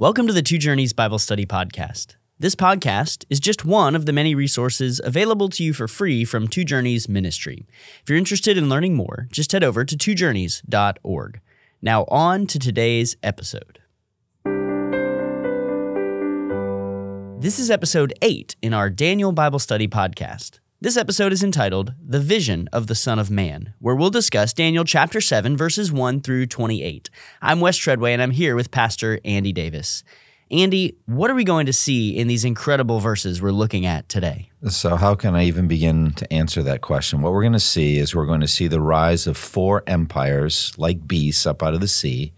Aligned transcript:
Welcome 0.00 0.28
to 0.28 0.32
the 0.32 0.42
Two 0.42 0.58
Journeys 0.58 0.92
Bible 0.92 1.18
Study 1.18 1.44
Podcast. 1.44 2.14
This 2.38 2.54
podcast 2.54 3.24
is 3.30 3.40
just 3.40 3.64
one 3.64 3.96
of 3.96 4.06
the 4.06 4.12
many 4.12 4.32
resources 4.32 5.00
available 5.02 5.48
to 5.48 5.64
you 5.64 5.72
for 5.72 5.88
free 5.88 6.24
from 6.24 6.46
Two 6.46 6.62
Journeys 6.62 7.08
Ministry. 7.08 7.66
If 8.04 8.08
you're 8.08 8.16
interested 8.16 8.56
in 8.56 8.68
learning 8.68 8.94
more, 8.94 9.26
just 9.32 9.50
head 9.50 9.64
over 9.64 9.84
to 9.84 9.96
twojourneys.org. 9.96 11.40
Now, 11.82 12.04
on 12.04 12.46
to 12.46 12.60
today's 12.60 13.16
episode. 13.24 13.80
This 17.40 17.58
is 17.58 17.68
episode 17.68 18.14
8 18.22 18.54
in 18.62 18.72
our 18.72 18.90
Daniel 18.90 19.32
Bible 19.32 19.58
Study 19.58 19.88
podcast. 19.88 20.60
This 20.80 20.96
episode 20.96 21.32
is 21.32 21.42
entitled 21.42 21.94
The 22.00 22.20
Vision 22.20 22.68
of 22.72 22.86
the 22.86 22.94
Son 22.94 23.18
of 23.18 23.32
Man, 23.32 23.74
where 23.80 23.96
we'll 23.96 24.10
discuss 24.10 24.52
Daniel 24.52 24.84
chapter 24.84 25.20
7, 25.20 25.56
verses 25.56 25.90
1 25.90 26.20
through 26.20 26.46
28. 26.46 27.10
I'm 27.42 27.58
Wes 27.58 27.76
Treadway, 27.76 28.12
and 28.12 28.22
I'm 28.22 28.30
here 28.30 28.54
with 28.54 28.70
Pastor 28.70 29.18
Andy 29.24 29.52
Davis. 29.52 30.04
Andy, 30.52 30.96
what 31.06 31.32
are 31.32 31.34
we 31.34 31.42
going 31.42 31.66
to 31.66 31.72
see 31.72 32.16
in 32.16 32.28
these 32.28 32.44
incredible 32.44 33.00
verses 33.00 33.42
we're 33.42 33.50
looking 33.50 33.86
at 33.86 34.08
today? 34.08 34.52
So, 34.68 34.94
how 34.94 35.16
can 35.16 35.34
I 35.34 35.46
even 35.46 35.66
begin 35.66 36.12
to 36.12 36.32
answer 36.32 36.62
that 36.62 36.80
question? 36.80 37.22
What 37.22 37.32
we're 37.32 37.42
going 37.42 37.54
to 37.54 37.58
see 37.58 37.98
is 37.98 38.14
we're 38.14 38.24
going 38.24 38.42
to 38.42 38.46
see 38.46 38.68
the 38.68 38.80
rise 38.80 39.26
of 39.26 39.36
four 39.36 39.82
empires 39.88 40.72
like 40.78 41.08
beasts 41.08 41.44
up 41.44 41.60
out 41.60 41.74
of 41.74 41.80
the 41.80 41.88
sea, 41.88 42.34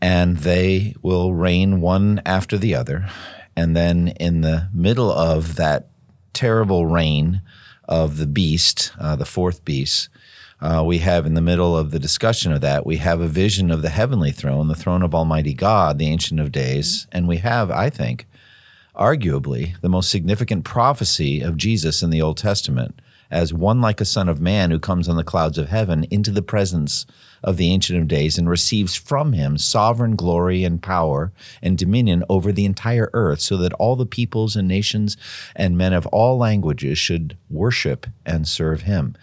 and 0.00 0.36
they 0.36 0.94
will 1.02 1.34
reign 1.34 1.80
one 1.80 2.22
after 2.24 2.56
the 2.56 2.76
other. 2.76 3.08
And 3.56 3.74
then 3.74 4.08
in 4.20 4.42
the 4.42 4.68
middle 4.72 5.10
of 5.10 5.56
that 5.56 5.88
terrible 6.36 6.86
reign 6.86 7.40
of 7.88 8.18
the 8.18 8.26
beast, 8.26 8.92
uh, 9.00 9.16
the 9.16 9.24
fourth 9.24 9.64
beast, 9.64 10.10
uh, 10.60 10.82
we 10.84 10.98
have 10.98 11.26
in 11.26 11.34
the 11.34 11.40
middle 11.40 11.76
of 11.76 11.90
the 11.90 11.98
discussion 11.98 12.52
of 12.52 12.60
that, 12.60 12.86
we 12.86 12.96
have 12.96 13.20
a 13.20 13.28
vision 13.28 13.70
of 13.70 13.82
the 13.82 13.88
heavenly 13.88 14.30
throne, 14.30 14.68
the 14.68 14.74
throne 14.74 15.02
of 15.02 15.14
Almighty 15.14 15.54
God, 15.54 15.98
the 15.98 16.08
Ancient 16.08 16.40
of 16.40 16.52
Days. 16.52 17.06
And 17.12 17.26
we 17.26 17.38
have, 17.38 17.70
I 17.70 17.90
think, 17.90 18.26
arguably 18.94 19.80
the 19.80 19.88
most 19.88 20.10
significant 20.10 20.64
prophecy 20.64 21.40
of 21.40 21.56
Jesus 21.56 22.02
in 22.02 22.10
the 22.10 22.22
Old 22.22 22.38
Testament 22.38 23.00
as 23.30 23.52
one 23.52 23.80
like 23.80 24.00
a 24.00 24.04
son 24.04 24.28
of 24.28 24.40
man 24.40 24.70
who 24.70 24.78
comes 24.78 25.08
on 25.08 25.16
the 25.16 25.24
clouds 25.24 25.58
of 25.58 25.68
heaven 25.68 26.04
into 26.10 26.30
the 26.30 26.42
presence 26.42 27.06
of 27.42 27.56
the 27.56 27.70
Ancient 27.70 27.98
of 27.98 28.08
Days 28.08 28.38
and 28.38 28.48
receives 28.48 28.96
from 28.96 29.32
him 29.32 29.58
sovereign 29.58 30.16
glory 30.16 30.64
and 30.64 30.82
power 30.82 31.32
and 31.62 31.78
dominion 31.78 32.24
over 32.28 32.52
the 32.52 32.64
entire 32.64 33.10
earth, 33.12 33.40
so 33.40 33.56
that 33.58 33.72
all 33.74 33.96
the 33.96 34.06
peoples 34.06 34.56
and 34.56 34.66
nations 34.66 35.16
and 35.54 35.78
men 35.78 35.92
of 35.92 36.06
all 36.08 36.38
languages 36.38 36.98
should 36.98 37.36
worship 37.50 38.06
and 38.24 38.48
serve 38.48 38.82
him. 38.82 39.16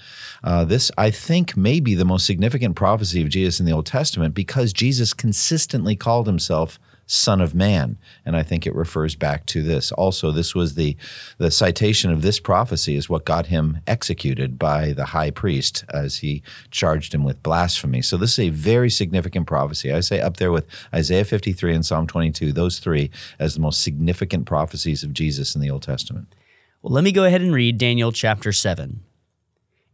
Uh, 0.43 0.63
this, 0.63 0.91
I 0.97 1.11
think, 1.11 1.57
may 1.57 1.79
be 1.79 1.95
the 1.95 2.05
most 2.05 2.25
significant 2.25 2.75
prophecy 2.75 3.21
of 3.21 3.29
Jesus 3.29 3.59
in 3.59 3.65
the 3.65 3.71
Old 3.71 3.85
Testament 3.85 4.33
because 4.33 4.73
Jesus 4.73 5.13
consistently 5.13 5.95
called 5.95 6.27
himself 6.27 6.79
Son 7.05 7.41
of 7.41 7.53
Man. 7.53 7.97
And 8.25 8.35
I 8.35 8.43
think 8.43 8.65
it 8.65 8.75
refers 8.75 9.15
back 9.15 9.45
to 9.47 9.61
this. 9.61 9.91
Also, 9.91 10.31
this 10.31 10.55
was 10.55 10.75
the, 10.75 10.95
the 11.37 11.51
citation 11.51 12.11
of 12.11 12.21
this 12.21 12.39
prophecy 12.39 12.95
is 12.95 13.09
what 13.09 13.25
got 13.25 13.47
him 13.47 13.79
executed 13.87 14.57
by 14.57 14.93
the 14.93 15.05
high 15.05 15.31
priest 15.31 15.83
as 15.93 16.17
he 16.17 16.41
charged 16.71 17.13
him 17.13 17.23
with 17.23 17.43
blasphemy. 17.43 18.01
So 18.01 18.17
this 18.17 18.33
is 18.33 18.39
a 18.39 18.49
very 18.49 18.89
significant 18.89 19.47
prophecy. 19.47 19.91
I 19.91 19.99
say 19.99 20.21
up 20.21 20.37
there 20.37 20.51
with 20.51 20.67
Isaiah 20.93 21.25
53 21.25 21.73
and 21.73 21.85
Psalm 21.85 22.07
22, 22.07 22.51
those 22.51 22.79
three 22.79 23.11
as 23.39 23.55
the 23.55 23.61
most 23.61 23.81
significant 23.81 24.45
prophecies 24.45 25.03
of 25.03 25.13
Jesus 25.13 25.55
in 25.55 25.61
the 25.61 25.69
Old 25.69 25.83
Testament. 25.83 26.33
Well, 26.81 26.93
let 26.93 27.03
me 27.03 27.11
go 27.11 27.23
ahead 27.23 27.41
and 27.41 27.53
read 27.53 27.77
Daniel 27.77 28.11
chapter 28.11 28.51
7. 28.51 29.01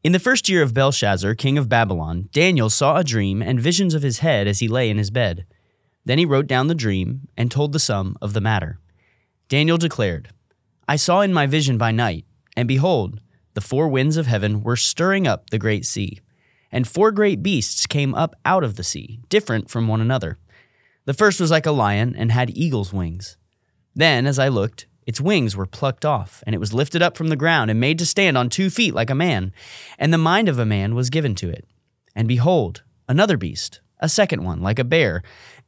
In 0.01 0.13
the 0.13 0.19
first 0.19 0.47
year 0.47 0.63
of 0.63 0.73
Belshazzar, 0.73 1.35
king 1.35 1.57
of 1.57 1.67
Babylon, 1.67 2.29
Daniel 2.31 2.69
saw 2.69 2.95
a 2.95 3.03
dream 3.03 3.41
and 3.41 3.59
visions 3.59 3.93
of 3.93 4.01
his 4.01 4.19
head 4.19 4.47
as 4.47 4.59
he 4.59 4.67
lay 4.67 4.89
in 4.89 4.97
his 4.97 5.11
bed. 5.11 5.45
Then 6.05 6.17
he 6.17 6.25
wrote 6.25 6.47
down 6.47 6.67
the 6.67 6.75
dream 6.75 7.27
and 7.37 7.51
told 7.51 7.71
the 7.73 7.79
sum 7.79 8.17
of 8.21 8.33
the 8.33 8.41
matter. 8.41 8.79
Daniel 9.47 9.77
declared, 9.77 10.29
I 10.87 10.95
saw 10.95 11.21
in 11.21 11.33
my 11.33 11.45
vision 11.45 11.77
by 11.77 11.91
night, 11.91 12.25
and 12.55 12.67
behold, 12.67 13.19
the 13.53 13.61
four 13.61 13.87
winds 13.87 14.17
of 14.17 14.27
heaven 14.27 14.61
were 14.61 14.75
stirring 14.75 15.27
up 15.27 15.49
the 15.49 15.59
great 15.59 15.85
sea, 15.85 16.19
and 16.71 16.87
four 16.87 17.11
great 17.11 17.43
beasts 17.43 17.85
came 17.85 18.13
up 18.15 18.35
out 18.45 18.63
of 18.63 18.75
the 18.75 18.83
sea, 18.83 19.19
different 19.29 19.69
from 19.69 19.87
one 19.87 20.01
another. 20.01 20.37
The 21.05 21.13
first 21.13 21.39
was 21.39 21.51
like 21.51 21.65
a 21.65 21.71
lion 21.71 22.15
and 22.15 22.31
had 22.31 22.55
eagle's 22.55 22.93
wings. 22.93 23.37
Then, 23.95 24.27
as 24.27 24.39
I 24.39 24.47
looked, 24.47 24.87
its 25.05 25.19
wings 25.19 25.55
were 25.55 25.65
plucked 25.65 26.05
off, 26.05 26.43
and 26.45 26.53
it 26.53 26.59
was 26.59 26.73
lifted 26.73 27.01
up 27.01 27.17
from 27.17 27.29
the 27.29 27.35
ground 27.35 27.71
and 27.71 27.79
made 27.79 27.97
to 27.97 28.05
stand 28.05 28.37
on 28.37 28.47
two 28.49 28.69
feet 28.69 28.93
like 28.93 29.09
a 29.09 29.15
man, 29.15 29.51
and 29.97 30.13
the 30.13 30.19
mind 30.19 30.47
of 30.47 30.59
a 30.59 30.65
man 30.65 30.93
was 30.93 31.09
given 31.09 31.33
to 31.35 31.49
it. 31.49 31.65
And 32.15 32.27
behold, 32.27 32.83
another 33.07 33.35
beast, 33.35 33.81
a 33.99 34.07
second 34.07 34.43
one, 34.43 34.61
like 34.61 34.77
a 34.77 34.83
bear, 34.83 35.23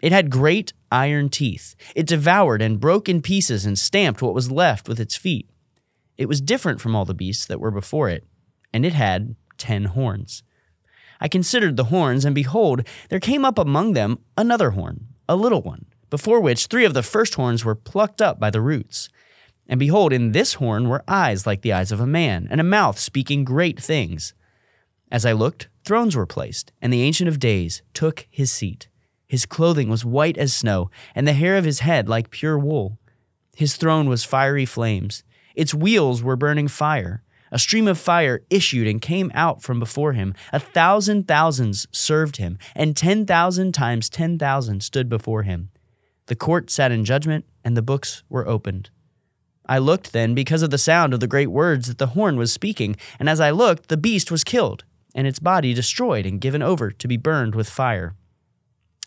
It 0.00 0.12
had 0.12 0.30
great 0.30 0.72
iron 0.90 1.28
teeth. 1.28 1.76
It 1.94 2.06
devoured 2.06 2.62
and 2.62 2.80
broke 2.80 3.08
in 3.08 3.22
pieces 3.22 3.66
and 3.66 3.78
stamped 3.78 4.22
what 4.22 4.34
was 4.34 4.50
left 4.50 4.88
with 4.88 4.98
its 4.98 5.16
feet. 5.16 5.48
It 6.16 6.28
was 6.28 6.40
different 6.40 6.80
from 6.80 6.94
all 6.94 7.04
the 7.04 7.14
beasts 7.14 7.46
that 7.46 7.60
were 7.60 7.70
before 7.70 8.08
it, 8.08 8.26
and 8.72 8.84
it 8.84 8.92
had 8.92 9.36
ten 9.58 9.86
horns. 9.86 10.42
I 11.20 11.28
considered 11.28 11.76
the 11.76 11.84
horns, 11.84 12.24
and 12.24 12.34
behold, 12.34 12.86
there 13.10 13.20
came 13.20 13.44
up 13.44 13.58
among 13.58 13.92
them 13.92 14.18
another 14.36 14.70
horn, 14.70 15.08
a 15.28 15.36
little 15.36 15.62
one, 15.62 15.86
before 16.08 16.40
which 16.40 16.66
three 16.66 16.84
of 16.84 16.94
the 16.94 17.02
first 17.02 17.34
horns 17.34 17.64
were 17.64 17.74
plucked 17.74 18.22
up 18.22 18.40
by 18.40 18.50
the 18.50 18.60
roots. 18.60 19.08
And 19.68 19.78
behold, 19.78 20.12
in 20.12 20.32
this 20.32 20.54
horn 20.54 20.88
were 20.88 21.04
eyes 21.06 21.46
like 21.46 21.62
the 21.62 21.72
eyes 21.72 21.92
of 21.92 22.00
a 22.00 22.06
man, 22.06 22.48
and 22.50 22.60
a 22.60 22.64
mouth 22.64 22.98
speaking 22.98 23.44
great 23.44 23.80
things. 23.80 24.34
As 25.12 25.26
I 25.26 25.32
looked, 25.32 25.68
thrones 25.84 26.16
were 26.16 26.26
placed, 26.26 26.72
and 26.80 26.92
the 26.92 27.02
Ancient 27.02 27.28
of 27.28 27.38
Days 27.38 27.82
took 27.94 28.26
his 28.30 28.50
seat. 28.50 28.88
His 29.30 29.46
clothing 29.46 29.88
was 29.88 30.04
white 30.04 30.36
as 30.36 30.52
snow, 30.52 30.90
and 31.14 31.24
the 31.24 31.34
hair 31.34 31.56
of 31.56 31.64
his 31.64 31.80
head 31.80 32.08
like 32.08 32.32
pure 32.32 32.58
wool. 32.58 32.98
His 33.54 33.76
throne 33.76 34.08
was 34.08 34.24
fiery 34.24 34.66
flames. 34.66 35.22
Its 35.54 35.72
wheels 35.72 36.20
were 36.20 36.34
burning 36.34 36.66
fire. 36.66 37.22
A 37.52 37.58
stream 37.60 37.86
of 37.86 37.96
fire 37.96 38.42
issued 38.50 38.88
and 38.88 39.00
came 39.00 39.30
out 39.32 39.62
from 39.62 39.78
before 39.78 40.14
him. 40.14 40.34
A 40.52 40.58
thousand 40.58 41.28
thousands 41.28 41.86
served 41.92 42.38
him, 42.38 42.58
and 42.74 42.96
ten 42.96 43.24
thousand 43.24 43.70
times 43.70 44.08
ten 44.08 44.36
thousand 44.36 44.82
stood 44.82 45.08
before 45.08 45.44
him. 45.44 45.70
The 46.26 46.34
court 46.34 46.68
sat 46.68 46.90
in 46.90 47.04
judgment, 47.04 47.44
and 47.62 47.76
the 47.76 47.82
books 47.82 48.24
were 48.28 48.48
opened. 48.48 48.90
I 49.64 49.78
looked 49.78 50.12
then 50.12 50.34
because 50.34 50.62
of 50.62 50.70
the 50.70 50.76
sound 50.76 51.14
of 51.14 51.20
the 51.20 51.28
great 51.28 51.52
words 51.52 51.86
that 51.86 51.98
the 51.98 52.18
horn 52.18 52.36
was 52.36 52.52
speaking, 52.52 52.96
and 53.20 53.28
as 53.28 53.38
I 53.38 53.52
looked, 53.52 53.90
the 53.90 53.96
beast 53.96 54.32
was 54.32 54.42
killed, 54.42 54.82
and 55.14 55.28
its 55.28 55.38
body 55.38 55.72
destroyed 55.72 56.26
and 56.26 56.40
given 56.40 56.62
over 56.62 56.90
to 56.90 57.06
be 57.06 57.16
burned 57.16 57.54
with 57.54 57.70
fire. 57.70 58.16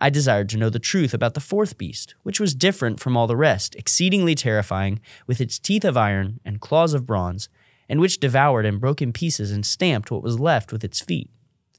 I 0.00 0.10
desired 0.10 0.48
to 0.50 0.56
know 0.56 0.70
the 0.70 0.78
truth 0.78 1.12
about 1.12 1.34
the 1.34 1.40
fourth 1.40 1.76
beast, 1.76 2.14
which 2.22 2.40
was 2.40 2.54
different 2.54 3.00
from 3.00 3.16
all 3.16 3.26
the 3.26 3.36
rest, 3.36 3.74
exceedingly 3.74 4.34
terrifying, 4.34 5.00
with 5.26 5.40
its 5.40 5.58
teeth 5.58 5.84
of 5.84 5.96
iron 5.96 6.40
and 6.44 6.60
claws 6.60 6.94
of 6.94 7.06
bronze, 7.06 7.48
and 7.88 8.00
which 8.00 8.20
devoured 8.20 8.66
and 8.66 8.80
broke 8.80 9.02
in 9.02 9.12
pieces 9.12 9.50
and 9.50 9.66
stamped 9.66 10.10
what 10.10 10.22
was 10.22 10.38
left 10.38 10.72
with 10.72 10.84
its 10.84 11.00
feet. 11.00 11.30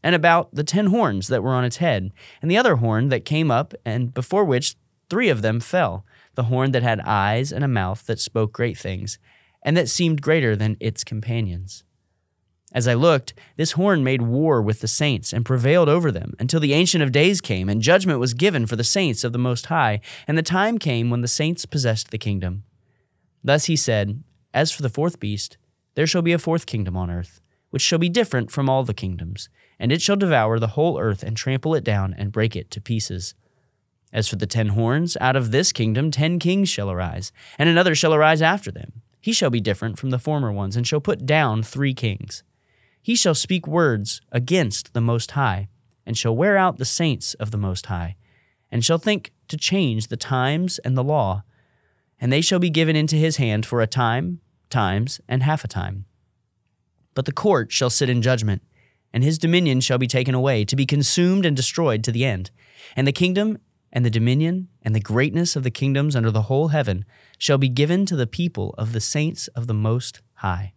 and 0.01 0.16
about 0.16 0.54
the 0.56 0.63
ten 0.63 0.88
horns 0.88 1.27
that 1.27 1.44
were 1.44 1.54
on 1.54 1.66
its 1.66 1.77
head, 1.77 2.12
and 2.42 2.50
the 2.50 2.57
other 2.57 2.77
horn 2.77 3.10
that 3.10 3.25
came 3.25 3.51
up, 3.51 3.74
and 3.86 4.13
before 4.13 4.45
which 4.45 4.75
three 5.10 5.27
of 5.27 5.42
them 5.42 5.60
fell 5.60 6.06
the 6.36 6.44
horn 6.44 6.71
that 6.71 6.83
had 6.83 7.01
eyes 7.01 7.51
and 7.51 7.66
a 7.66 7.68
mouth 7.68 8.06
that 8.06 8.19
spoke 8.19 8.54
great 8.54 8.77
things, 8.77 9.19
and 9.62 9.75
that 9.75 9.89
seemed 9.89 10.21
greater 10.21 10.56
than 10.56 10.77
its 10.80 11.04
companions. 11.04 11.83
As 12.71 12.88
I 12.88 12.94
looked, 12.94 13.33
this 13.56 13.71
horn 13.71 14.04
made 14.04 14.21
war 14.21 14.62
with 14.62 14.81
the 14.81 14.88
saints 14.88 15.33
and 15.33 15.45
prevailed 15.45 15.89
over 15.89 16.12
them 16.12 16.33
until 16.39 16.60
the 16.60 16.74
Ancient 16.74 17.04
of 17.04 17.12
Days 17.12 17.42
came, 17.42 17.68
and 17.68 17.81
judgment 17.81 18.19
was 18.19 18.36
given 18.36 18.68
for 18.68 18.75
the 18.75 18.83
saints 18.83 19.24
of 19.24 19.33
the 19.33 19.39
Most 19.39 19.68
High, 19.68 20.01
and 20.27 20.38
the 20.38 20.44
time 20.44 20.77
came 20.77 21.10
when 21.10 21.21
the 21.21 21.27
saints 21.27 21.66
possessed 21.66 22.12
the 22.12 22.19
kingdom. 22.19 22.63
Thus 23.44 23.66
he 23.66 23.75
said, 23.75 24.24
As 24.54 24.71
for 24.71 24.83
the 24.83 24.89
fourth 24.89 25.19
beast, 25.19 25.57
there 25.95 26.06
shall 26.06 26.21
be 26.21 26.33
a 26.33 26.39
fourth 26.39 26.68
kingdom 26.68 26.95
on 26.95 27.10
earth, 27.10 27.42
which 27.71 27.81
shall 27.81 28.00
be 28.00 28.10
different 28.10 28.51
from 28.51 28.69
all 28.69 28.83
the 28.83 28.94
kingdoms, 28.94 29.50
and 29.80 29.92
it 29.92 30.01
shall 30.01 30.16
devour 30.16 30.60
the 30.60 30.68
whole 30.68 31.00
earth 31.00 31.24
and 31.24 31.36
trample 31.36 31.74
it 31.74 31.83
down 31.83 32.13
and 32.18 32.31
break 32.31 32.56
it 32.56 32.69
to 32.71 32.81
pieces. 32.81 33.33
As 34.13 34.27
for 34.27 34.36
the 34.36 34.48
ten 34.48 34.69
horns, 34.69 35.18
out 35.19 35.36
of 35.36 35.50
this 35.50 35.71
kingdom 35.71 36.12
ten 36.12 36.38
kings 36.38 36.69
shall 36.69 36.92
arise, 36.92 37.31
and 37.57 37.68
another 37.68 37.95
shall 37.95 38.13
arise 38.13 38.44
after 38.44 38.71
them. 38.71 39.01
He 39.19 39.33
shall 39.33 39.50
be 39.50 39.60
different 39.60 39.98
from 39.98 40.12
the 40.12 40.19
former 40.19 40.51
ones, 40.51 40.75
and 40.75 40.86
shall 40.86 41.01
put 41.01 41.25
down 41.25 41.63
three 41.63 41.95
kings. 41.95 42.44
He 43.01 43.16
shall 43.16 43.36
speak 43.36 43.68
words 43.68 44.22
against 44.31 44.94
the 44.94 45.01
Most 45.01 45.31
High, 45.31 45.69
and 46.06 46.18
shall 46.18 46.36
wear 46.36 46.57
out 46.57 46.78
the 46.78 46.86
saints 46.86 47.34
of 47.36 47.51
the 47.51 47.57
Most 47.57 47.88
High, 47.88 48.16
and 48.72 48.84
shall 48.84 48.98
think 48.98 49.34
to 49.48 49.57
change 49.57 50.07
the 50.07 50.18
times 50.18 50.80
and 50.80 50.98
the 50.98 51.04
law. 51.04 51.44
And 52.19 52.31
they 52.31 52.42
shall 52.42 52.60
be 52.60 52.69
given 52.69 52.96
into 52.96 53.16
his 53.16 53.38
hand 53.38 53.66
for 53.66 53.81
a 53.81 53.88
time, 53.88 54.42
times, 54.69 55.22
and 55.28 55.44
half 55.44 55.63
a 55.63 55.68
time. 55.68 56.06
But 57.13 57.25
the 57.25 57.31
court 57.31 57.72
shall 57.72 57.90
sit 57.90 58.10
in 58.10 58.22
judgment, 58.22 58.62
and 59.13 59.24
his 59.24 59.38
dominion 59.38 59.81
shall 59.81 59.98
be 59.98 60.07
taken 60.07 60.36
away, 60.36 60.66
to 60.66 60.75
be 60.75 60.86
consumed 60.86 61.45
and 61.45 61.56
destroyed 61.56 62.04
to 62.04 62.12
the 62.12 62.25
end. 62.25 62.52
And 62.95 63.07
the 63.07 63.12
kingdom 63.12 63.57
and 63.92 64.06
the 64.06 64.10
dominion 64.10 64.68
and 64.84 64.94
the 64.94 65.00
greatness 65.00 65.56
of 65.56 65.63
the 65.63 65.72
kingdoms 65.72 66.16
under 66.16 66.31
the 66.31 66.44
whole 66.44 66.69
heaven 66.69 67.06
shall 67.38 67.57
be 67.57 67.69
given 67.69 68.06
to 68.06 68.16
the 68.16 68.28
people 68.28 68.75
of 68.78 68.94
the 68.94 69.00
saints 69.00 69.48
of 69.50 69.68
the 69.68 69.74
Most 69.74 70.22
High. 70.36 70.74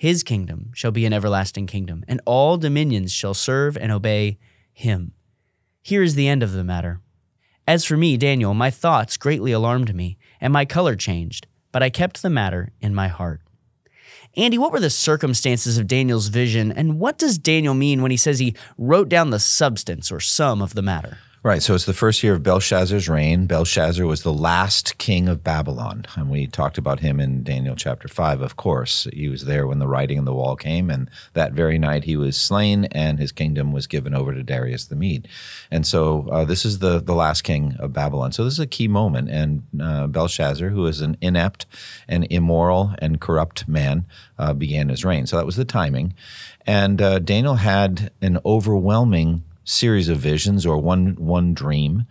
His 0.00 0.22
kingdom 0.22 0.70
shall 0.72 0.92
be 0.92 1.04
an 1.04 1.12
everlasting 1.12 1.66
kingdom, 1.66 2.04
and 2.08 2.22
all 2.24 2.56
dominions 2.56 3.12
shall 3.12 3.34
serve 3.34 3.76
and 3.76 3.92
obey 3.92 4.38
him. 4.72 5.12
Here 5.82 6.02
is 6.02 6.14
the 6.14 6.26
end 6.26 6.42
of 6.42 6.52
the 6.52 6.64
matter. 6.64 7.02
As 7.68 7.84
for 7.84 7.98
me, 7.98 8.16
Daniel, 8.16 8.54
my 8.54 8.70
thoughts 8.70 9.18
greatly 9.18 9.52
alarmed 9.52 9.94
me, 9.94 10.16
and 10.40 10.54
my 10.54 10.64
color 10.64 10.96
changed, 10.96 11.48
but 11.70 11.82
I 11.82 11.90
kept 11.90 12.22
the 12.22 12.30
matter 12.30 12.72
in 12.80 12.94
my 12.94 13.08
heart. 13.08 13.42
Andy, 14.38 14.56
what 14.56 14.72
were 14.72 14.80
the 14.80 14.88
circumstances 14.88 15.76
of 15.76 15.86
Daniel's 15.86 16.28
vision, 16.28 16.72
and 16.72 16.98
what 16.98 17.18
does 17.18 17.36
Daniel 17.36 17.74
mean 17.74 18.00
when 18.00 18.10
he 18.10 18.16
says 18.16 18.38
he 18.38 18.56
wrote 18.78 19.10
down 19.10 19.28
the 19.28 19.38
substance 19.38 20.10
or 20.10 20.18
sum 20.18 20.62
of 20.62 20.72
the 20.72 20.80
matter? 20.80 21.18
Right. 21.42 21.62
So 21.62 21.74
it's 21.74 21.86
the 21.86 21.94
first 21.94 22.22
year 22.22 22.34
of 22.34 22.42
Belshazzar's 22.42 23.08
reign. 23.08 23.46
Belshazzar 23.46 24.04
was 24.04 24.22
the 24.22 24.32
last 24.32 24.98
king 24.98 25.26
of 25.26 25.42
Babylon. 25.42 26.04
And 26.14 26.28
we 26.28 26.46
talked 26.46 26.76
about 26.76 27.00
him 27.00 27.18
in 27.18 27.42
Daniel 27.42 27.74
chapter 27.74 28.08
5, 28.08 28.42
of 28.42 28.56
course. 28.56 29.06
He 29.14 29.30
was 29.30 29.46
there 29.46 29.66
when 29.66 29.78
the 29.78 29.88
writing 29.88 30.18
on 30.18 30.26
the 30.26 30.34
wall 30.34 30.54
came. 30.54 30.90
And 30.90 31.08
that 31.32 31.54
very 31.54 31.78
night 31.78 32.04
he 32.04 32.14
was 32.14 32.36
slain 32.36 32.84
and 32.92 33.18
his 33.18 33.32
kingdom 33.32 33.72
was 33.72 33.86
given 33.86 34.12
over 34.12 34.34
to 34.34 34.42
Darius 34.42 34.84
the 34.84 34.96
Mede. 34.96 35.28
And 35.70 35.86
so 35.86 36.28
uh, 36.30 36.44
this 36.44 36.66
is 36.66 36.80
the, 36.80 37.00
the 37.00 37.14
last 37.14 37.40
king 37.40 37.74
of 37.78 37.94
Babylon. 37.94 38.32
So 38.32 38.44
this 38.44 38.52
is 38.52 38.60
a 38.60 38.66
key 38.66 38.86
moment. 38.86 39.30
And 39.30 39.62
uh, 39.80 40.08
Belshazzar, 40.08 40.68
who 40.68 40.84
is 40.84 41.00
an 41.00 41.16
inept 41.22 41.64
and 42.06 42.26
immoral 42.28 42.94
and 42.98 43.18
corrupt 43.18 43.66
man, 43.66 44.04
uh, 44.38 44.52
began 44.52 44.90
his 44.90 45.06
reign. 45.06 45.26
So 45.26 45.38
that 45.38 45.46
was 45.46 45.56
the 45.56 45.64
timing. 45.64 46.12
And 46.66 47.00
uh, 47.00 47.18
Daniel 47.18 47.54
had 47.54 48.10
an 48.20 48.38
overwhelming 48.44 49.44
series 49.70 50.08
of 50.08 50.18
visions 50.18 50.66
or 50.66 50.78
one 50.78 51.14
one 51.16 51.54
dream. 51.54 52.06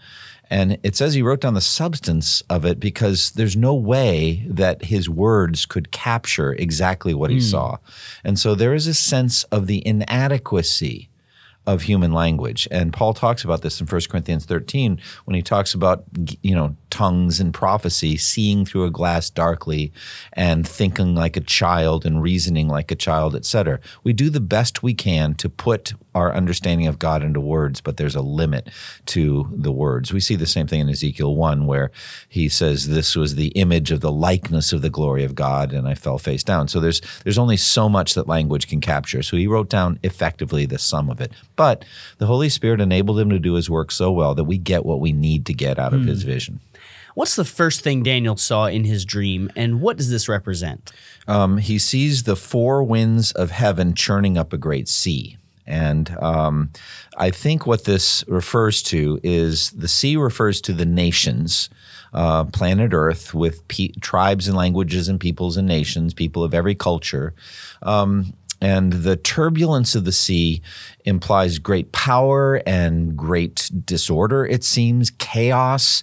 And 0.51 0.79
it 0.81 0.95
says 0.95 1.13
he 1.13 1.21
wrote 1.21 1.41
down 1.41 1.53
the 1.53 1.61
substance 1.61 2.41
of 2.49 2.65
it 2.65 2.79
because 2.79 3.31
there's 3.31 3.55
no 3.55 3.75
way 3.75 4.47
that 4.49 4.85
his 4.85 5.07
words 5.07 5.67
could 5.67 5.91
capture 5.91 6.53
exactly 6.53 7.13
what 7.13 7.29
he 7.29 7.37
mm. 7.37 7.43
saw. 7.43 7.77
And 8.23 8.39
so 8.39 8.55
there 8.55 8.73
is 8.73 8.87
a 8.87 8.95
sense 8.95 9.43
of 9.45 9.67
the 9.67 9.85
inadequacy 9.85 11.09
of 11.67 11.83
human 11.83 12.11
language. 12.11 12.67
And 12.71 12.91
Paul 12.91 13.13
talks 13.13 13.43
about 13.43 13.61
this 13.61 13.79
in 13.79 13.85
1 13.85 14.01
Corinthians 14.09 14.45
13 14.45 14.99
when 15.25 15.35
he 15.35 15.43
talks 15.43 15.75
about, 15.75 16.03
you 16.41 16.55
know, 16.55 16.75
tongues 16.89 17.39
and 17.39 17.53
prophecy, 17.53 18.17
seeing 18.17 18.65
through 18.65 18.85
a 18.85 18.91
glass 18.91 19.29
darkly 19.29 19.91
and 20.33 20.67
thinking 20.67 21.15
like 21.15 21.37
a 21.37 21.41
child 21.41 22.05
and 22.05 22.21
reasoning 22.21 22.67
like 22.67 22.91
a 22.91 22.95
child, 22.95 23.35
etc. 23.35 23.79
We 24.03 24.13
do 24.13 24.29
the 24.29 24.39
best 24.39 24.83
we 24.83 24.93
can 24.93 25.35
to 25.35 25.49
put 25.49 25.93
our 26.15 26.33
understanding 26.33 26.87
of 26.87 26.99
God 26.99 27.23
into 27.23 27.39
words, 27.39 27.81
but 27.81 27.97
there's 27.97 28.15
a 28.15 28.21
limit 28.21 28.69
to 29.07 29.49
the 29.53 29.71
words. 29.71 30.11
We 30.11 30.19
see 30.19 30.35
the 30.35 30.45
same 30.45 30.67
thing 30.67 30.81
in 30.81 30.89
Ezekiel 30.89 31.35
1 31.35 31.65
where 31.65 31.91
he 32.27 32.49
says 32.49 32.87
this 32.87 33.15
was 33.15 33.35
the 33.35 33.49
image 33.49 33.91
of 33.91 34.01
the 34.01 34.11
likeness 34.11 34.73
of 34.73 34.81
the 34.81 34.89
glory 34.89 35.23
of 35.23 35.35
God 35.35 35.71
and 35.71 35.87
I 35.87 35.95
fell 35.95 36.17
face 36.17 36.43
down. 36.43 36.67
So 36.67 36.79
there's 36.79 37.01
there's 37.23 37.37
only 37.37 37.57
so 37.57 37.87
much 37.89 38.15
that 38.15 38.27
language 38.27 38.67
can 38.67 38.81
capture. 38.81 39.23
So 39.23 39.37
he 39.37 39.47
wrote 39.47 39.69
down 39.69 39.99
effectively 40.03 40.65
the 40.65 40.79
sum 40.79 41.09
of 41.09 41.21
it. 41.21 41.31
But 41.55 41.85
the 42.17 42.25
Holy 42.25 42.49
Spirit 42.49 42.81
enabled 42.81 43.19
him 43.19 43.29
to 43.29 43.39
do 43.39 43.53
his 43.53 43.69
work 43.69 43.91
so 43.91 44.11
well 44.11 44.35
that 44.35 44.43
we 44.45 44.57
get 44.57 44.85
what 44.85 44.99
we 44.99 45.11
need 45.11 45.45
to 45.45 45.53
get 45.53 45.79
out 45.79 45.93
of 45.93 46.05
his 46.05 46.23
hmm. 46.23 46.29
vision. 46.29 46.59
What's 47.19 47.35
the 47.35 47.43
first 47.43 47.81
thing 47.81 48.01
Daniel 48.01 48.37
saw 48.37 48.67
in 48.67 48.85
his 48.85 49.03
dream, 49.03 49.51
and 49.53 49.81
what 49.81 49.97
does 49.97 50.09
this 50.09 50.29
represent? 50.29 50.93
Um, 51.27 51.57
he 51.57 51.77
sees 51.77 52.23
the 52.23 52.37
four 52.37 52.81
winds 52.81 53.33
of 53.33 53.51
heaven 53.51 53.93
churning 53.93 54.37
up 54.37 54.53
a 54.53 54.57
great 54.57 54.87
sea. 54.87 55.35
And 55.67 56.17
um, 56.21 56.71
I 57.17 57.29
think 57.29 57.67
what 57.67 57.83
this 57.83 58.23
refers 58.29 58.81
to 58.83 59.19
is 59.21 59.71
the 59.71 59.89
sea 59.89 60.15
refers 60.15 60.61
to 60.61 60.71
the 60.71 60.85
nations, 60.85 61.69
uh, 62.13 62.45
planet 62.45 62.93
Earth, 62.93 63.33
with 63.33 63.67
pe- 63.67 63.91
tribes 63.99 64.47
and 64.47 64.55
languages 64.55 65.09
and 65.09 65.19
peoples 65.19 65.57
and 65.57 65.67
nations, 65.67 66.13
people 66.13 66.45
of 66.45 66.53
every 66.53 66.73
culture. 66.73 67.33
Um, 67.83 68.33
and 68.61 68.93
the 68.93 69.17
turbulence 69.17 69.93
of 69.93 70.05
the 70.05 70.13
sea 70.13 70.61
implies 71.03 71.59
great 71.59 71.91
power 71.91 72.61
and 72.65 73.17
great 73.17 73.69
disorder, 73.85 74.45
it 74.45 74.63
seems, 74.63 75.11
chaos 75.11 76.01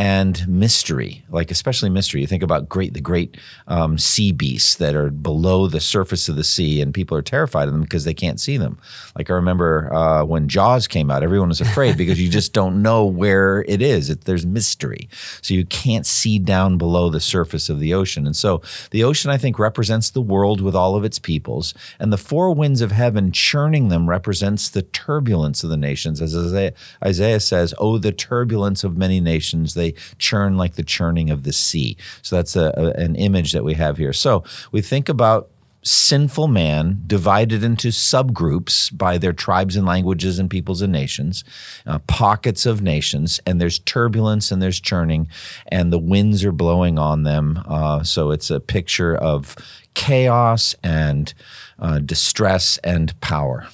and 0.00 0.48
mystery, 0.48 1.26
like 1.28 1.50
especially 1.50 1.90
mystery. 1.90 2.22
You 2.22 2.26
think 2.26 2.42
about 2.42 2.70
great 2.70 2.94
the 2.94 3.02
great 3.02 3.36
um, 3.66 3.98
sea 3.98 4.32
beasts 4.32 4.76
that 4.76 4.94
are 4.94 5.10
below 5.10 5.66
the 5.66 5.78
surface 5.78 6.26
of 6.26 6.36
the 6.36 6.42
sea, 6.42 6.80
and 6.80 6.94
people 6.94 7.18
are 7.18 7.22
terrified 7.22 7.68
of 7.68 7.74
them 7.74 7.82
because 7.82 8.04
they 8.04 8.14
can't 8.14 8.40
see 8.40 8.56
them. 8.56 8.78
Like 9.14 9.28
I 9.28 9.34
remember 9.34 9.92
uh, 9.92 10.24
when 10.24 10.48
Jaws 10.48 10.88
came 10.88 11.10
out, 11.10 11.22
everyone 11.22 11.50
was 11.50 11.60
afraid 11.60 11.98
because 11.98 12.18
you 12.18 12.30
just 12.30 12.54
don't 12.54 12.80
know 12.80 13.04
where 13.04 13.62
it 13.68 13.82
is. 13.82 14.08
It, 14.08 14.22
there's 14.22 14.46
mystery, 14.46 15.06
so 15.42 15.52
you 15.52 15.66
can't 15.66 16.06
see 16.06 16.38
down 16.38 16.78
below 16.78 17.10
the 17.10 17.20
surface 17.20 17.68
of 17.68 17.78
the 17.78 17.92
ocean. 17.92 18.24
And 18.24 18.34
so 18.34 18.62
the 18.92 19.04
ocean, 19.04 19.30
I 19.30 19.36
think, 19.36 19.58
represents 19.58 20.08
the 20.08 20.22
world 20.22 20.62
with 20.62 20.74
all 20.74 20.96
of 20.96 21.04
its 21.04 21.18
peoples, 21.18 21.74
and 21.98 22.10
the 22.10 22.16
four 22.16 22.54
winds 22.54 22.80
of 22.80 22.92
heaven 22.92 23.32
churning 23.32 23.88
them 23.88 24.08
represents 24.08 24.70
the 24.70 24.80
turbulence 24.80 25.62
of 25.62 25.68
the 25.68 25.76
nations, 25.76 26.22
as 26.22 26.34
Isaiah, 26.34 26.72
Isaiah 27.04 27.40
says, 27.40 27.74
"Oh, 27.76 27.98
the 27.98 28.12
turbulence 28.12 28.82
of 28.82 28.96
many 28.96 29.20
nations." 29.20 29.74
They 29.74 29.89
churn 30.18 30.56
like 30.56 30.74
the 30.74 30.82
churning 30.82 31.30
of 31.30 31.42
the 31.42 31.52
sea. 31.52 31.96
So 32.22 32.36
that's 32.36 32.56
a, 32.56 32.72
a, 32.76 32.90
an 33.00 33.16
image 33.16 33.52
that 33.52 33.64
we 33.64 33.74
have 33.74 33.96
here. 33.98 34.12
So 34.12 34.44
we 34.72 34.82
think 34.82 35.08
about 35.08 35.50
sinful 35.82 36.48
man 36.48 37.02
divided 37.06 37.64
into 37.64 37.88
subgroups 37.88 38.96
by 38.96 39.16
their 39.16 39.32
tribes 39.32 39.76
and 39.76 39.86
languages 39.86 40.38
and 40.38 40.50
peoples 40.50 40.82
and 40.82 40.92
nations, 40.92 41.42
uh, 41.86 41.98
pockets 42.00 42.66
of 42.66 42.82
nations, 42.82 43.40
and 43.46 43.60
there's 43.60 43.78
turbulence 43.78 44.52
and 44.52 44.60
there's 44.60 44.80
churning, 44.80 45.28
and 45.68 45.92
the 45.92 45.98
winds 45.98 46.44
are 46.44 46.52
blowing 46.52 46.98
on 46.98 47.22
them. 47.22 47.62
Uh, 47.66 48.02
so 48.02 48.30
it's 48.30 48.50
a 48.50 48.60
picture 48.60 49.16
of 49.16 49.56
chaos 49.94 50.74
and 50.82 51.32
uh, 51.78 51.98
distress 51.98 52.78
and 52.84 53.18
power. 53.20 53.66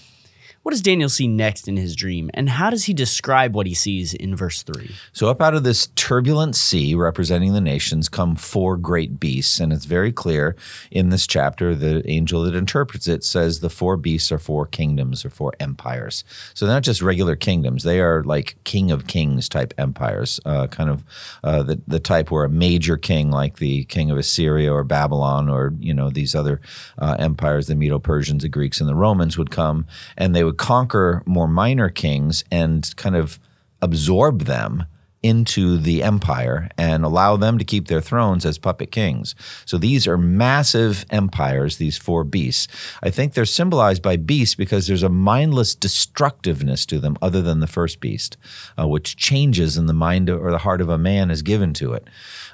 What 0.66 0.72
does 0.72 0.82
Daniel 0.82 1.08
see 1.08 1.28
next 1.28 1.68
in 1.68 1.76
his 1.76 1.94
dream, 1.94 2.28
and 2.34 2.48
how 2.48 2.70
does 2.70 2.86
he 2.86 2.92
describe 2.92 3.54
what 3.54 3.68
he 3.68 3.72
sees 3.72 4.12
in 4.12 4.34
verse 4.34 4.64
3? 4.64 4.90
So, 5.12 5.28
up 5.28 5.40
out 5.40 5.54
of 5.54 5.62
this 5.62 5.86
turbulent 5.94 6.56
sea 6.56 6.92
representing 6.96 7.52
the 7.52 7.60
nations 7.60 8.08
come 8.08 8.34
four 8.34 8.76
great 8.76 9.20
beasts, 9.20 9.60
and 9.60 9.72
it's 9.72 9.84
very 9.84 10.10
clear 10.10 10.56
in 10.90 11.10
this 11.10 11.24
chapter, 11.24 11.76
the 11.76 12.02
angel 12.10 12.42
that 12.42 12.56
interprets 12.56 13.06
it 13.06 13.22
says 13.22 13.60
the 13.60 13.70
four 13.70 13.96
beasts 13.96 14.32
are 14.32 14.40
four 14.40 14.66
kingdoms 14.66 15.24
or 15.24 15.30
four 15.30 15.52
empires. 15.60 16.24
So, 16.52 16.66
they're 16.66 16.74
not 16.74 16.82
just 16.82 17.00
regular 17.00 17.36
kingdoms, 17.36 17.84
they 17.84 18.00
are 18.00 18.24
like 18.24 18.56
king 18.64 18.90
of 18.90 19.06
kings 19.06 19.48
type 19.48 19.72
empires, 19.78 20.40
uh, 20.44 20.66
kind 20.66 20.90
of 20.90 21.04
uh, 21.44 21.62
the, 21.62 21.80
the 21.86 22.00
type 22.00 22.32
where 22.32 22.44
a 22.44 22.50
major 22.50 22.96
king, 22.96 23.30
like 23.30 23.58
the 23.58 23.84
king 23.84 24.10
of 24.10 24.18
Assyria 24.18 24.72
or 24.72 24.82
Babylon 24.82 25.48
or 25.48 25.74
you 25.78 25.94
know 25.94 26.10
these 26.10 26.34
other 26.34 26.60
uh, 26.98 27.14
empires, 27.20 27.68
the 27.68 27.76
Medo 27.76 28.00
Persians, 28.00 28.42
the 28.42 28.48
Greeks, 28.48 28.80
and 28.80 28.88
the 28.88 28.96
Romans 28.96 29.38
would 29.38 29.52
come, 29.52 29.86
and 30.16 30.34
they 30.34 30.42
would 30.42 30.55
conquer 30.56 31.22
more 31.26 31.48
minor 31.48 31.88
kings 31.88 32.44
and 32.50 32.94
kind 32.96 33.16
of 33.16 33.38
absorb 33.80 34.42
them 34.42 34.86
into 35.26 35.76
the 35.76 36.04
empire 36.04 36.68
and 36.78 37.04
allow 37.04 37.36
them 37.36 37.58
to 37.58 37.64
keep 37.64 37.88
their 37.88 38.00
thrones 38.00 38.46
as 38.46 38.58
puppet 38.58 38.92
kings. 38.92 39.34
So 39.64 39.76
these 39.76 40.06
are 40.06 40.16
massive 40.16 41.04
empires, 41.10 41.78
these 41.78 41.98
four 41.98 42.22
beasts. 42.22 42.68
I 43.02 43.10
think 43.10 43.34
they're 43.34 43.44
symbolized 43.44 44.02
by 44.02 44.16
beasts 44.16 44.54
because 44.54 44.86
there's 44.86 45.02
a 45.02 45.08
mindless 45.08 45.74
destructiveness 45.74 46.86
to 46.86 47.00
them 47.00 47.18
other 47.20 47.42
than 47.42 47.58
the 47.58 47.66
first 47.66 47.98
beast, 47.98 48.36
uh, 48.78 48.86
which 48.86 49.16
changes 49.16 49.76
in 49.76 49.86
the 49.86 49.92
mind 49.92 50.30
or 50.30 50.52
the 50.52 50.58
heart 50.58 50.80
of 50.80 50.88
a 50.88 50.98
man 50.98 51.32
is 51.32 51.42
given 51.42 51.74
to 51.74 51.92
it. 51.92 52.06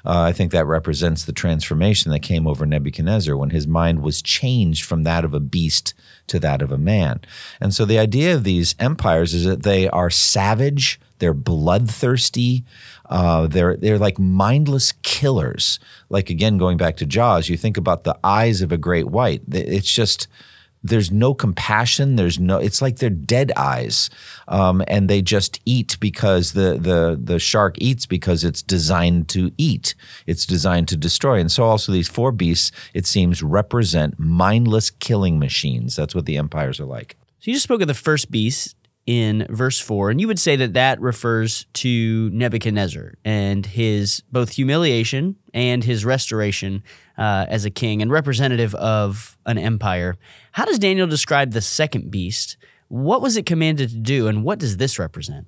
Uh, 0.03 0.21
I 0.21 0.31
think 0.31 0.51
that 0.51 0.65
represents 0.65 1.25
the 1.25 1.31
transformation 1.31 2.11
that 2.11 2.21
came 2.21 2.47
over 2.47 2.65
Nebuchadnezzar 2.65 3.37
when 3.37 3.51
his 3.51 3.67
mind 3.67 4.01
was 4.01 4.21
changed 4.21 4.83
from 4.83 5.03
that 5.03 5.23
of 5.23 5.33
a 5.35 5.39
beast 5.39 5.93
to 6.27 6.39
that 6.39 6.61
of 6.61 6.71
a 6.71 6.77
man. 6.77 7.21
And 7.59 7.73
so 7.73 7.85
the 7.85 7.99
idea 7.99 8.35
of 8.35 8.43
these 8.43 8.75
empires 8.79 9.33
is 9.33 9.45
that 9.45 9.63
they 9.63 9.89
are 9.89 10.09
savage, 10.09 10.99
they're 11.19 11.33
bloodthirsty, 11.33 12.63
uh, 13.09 13.47
they're 13.47 13.77
they're 13.77 13.99
like 13.99 14.19
mindless 14.19 14.93
killers. 15.03 15.79
Like 16.09 16.29
again, 16.29 16.57
going 16.57 16.77
back 16.77 16.97
to 16.97 17.05
Jaws, 17.05 17.49
you 17.49 17.57
think 17.57 17.77
about 17.77 18.03
the 18.03 18.17
eyes 18.23 18.61
of 18.61 18.71
a 18.71 18.77
great 18.77 19.07
white. 19.07 19.41
It's 19.51 19.93
just 19.93 20.27
there's 20.83 21.11
no 21.11 21.33
compassion. 21.33 22.17
There's 22.17 22.39
no. 22.39 22.57
It's 22.57 22.81
like 22.81 22.97
they're 22.97 23.09
dead 23.09 23.51
eyes, 23.55 24.09
um, 24.47 24.83
and 24.87 25.09
they 25.09 25.21
just 25.21 25.59
eat 25.65 25.97
because 25.99 26.53
the 26.53 26.77
the 26.77 27.19
the 27.21 27.39
shark 27.39 27.75
eats 27.79 28.05
because 28.05 28.43
it's 28.43 28.61
designed 28.61 29.29
to 29.29 29.51
eat. 29.57 29.95
It's 30.27 30.45
designed 30.45 30.89
to 30.89 30.97
destroy. 30.97 31.39
And 31.39 31.51
so 31.51 31.63
also 31.63 31.91
these 31.91 32.09
four 32.09 32.31
beasts, 32.31 32.71
it 32.93 33.05
seems, 33.05 33.41
represent 33.41 34.19
mindless 34.19 34.89
killing 34.89 35.39
machines. 35.39 35.95
That's 35.95 36.13
what 36.13 36.25
the 36.25 36.37
empires 36.37 36.79
are 36.79 36.85
like. 36.85 37.15
So 37.39 37.51
you 37.51 37.53
just 37.53 37.63
spoke 37.63 37.81
of 37.81 37.87
the 37.87 37.93
first 37.93 38.29
beast 38.29 38.75
in 39.05 39.45
verse 39.49 39.79
4 39.79 40.11
and 40.11 40.21
you 40.21 40.27
would 40.27 40.39
say 40.39 40.55
that 40.55 40.73
that 40.73 41.01
refers 41.01 41.65
to 41.73 42.29
Nebuchadnezzar 42.29 43.15
and 43.25 43.65
his 43.65 44.23
both 44.31 44.51
humiliation 44.51 45.35
and 45.53 45.83
his 45.83 46.05
restoration 46.05 46.83
uh, 47.17 47.45
as 47.49 47.65
a 47.65 47.69
king 47.69 48.01
and 48.01 48.11
representative 48.11 48.73
of 48.75 49.37
an 49.45 49.57
empire. 49.57 50.17
How 50.53 50.65
does 50.65 50.79
Daniel 50.79 51.07
describe 51.07 51.51
the 51.51 51.61
second 51.61 52.11
beast? 52.11 52.57
What 52.87 53.21
was 53.21 53.37
it 53.37 53.45
commanded 53.45 53.89
to 53.89 53.97
do, 53.97 54.27
and 54.27 54.43
what 54.43 54.59
does 54.59 54.77
this 54.77 54.99
represent? 54.99 55.47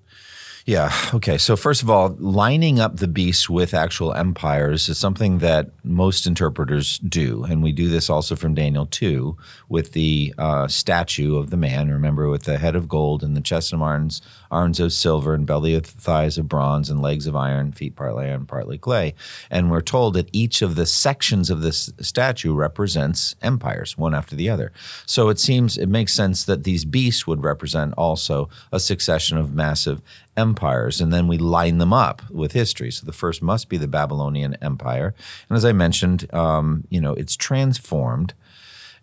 Yeah. 0.66 0.92
Okay. 1.14 1.38
So, 1.38 1.56
first 1.56 1.84
of 1.84 1.92
all, 1.92 2.16
lining 2.18 2.80
up 2.80 2.98
the 2.98 3.08
beasts 3.08 3.48
with 3.48 3.76
actual 3.76 4.14
empires 4.14 4.90
is 4.90 4.98
something 4.98 5.38
that 5.38 5.70
most 5.84 6.26
interpreters 6.26 6.98
do. 6.98 7.44
And 7.44 7.62
we 7.62 7.72
do 7.72 7.88
this 7.88 8.10
also 8.10 8.36
from 8.36 8.56
Daniel 8.56 8.88
2 8.88 9.38
with 9.70 9.92
the 9.92 10.34
uh, 10.40 10.68
statue 10.68 11.38
of 11.38 11.52
the 11.52 11.58
man, 11.58 11.92
remember, 11.92 12.30
with 12.30 12.44
the 12.44 12.58
head 12.58 12.76
of 12.76 12.88
gold 12.88 13.22
and 13.22 13.38
the 13.38 13.42
chest 13.42 13.74
of 13.74 13.82
arms, 13.84 14.24
arms 14.56 14.80
of 14.80 14.94
silver 14.94 15.34
and 15.34 15.46
belly 15.46 15.76
of 15.76 15.86
thighs 15.86 16.38
of 16.38 16.48
bronze 16.48 16.90
and 16.90 17.02
legs 17.02 17.28
of 17.28 17.36
iron, 17.36 17.72
feet 17.72 17.96
partly 17.96 18.26
iron, 18.26 18.46
partly 18.46 18.78
clay. 18.78 19.14
And 19.50 19.70
we're 19.70 19.82
told 19.82 20.14
that 20.14 20.30
each 20.32 20.62
of 20.62 20.76
the 20.76 20.86
sections 20.86 21.50
of 21.50 21.62
this 21.62 21.92
statue 22.00 22.54
represents 22.54 23.36
empires, 23.42 23.98
one 23.98 24.16
after 24.16 24.36
the 24.36 24.50
other. 24.50 24.72
So, 25.06 25.30
it 25.30 25.40
seems, 25.40 25.78
it 25.78 25.90
makes 25.90 26.14
sense 26.14 26.46
that 26.46 26.64
these 26.64 26.86
beasts 26.86 27.28
would 27.28 27.44
represent 27.44 27.94
also 27.98 28.50
a 28.72 28.80
succession 28.80 29.38
of 29.38 29.54
massive 29.54 30.02
empires, 30.38 31.02
and 31.02 31.14
then 31.14 31.28
we 31.28 31.38
line 31.38 31.78
them 31.78 31.94
up 31.94 32.22
with 32.30 32.54
history. 32.54 32.92
So 32.92 33.06
the 33.06 33.14
first 33.14 33.42
must 33.42 33.70
be 33.70 33.78
the 33.78 33.88
Babylonian 33.88 34.56
Empire, 34.62 35.14
and 35.50 35.58
as 35.58 35.66
I 35.66 35.72
mentioned, 35.72 36.34
um, 36.34 36.86
you 36.90 37.02
know, 37.02 37.14
it's 37.14 37.36
transformed. 37.36 38.34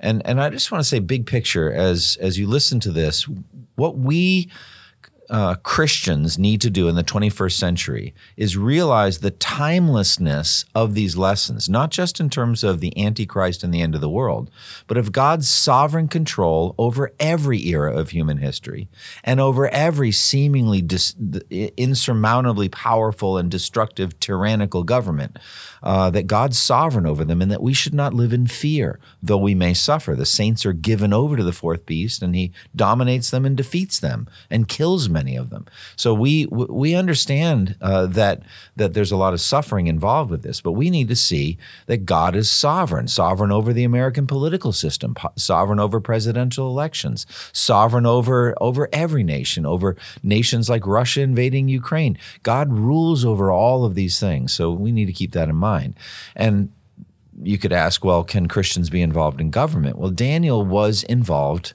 And 0.01 0.25
and 0.27 0.41
I 0.41 0.51
just 0.51 0.73
want 0.73 0.83
to 0.83 0.89
say, 0.89 0.99
big 0.99 1.27
picture, 1.27 1.73
as 1.73 2.19
as 2.21 2.39
you 2.39 2.47
listen 2.47 2.81
to 2.81 2.91
this, 2.91 3.27
what 3.77 3.97
we 3.97 4.49
uh, 5.31 5.55
Christians 5.57 6.39
need 6.39 6.61
to 6.61 6.71
do 6.71 6.89
in 6.89 6.95
the 6.95 7.05
21st 7.05 7.53
century 7.53 8.15
is 8.37 8.57
realize 8.57 9.19
the 9.19 9.31
timelessness 9.31 10.65
of 10.75 10.95
these 10.95 11.17
lessons, 11.17 11.69
not 11.69 11.91
just 11.91 12.21
in 12.21 12.29
terms 12.29 12.65
of 12.65 12.81
the 12.81 12.97
Antichrist 13.03 13.63
and 13.63 13.73
the 13.73 13.81
end 13.81 13.95
of 13.95 14.01
the 14.01 14.11
world, 14.11 14.51
but 14.87 14.97
of 14.97 15.13
God's 15.13 15.49
sovereign 15.49 16.09
control 16.09 16.75
over 16.79 17.13
every 17.19 17.67
era 17.69 17.97
of 17.97 18.11
human 18.11 18.39
history 18.39 18.89
and 19.25 19.41
over 19.41 19.69
every 19.69 20.13
seemingly 20.13 20.83
dis- 20.83 21.15
insurmountably 21.51 22.69
powerful 22.69 23.39
and 23.39 23.51
destructive 23.51 24.19
tyrannical 24.21 24.83
government. 24.83 25.39
Uh, 25.83 26.11
that 26.11 26.29
God's 26.29 26.57
sovereign 26.57 27.07
over 27.07 27.25
them 27.25 27.43
and 27.43 27.51
that 27.51 27.61
we 27.61 27.75
should 27.75 27.93
not 27.93 28.15
live 28.15 28.33
in 28.33 28.47
fear, 28.47 29.01
though 29.21 29.37
we 29.37 29.53
may 29.53 29.75
suffer. 29.75 30.15
The 30.15 30.25
saints 30.25 30.65
are 30.65 30.73
given 30.73 31.13
over 31.13 31.37
to 31.37 31.43
the 31.43 31.53
fourth 31.53 31.87
beast 31.87 32.23
and 32.23 32.37
he 32.37 32.53
dominates 32.77 33.31
them 33.33 33.45
and 33.45 33.57
defeats 33.57 33.99
them 33.99 34.29
and 34.49 34.69
kills 34.69 35.09
many 35.23 35.37
of 35.37 35.51
them. 35.51 35.67
So 35.97 36.15
we 36.15 36.47
we 36.47 36.95
understand 36.95 37.77
uh, 37.81 38.07
that 38.07 38.43
that 38.77 38.95
there's 38.95 39.13
a 39.13 39.17
lot 39.17 39.35
of 39.35 39.41
suffering 39.41 39.87
involved 39.87 40.31
with 40.31 40.43
this, 40.43 40.61
but 40.61 40.73
we 40.73 40.89
need 40.91 41.09
to 41.09 41.17
see 41.17 41.59
that 41.87 42.07
God 42.07 42.37
is 42.37 42.51
sovereign, 42.51 43.09
sovereign 43.09 43.53
over 43.53 43.73
the 43.73 43.85
American 43.85 44.27
political 44.27 44.73
system, 44.73 45.15
sovereign 45.37 45.81
over 45.81 46.01
presidential 46.01 46.69
elections, 46.69 47.27
sovereign 47.53 48.07
over 48.07 48.55
over 48.61 48.89
every 48.93 49.25
nation, 49.25 49.67
over 49.67 49.97
nations 50.23 50.69
like 50.69 50.87
Russia 50.87 51.21
invading 51.23 51.69
Ukraine. 51.69 52.17
God 52.43 52.73
rules 52.73 53.25
over 53.25 53.51
all 53.51 53.85
of 53.85 53.95
these 53.95 54.19
things. 54.19 54.53
So 54.53 54.71
we 54.71 54.93
need 54.93 55.07
to 55.07 55.13
keep 55.13 55.33
that 55.33 55.49
in 55.49 55.57
mind 55.57 55.73
mind. 55.73 55.95
And 56.37 56.71
you 57.43 57.59
could 57.59 57.73
ask, 57.73 58.05
well, 58.05 58.25
can 58.25 58.47
Christians 58.47 58.91
be 58.91 59.03
involved 59.03 59.41
in 59.41 59.51
government? 59.51 59.99
Well, 59.99 60.11
Daniel 60.11 60.65
was 60.65 61.03
involved 61.05 61.75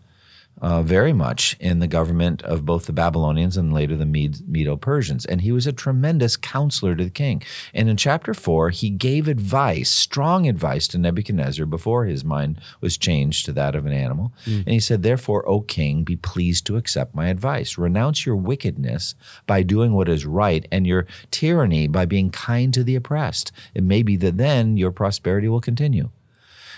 uh, 0.62 0.82
very 0.82 1.14
much 1.14 1.56
in 1.60 1.80
the 1.80 1.88
government 1.88 2.42
of 2.44 2.66
both 2.66 2.86
the 2.86 2.94
Babylonians 2.94 3.58
and 3.58 3.74
later 3.74 3.96
the 3.96 4.06
Medo 4.06 4.76
Persians. 4.76 5.26
And 5.26 5.42
he 5.42 5.52
was 5.52 5.68
a 5.68 5.74
tremendous 5.74 6.36
counselor 6.36 6.96
to 6.96 7.04
the 7.04 7.10
king. 7.10 7.44
And 7.74 7.90
in 7.90 7.98
chapter 7.98 8.34
four, 8.34 8.70
he 8.70 8.90
gave 8.90 9.28
advice, 9.28 9.90
strong 9.90 10.48
advice 10.48 10.88
to 10.90 10.98
Nebuchadnezzar 10.98 11.66
before 11.66 12.06
his 12.06 12.24
mind 12.24 12.60
was 12.82 12.98
changed 12.98 13.46
to 13.46 13.54
that 13.54 13.76
of 13.76 13.86
an 13.86 13.94
animal. 13.94 14.34
Mm. 14.46 14.60
And 14.60 14.70
he 14.70 14.80
said, 14.80 15.04
Therefore, 15.04 15.48
O 15.48 15.62
king, 15.62 16.04
be 16.04 16.16
pleased 16.16 16.66
to 16.68 16.78
accept 16.78 17.16
my 17.16 17.28
advice. 17.28 17.78
Renounce 17.78 18.26
your 18.26 18.36
wickedness 18.36 19.16
by 19.46 19.64
doing 19.64 19.94
what 19.94 20.10
is 20.10 20.26
right 20.26 20.68
and 20.72 20.88
your 20.88 21.06
tyranny 21.32 21.88
by 21.88 22.06
being 22.06 22.30
kind 22.30 22.74
to 22.74 22.84
the 22.84 22.96
oppressed. 22.96 23.52
It 23.74 23.84
may 23.84 24.02
be 24.04 24.16
that 24.18 24.38
then 24.38 24.78
your 24.78 24.92
prosperity 24.92 25.48
will 25.48 25.62
continue. 25.62 26.10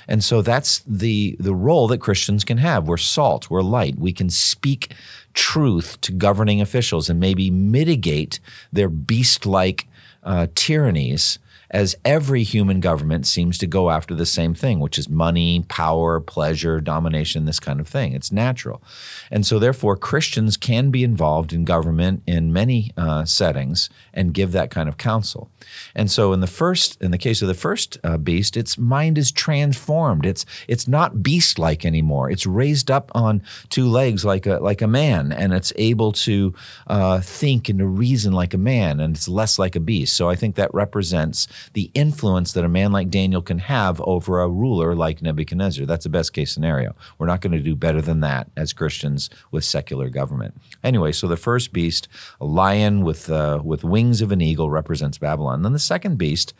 And 0.09 0.23
so 0.23 0.41
that's 0.41 0.79
the 0.79 1.37
the 1.39 1.53
role 1.53 1.87
that 1.87 1.99
Christians 1.99 2.43
can 2.43 2.57
have. 2.57 2.87
We're 2.87 2.97
salt, 2.97 3.49
we're 3.49 3.61
light. 3.61 3.99
We 3.99 4.11
can 4.11 4.31
speak 4.31 4.93
truth 5.35 6.01
to 6.01 6.11
governing 6.11 6.59
officials 6.59 7.09
and 7.09 7.19
maybe 7.19 7.51
mitigate 7.51 8.39
their 8.73 8.89
beast-like 8.89 9.87
uh, 10.23 10.47
tyrannies 10.55 11.37
as 11.71 11.95
every 12.03 12.43
human 12.43 12.79
government 12.79 13.27
seems 13.27 13.57
to 13.59 13.67
go 13.67 13.89
after 13.89 14.15
the 14.15 14.25
same 14.25 14.53
thing, 14.53 14.79
which 14.79 14.97
is 14.97 15.07
money, 15.07 15.63
power, 15.67 16.19
pleasure, 16.19 16.81
domination, 16.81 17.45
this 17.45 17.59
kind 17.59 17.79
of 17.79 17.87
thing. 17.87 18.13
It's 18.13 18.31
natural. 18.31 18.81
And 19.29 19.45
so, 19.45 19.59
therefore, 19.59 19.95
Christians 19.95 20.57
can 20.57 20.89
be 20.89 21.03
involved 21.03 21.53
in 21.53 21.65
government 21.65 22.23
in 22.25 22.51
many 22.51 22.91
uh, 22.97 23.25
settings 23.25 23.89
and 24.13 24.33
give 24.33 24.51
that 24.53 24.71
kind 24.71 24.89
of 24.89 24.97
counsel. 24.97 25.51
And 25.93 26.09
so, 26.09 26.33
in 26.33 26.39
the 26.39 26.47
first, 26.47 26.99
in 27.01 27.11
the 27.11 27.17
case 27.17 27.41
of 27.41 27.47
the 27.47 27.53
first 27.53 27.99
uh, 28.03 28.17
beast, 28.17 28.57
its 28.57 28.77
mind 28.77 29.17
is 29.17 29.31
transformed. 29.31 30.25
It's 30.25 30.45
it's 30.67 30.87
not 30.87 31.21
beast-like 31.21 31.85
anymore. 31.85 32.31
It's 32.31 32.45
raised 32.45 32.89
up 32.89 33.11
on 33.13 33.43
two 33.69 33.87
legs 33.87 34.25
like 34.25 34.47
a 34.47 34.57
like 34.57 34.81
a 34.81 34.87
man, 34.87 35.31
and 35.31 35.53
it's 35.53 35.73
able 35.75 36.11
to 36.13 36.53
uh, 36.87 37.21
think 37.21 37.69
and 37.69 37.79
to 37.79 37.85
reason 37.85 38.33
like 38.33 38.53
a 38.55 38.57
man, 38.57 38.99
and 38.99 39.15
it's 39.15 39.27
less 39.27 39.59
like 39.59 39.75
a 39.75 39.79
beast. 39.79 40.15
So, 40.15 40.29
I 40.29 40.35
think 40.35 40.55
that 40.55 40.73
represents 40.73 41.47
the 41.73 41.91
influence 41.93 42.53
that 42.53 42.65
a 42.65 42.69
man 42.69 42.91
like 42.91 43.09
Daniel 43.09 43.41
can 43.41 43.59
have 43.59 44.01
over 44.01 44.41
a 44.41 44.49
ruler 44.49 44.95
like 44.95 45.21
Nebuchadnezzar. 45.21 45.85
That's 45.85 46.03
the 46.03 46.09
best 46.09 46.33
case 46.33 46.51
scenario. 46.51 46.95
We're 47.17 47.27
not 47.27 47.41
going 47.41 47.53
to 47.53 47.59
do 47.59 47.75
better 47.75 48.01
than 48.01 48.19
that 48.21 48.49
as 48.55 48.73
Christians 48.73 49.29
with 49.51 49.63
secular 49.63 50.09
government. 50.09 50.55
Anyway, 50.83 51.11
so 51.11 51.27
the 51.27 51.37
first 51.37 51.73
beast, 51.73 52.07
a 52.39 52.45
lion 52.45 53.03
with 53.03 53.29
uh, 53.29 53.61
with 53.63 53.83
wings 53.83 54.21
of 54.21 54.31
an 54.31 54.41
eagle, 54.41 54.69
represents 54.69 55.17
Babylon. 55.17 55.61
Then 55.61 55.73
the 55.73 55.79
second 55.79 56.17
beast 56.17 56.53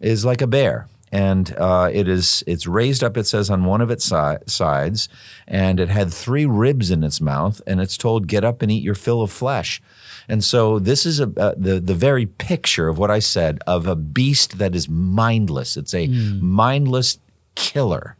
is 0.00 0.24
like 0.24 0.40
a 0.40 0.46
bear 0.46 0.88
and 1.12 1.54
uh, 1.56 1.90
it 1.92 2.08
is 2.08 2.44
it's 2.46 2.66
raised 2.66 3.02
up. 3.02 3.16
It 3.16 3.26
says 3.26 3.50
on 3.50 3.64
one 3.64 3.80
of 3.80 3.90
its 3.90 4.04
si- 4.04 4.36
sides, 4.46 5.08
and 5.46 5.80
it 5.80 5.88
had 5.88 6.12
three 6.12 6.46
ribs 6.46 6.90
in 6.90 7.02
its 7.02 7.20
mouth, 7.20 7.60
and 7.66 7.80
it's 7.80 7.96
told, 7.96 8.26
"Get 8.26 8.44
up 8.44 8.62
and 8.62 8.70
eat 8.70 8.82
your 8.82 8.94
fill 8.94 9.22
of 9.22 9.30
flesh." 9.30 9.80
And 10.28 10.44
so 10.44 10.78
this 10.78 11.06
is 11.06 11.20
a, 11.20 11.32
uh, 11.36 11.54
the 11.56 11.80
the 11.80 11.94
very 11.94 12.26
picture 12.26 12.88
of 12.88 12.98
what 12.98 13.10
I 13.10 13.18
said 13.18 13.60
of 13.66 13.86
a 13.86 13.96
beast 13.96 14.58
that 14.58 14.74
is 14.74 14.88
mindless. 14.88 15.76
It's 15.76 15.94
a 15.94 16.06
mm. 16.06 16.40
mindless 16.40 17.18
killer. 17.54 18.17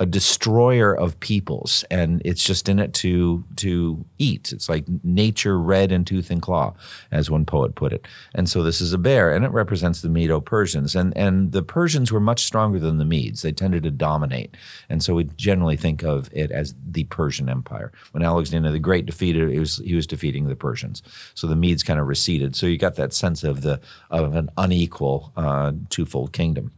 A 0.00 0.06
destroyer 0.06 0.94
of 0.96 1.20
peoples, 1.20 1.84
and 1.90 2.22
it's 2.24 2.42
just 2.42 2.70
in 2.70 2.78
it 2.78 2.94
to 2.94 3.44
to 3.56 4.02
eat. 4.18 4.50
It's 4.50 4.68
like 4.68 4.86
nature 5.04 5.60
red 5.60 5.92
in 5.92 6.06
tooth 6.06 6.30
and 6.30 6.40
claw, 6.40 6.74
as 7.12 7.30
one 7.30 7.44
poet 7.44 7.74
put 7.74 7.92
it. 7.92 8.08
And 8.34 8.48
so 8.48 8.62
this 8.62 8.80
is 8.80 8.94
a 8.94 8.98
bear, 8.98 9.30
and 9.30 9.44
it 9.44 9.52
represents 9.52 10.00
the 10.00 10.08
Medo-Persians, 10.08 10.96
and 10.96 11.14
and 11.16 11.52
the 11.52 11.62
Persians 11.62 12.10
were 12.10 12.18
much 12.18 12.44
stronger 12.44 12.78
than 12.78 12.96
the 12.96 13.04
Medes. 13.04 13.42
They 13.42 13.52
tended 13.52 13.82
to 13.82 13.90
dominate, 13.90 14.56
and 14.88 15.02
so 15.02 15.14
we 15.14 15.24
generally 15.36 15.76
think 15.76 16.02
of 16.02 16.30
it 16.32 16.50
as 16.50 16.74
the 16.82 17.04
Persian 17.04 17.50
Empire. 17.50 17.92
When 18.12 18.22
Alexander 18.22 18.72
the 18.72 18.78
Great 18.78 19.04
defeated, 19.04 19.50
it 19.50 19.60
was 19.60 19.82
he 19.84 19.94
was 19.94 20.06
defeating 20.06 20.48
the 20.48 20.56
Persians. 20.56 21.02
So 21.34 21.46
the 21.46 21.56
Medes 21.56 21.82
kind 21.82 22.00
of 22.00 22.08
receded. 22.08 22.56
So 22.56 22.66
you 22.66 22.78
got 22.78 22.96
that 22.96 23.12
sense 23.12 23.44
of 23.44 23.60
the 23.60 23.80
of 24.10 24.34
an 24.34 24.48
unequal 24.56 25.32
uh, 25.36 25.72
twofold 25.90 26.32
kingdom. 26.32 26.72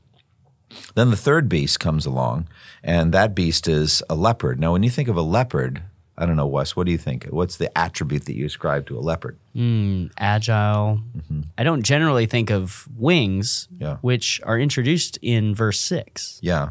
Then 0.95 1.11
the 1.11 1.17
third 1.17 1.49
beast 1.49 1.81
comes 1.81 2.07
along, 2.07 2.49
and 2.83 3.13
that 3.13 3.35
beast 3.35 3.67
is 3.69 4.03
a 4.11 4.15
leopard. 4.15 4.59
Now, 4.61 4.73
when 4.73 4.83
you 4.83 4.91
think 4.91 5.09
of 5.09 5.17
a 5.17 5.23
leopard, 5.23 5.83
I 6.19 6.27
don't 6.27 6.37
know, 6.37 6.47
Wes, 6.47 6.77
what 6.77 6.85
do 6.87 6.93
you 6.93 6.99
think? 6.99 7.25
What's 7.27 7.57
the 7.57 7.77
attribute 7.77 8.27
that 8.27 8.35
you 8.37 8.47
ascribe 8.47 8.87
to 8.89 8.99
a 8.99 9.01
leopard? 9.01 9.39
Hmm, 9.55 10.07
agile. 10.19 11.01
Mm-hmm. 11.17 11.41
I 11.57 11.65
don't 11.65 11.83
generally 11.83 12.27
think 12.27 12.51
of 12.51 12.87
wings, 12.97 13.69
Yeah. 13.79 13.97
which 14.03 14.41
are 14.45 14.59
introduced 14.59 15.19
in 15.23 15.55
verse 15.55 15.79
6. 15.81 16.39
Yeah. 16.43 16.71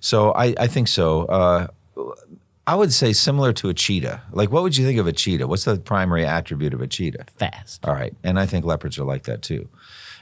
So 0.00 0.32
I, 0.32 0.54
I 0.58 0.66
think 0.66 0.88
so. 0.88 1.24
Uh, 1.24 1.66
I 2.66 2.74
would 2.76 2.92
say 2.92 3.12
similar 3.12 3.52
to 3.54 3.70
a 3.70 3.74
cheetah. 3.74 4.22
Like, 4.30 4.50
what 4.52 4.62
would 4.62 4.76
you 4.76 4.84
think 4.86 5.00
of 5.00 5.06
a 5.06 5.12
cheetah? 5.12 5.46
What's 5.48 5.64
the 5.64 5.78
primary 5.78 6.24
attribute 6.24 6.74
of 6.74 6.80
a 6.80 6.86
cheetah? 6.86 7.24
Fast. 7.36 7.84
All 7.84 7.94
right. 7.94 8.14
And 8.22 8.38
I 8.38 8.46
think 8.46 8.64
leopards 8.64 8.98
are 8.98 9.04
like 9.04 9.24
that 9.24 9.42
too. 9.42 9.68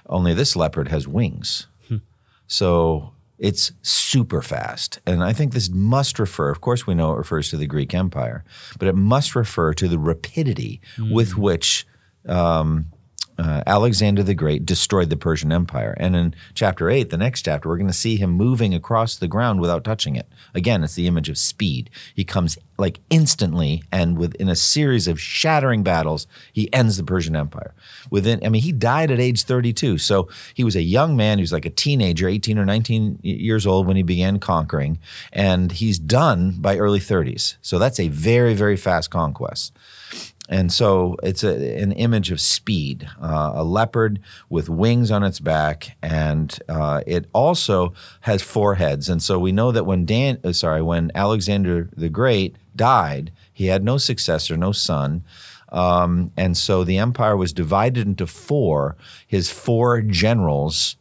Only 0.06 0.32
this 0.32 0.56
leopard 0.56 0.88
has 0.88 1.06
wings. 1.06 1.66
Hmm. 1.88 1.98
So 2.46 3.12
it's 3.40 3.72
super 3.80 4.42
fast. 4.42 5.00
And 5.06 5.24
I 5.24 5.32
think 5.32 5.54
this 5.54 5.70
must 5.70 6.18
refer, 6.18 6.50
of 6.50 6.60
course, 6.60 6.86
we 6.86 6.94
know 6.94 7.14
it 7.14 7.16
refers 7.16 7.48
to 7.50 7.56
the 7.56 7.66
Greek 7.66 7.94
Empire, 7.94 8.44
but 8.78 8.86
it 8.86 8.94
must 8.94 9.34
refer 9.34 9.72
to 9.74 9.88
the 9.88 9.98
rapidity 9.98 10.80
with 11.10 11.36
which 11.38 11.86
um, 12.28 12.86
uh, 13.40 13.62
Alexander 13.66 14.22
the 14.22 14.34
Great 14.34 14.66
destroyed 14.66 15.08
the 15.08 15.16
Persian 15.16 15.50
Empire. 15.50 15.94
And 15.98 16.14
in 16.14 16.34
chapter 16.52 16.90
8, 16.90 17.08
the 17.08 17.16
next 17.16 17.42
chapter, 17.42 17.70
we're 17.70 17.78
going 17.78 17.86
to 17.86 17.92
see 17.92 18.16
him 18.16 18.30
moving 18.32 18.74
across 18.74 19.16
the 19.16 19.28
ground 19.28 19.60
without 19.60 19.82
touching 19.82 20.14
it. 20.14 20.28
Again, 20.54 20.84
it's 20.84 20.94
the 20.94 21.06
image 21.06 21.30
of 21.30 21.38
speed. 21.38 21.88
He 22.14 22.22
comes 22.22 22.58
like 22.76 23.00
instantly 23.08 23.82
and 23.90 24.18
within 24.18 24.50
a 24.50 24.56
series 24.56 25.08
of 25.08 25.18
shattering 25.18 25.82
battles, 25.82 26.26
he 26.52 26.70
ends 26.72 26.98
the 26.98 27.02
Persian 27.02 27.34
Empire. 27.34 27.72
Within, 28.10 28.44
I 28.44 28.50
mean, 28.50 28.60
he 28.60 28.72
died 28.72 29.10
at 29.10 29.18
age 29.18 29.44
32. 29.44 29.96
So 29.96 30.28
he 30.52 30.62
was 30.62 30.76
a 30.76 30.82
young 30.82 31.16
man. 31.16 31.38
He 31.38 31.42
was 31.42 31.52
like 31.52 31.64
a 31.64 31.70
teenager, 31.70 32.28
18 32.28 32.58
or 32.58 32.66
19 32.66 33.20
years 33.22 33.66
old 33.66 33.86
when 33.86 33.96
he 33.96 34.02
began 34.02 34.38
conquering. 34.38 34.98
And 35.32 35.72
he's 35.72 35.98
done 35.98 36.56
by 36.58 36.76
early 36.76 37.00
30s. 37.00 37.56
So 37.62 37.78
that's 37.78 37.98
a 37.98 38.08
very, 38.08 38.52
very 38.52 38.76
fast 38.76 39.10
conquest. 39.10 39.72
And 40.50 40.72
so 40.72 41.16
it's 41.22 41.44
a, 41.44 41.80
an 41.80 41.92
image 41.92 42.32
of 42.32 42.40
speed, 42.40 43.08
uh, 43.22 43.52
a 43.54 43.62
leopard 43.62 44.18
with 44.48 44.68
wings 44.68 45.12
on 45.12 45.22
its 45.22 45.38
back, 45.38 45.96
and 46.02 46.58
uh, 46.68 47.02
it 47.06 47.26
also 47.32 47.94
has 48.22 48.42
four 48.42 48.74
heads. 48.74 49.08
And 49.08 49.22
so 49.22 49.38
we 49.38 49.52
know 49.52 49.70
that 49.70 49.86
when 49.86 50.04
Dan, 50.04 50.38
uh, 50.42 50.52
sorry, 50.52 50.82
when 50.82 51.12
Alexander 51.14 51.88
the 51.96 52.08
Great 52.08 52.56
died, 52.74 53.30
he 53.52 53.66
had 53.66 53.84
no 53.84 53.96
successor, 53.96 54.56
no 54.56 54.72
son. 54.72 55.22
Um, 55.68 56.32
and 56.36 56.56
so 56.56 56.82
the 56.82 56.98
empire 56.98 57.36
was 57.36 57.52
divided 57.52 58.04
into 58.04 58.26
four. 58.26 58.96
His 59.24 59.50
four 59.50 60.02
generals 60.02 60.96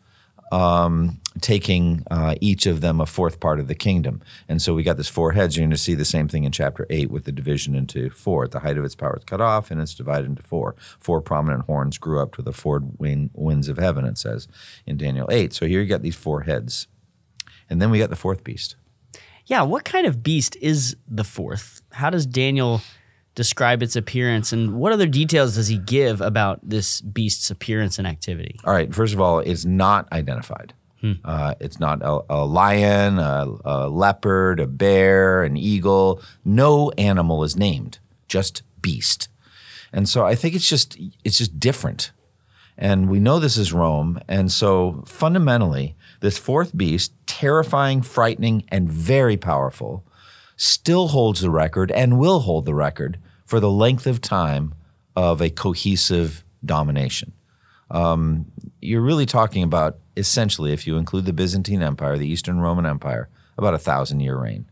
um, 0.51 1.19
taking 1.41 2.03
uh, 2.09 2.35
each 2.41 2.65
of 2.65 2.81
them 2.81 2.99
a 2.99 3.05
fourth 3.05 3.39
part 3.39 3.59
of 3.59 3.67
the 3.67 3.75
kingdom. 3.75 4.21
And 4.47 4.61
so 4.61 4.73
we 4.73 4.83
got 4.83 4.97
this 4.97 5.07
four 5.07 5.33
heads. 5.33 5.55
You're 5.55 5.63
going 5.63 5.71
to 5.71 5.77
see 5.77 5.95
the 5.95 6.05
same 6.05 6.27
thing 6.27 6.43
in 6.43 6.51
chapter 6.51 6.85
eight 6.89 7.11
with 7.11 7.25
the 7.25 7.31
division 7.31 7.75
into 7.75 8.09
four. 8.09 8.45
At 8.45 8.51
the 8.51 8.59
height 8.59 8.77
of 8.77 8.85
its 8.85 8.95
power, 8.95 9.15
it's 9.15 9.25
cut 9.25 9.41
off, 9.41 9.71
and 9.71 9.79
it's 9.79 9.93
divided 9.93 10.27
into 10.27 10.43
four. 10.43 10.75
Four 10.99 11.21
prominent 11.21 11.65
horns 11.65 11.97
grew 11.97 12.21
up 12.21 12.35
to 12.35 12.41
the 12.41 12.53
four 12.53 12.81
wing, 12.97 13.29
winds 13.33 13.69
of 13.69 13.77
heaven, 13.77 14.05
it 14.05 14.17
says 14.17 14.47
in 14.85 14.97
Daniel 14.97 15.27
8. 15.31 15.53
So 15.53 15.65
here 15.65 15.81
you 15.81 15.87
got 15.87 16.01
these 16.01 16.15
four 16.15 16.41
heads. 16.41 16.87
And 17.69 17.81
then 17.81 17.91
we 17.91 17.99
got 17.99 18.09
the 18.09 18.15
fourth 18.15 18.43
beast. 18.43 18.75
Yeah, 19.45 19.63
what 19.63 19.83
kind 19.83 20.05
of 20.05 20.21
beast 20.23 20.55
is 20.57 20.95
the 21.07 21.23
fourth? 21.23 21.81
How 21.91 22.09
does 22.09 22.25
Daniel 22.25 22.81
describe 23.35 23.81
its 23.81 23.95
appearance 23.95 24.51
and 24.51 24.75
what 24.75 24.91
other 24.91 25.07
details 25.07 25.55
does 25.55 25.67
he 25.67 25.77
give 25.77 26.19
about 26.21 26.59
this 26.61 27.01
beast's 27.01 27.49
appearance 27.49 27.97
and 27.97 28.07
activity? 28.07 28.59
All 28.65 28.73
right. 28.73 28.93
First 28.93 29.13
of 29.13 29.21
all, 29.21 29.39
it's 29.39 29.65
not 29.65 30.11
identified. 30.11 30.73
Uh, 31.23 31.55
it's 31.61 31.79
not 31.79 32.01
a, 32.01 32.19
a 32.29 32.45
lion, 32.45 33.19
a, 33.19 33.47
a 33.63 33.87
leopard, 33.87 34.59
a 34.59 34.67
bear, 34.67 35.43
an 35.43 35.55
eagle. 35.55 36.21
No 36.43 36.91
animal 36.97 37.45
is 37.45 37.55
named. 37.55 37.99
Just 38.27 38.63
beast. 38.81 39.29
And 39.93 40.09
so 40.09 40.25
I 40.25 40.35
think 40.35 40.55
it's 40.55 40.67
just 40.67 40.97
it's 41.23 41.37
just 41.37 41.57
different. 41.57 42.11
And 42.77 43.09
we 43.09 43.19
know 43.19 43.39
this 43.39 43.57
is 43.57 43.71
Rome. 43.71 44.19
And 44.27 44.51
so 44.51 45.03
fundamentally, 45.05 45.95
this 46.19 46.37
fourth 46.37 46.75
beast, 46.75 47.13
terrifying, 47.25 48.01
frightening, 48.01 48.65
and 48.69 48.89
very 48.89 49.37
powerful, 49.37 50.05
still 50.59 51.07
holds 51.07 51.39
the 51.39 51.49
record 51.49 51.89
and 51.91 52.19
will 52.19 52.41
hold 52.41 52.65
the 52.65 52.73
record 52.73 53.17
for 53.45 53.61
the 53.61 53.71
length 53.71 54.05
of 54.05 54.19
time 54.19 54.75
of 55.15 55.41
a 55.41 55.49
cohesive 55.49 56.43
domination. 56.65 57.31
Um, 57.89 58.51
you're 58.81 59.01
really 59.01 59.25
talking 59.25 59.63
about 59.63 59.99
essentially, 60.17 60.73
if 60.73 60.85
you 60.85 60.97
include 60.97 61.25
the 61.25 61.31
Byzantine 61.31 61.81
Empire, 61.81 62.17
the 62.17 62.27
Eastern 62.27 62.59
Roman 62.59 62.85
Empire, 62.85 63.29
about 63.57 63.73
a 63.73 63.77
thousand 63.77 64.19
year 64.19 64.37
reign. 64.37 64.68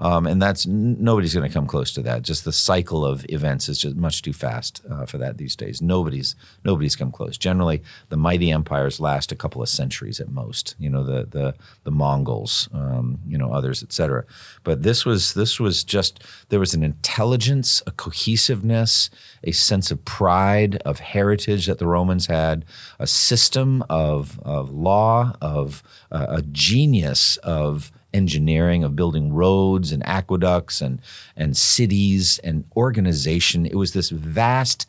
Um, 0.00 0.26
and 0.26 0.40
that's 0.40 0.66
nobody's 0.66 1.34
going 1.34 1.48
to 1.48 1.52
come 1.52 1.66
close 1.66 1.92
to 1.92 2.02
that. 2.02 2.22
Just 2.22 2.44
the 2.44 2.52
cycle 2.52 3.04
of 3.04 3.26
events 3.28 3.68
is 3.68 3.78
just 3.78 3.96
much 3.96 4.22
too 4.22 4.32
fast 4.32 4.80
uh, 4.90 5.04
for 5.04 5.18
that 5.18 5.36
these 5.36 5.54
days. 5.54 5.82
Nobody's 5.82 6.34
nobody's 6.64 6.96
come 6.96 7.12
close. 7.12 7.36
Generally, 7.36 7.82
the 8.08 8.16
mighty 8.16 8.50
empires 8.50 8.98
last 8.98 9.30
a 9.30 9.36
couple 9.36 9.62
of 9.62 9.68
centuries 9.68 10.18
at 10.18 10.30
most. 10.30 10.74
You 10.78 10.88
know, 10.88 11.04
the 11.04 11.26
the 11.26 11.54
the 11.84 11.90
Mongols, 11.90 12.68
um, 12.72 13.18
you 13.28 13.36
know, 13.36 13.52
others, 13.52 13.82
etc. 13.82 14.24
But 14.64 14.82
this 14.82 15.04
was 15.04 15.34
this 15.34 15.60
was 15.60 15.84
just 15.84 16.24
there 16.48 16.60
was 16.60 16.72
an 16.72 16.82
intelligence, 16.82 17.82
a 17.86 17.90
cohesiveness, 17.90 19.10
a 19.44 19.52
sense 19.52 19.90
of 19.90 20.04
pride, 20.06 20.76
of 20.84 21.00
heritage 21.00 21.66
that 21.66 21.78
the 21.78 21.86
Romans 21.86 22.26
had, 22.26 22.64
a 22.98 23.06
system 23.06 23.84
of 23.90 24.40
of 24.40 24.70
law, 24.70 25.34
of 25.42 25.82
uh, 26.10 26.26
a 26.30 26.42
genius 26.42 27.36
of 27.38 27.92
engineering 28.12 28.84
of 28.84 28.96
building 28.96 29.32
roads 29.32 29.92
and 29.92 30.06
aqueducts 30.06 30.80
and 30.80 31.00
and 31.36 31.56
cities 31.56 32.38
and 32.44 32.64
organization. 32.76 33.66
It 33.66 33.76
was 33.76 33.92
this 33.92 34.10
vast 34.10 34.86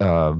uh, 0.00 0.34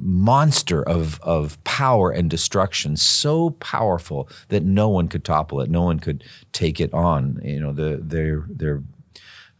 monster 0.00 0.82
of 0.82 1.20
of 1.22 1.62
power 1.64 2.10
and 2.10 2.30
destruction, 2.30 2.96
so 2.96 3.50
powerful 3.50 4.28
that 4.48 4.62
no 4.62 4.88
one 4.88 5.08
could 5.08 5.24
topple 5.24 5.60
it, 5.60 5.70
no 5.70 5.82
one 5.82 5.98
could 5.98 6.24
take 6.52 6.80
it 6.80 6.92
on. 6.94 7.40
You 7.42 7.60
know, 7.60 7.72
the 7.72 8.00
their 8.02 8.44
their 8.48 8.82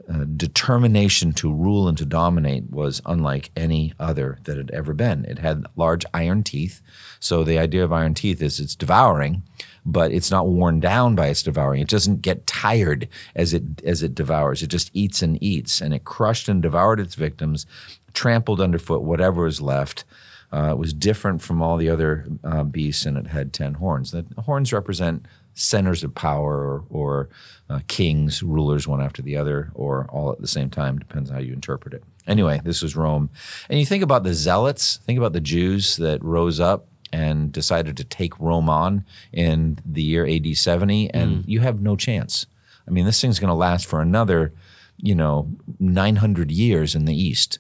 uh, 0.09 0.25
determination 0.37 1.33
to 1.33 1.53
rule 1.53 1.87
and 1.87 1.99
to 1.99 2.07
dominate 2.07 2.71
was 2.71 3.03
unlike 3.05 3.51
any 3.55 3.93
other 4.01 4.38
that 4.45 4.57
had 4.57 4.71
ever 4.71 4.95
been. 4.95 5.25
It 5.27 5.38
had 5.38 5.67
large 5.77 6.07
iron 6.14 6.43
teeth. 6.43 6.81
So 7.21 7.45
the 7.45 7.59
idea 7.59 7.85
of 7.85 7.93
iron 7.93 8.14
teeth 8.14 8.41
is 8.41 8.59
it's 8.59 8.75
devouring, 8.75 9.43
but 9.92 10.12
it's 10.12 10.31
not 10.31 10.46
worn 10.46 10.81
down 10.81 11.14
by 11.14 11.29
its 11.29 11.42
devouring. 11.42 11.81
It 11.81 11.88
doesn't 11.88 12.22
get 12.22 12.46
tired 12.46 13.09
as 13.35 13.55
it 13.55 13.83
as 13.85 14.03
it 14.03 14.14
devours. 14.14 14.62
It 14.62 14.68
just 14.68 14.90
eats 14.92 15.22
and 15.22 15.42
eats, 15.42 15.81
and 15.81 15.94
it 15.94 16.05
crushed 16.05 16.48
and 16.48 16.62
devoured 16.62 17.01
its 17.01 17.14
victims, 17.14 17.66
trampled 18.12 18.61
underfoot 18.61 19.03
whatever 19.03 19.44
was 19.44 19.61
left. 19.61 20.05
Uh, 20.53 20.70
it 20.70 20.79
was 20.79 20.92
different 20.92 21.42
from 21.42 21.62
all 21.62 21.77
the 21.77 21.90
other 21.90 22.27
uh, 22.44 22.64
beasts, 22.64 23.07
and 23.07 23.16
it 23.16 23.29
had 23.29 23.53
ten 23.53 23.74
horns. 23.74 24.11
The 24.11 24.24
horns 24.44 24.72
represent 24.72 25.27
centers 25.55 26.05
of 26.05 26.14
power 26.14 26.55
or, 26.55 26.85
or 26.88 27.29
uh, 27.68 27.81
kings, 27.88 28.42
rulers, 28.42 28.87
one 28.87 29.03
after 29.03 29.22
the 29.22 29.37
other, 29.37 29.70
or 29.74 30.07
all 30.11 30.31
at 30.31 30.40
the 30.40 30.46
same 30.46 30.70
time. 30.70 30.98
Depends 30.98 31.31
how 31.31 31.38
you 31.38 31.53
interpret 31.53 31.94
it. 31.94 32.05
Anyway, 32.27 32.61
this 32.62 32.81
was 32.81 32.94
Rome. 32.94 33.29
And 33.68 33.81
you 33.81 33.87
think 33.87 34.05
about 34.05 34.22
the 34.22 34.35
zealots, 34.35 34.98
think 34.98 35.18
about 35.18 35.33
the 35.33 35.40
Jews 35.40 35.96
that 35.96 36.22
rose 36.22 36.61
up 36.61 36.87
and 37.12 37.53
decided 37.53 37.97
to 37.97 38.05
take 38.05 38.38
Rome 38.38 38.68
on 38.68 39.05
in 39.33 39.79
the 39.85 40.03
year 40.03 40.27
AD 40.27 40.57
70, 40.57 41.12
and 41.14 41.44
you 41.47 41.61
have 41.61 41.81
no 41.81 41.97
chance. 41.97 42.47
I 42.87 42.90
mean, 42.90 43.05
this 43.05 43.21
thing's 43.21 43.38
going 43.38 43.49
to 43.49 43.55
last 43.55 43.87
for 43.87 44.01
another, 44.01 44.53
you 44.97 45.14
know, 45.14 45.51
900 45.79 46.51
years 46.51 46.94
in 46.94 47.05
the 47.05 47.14
East. 47.14 47.59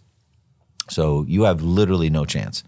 So 0.88 1.24
you 1.28 1.42
have 1.42 1.62
literally 1.62 2.08
no 2.08 2.24
chance. 2.24 2.64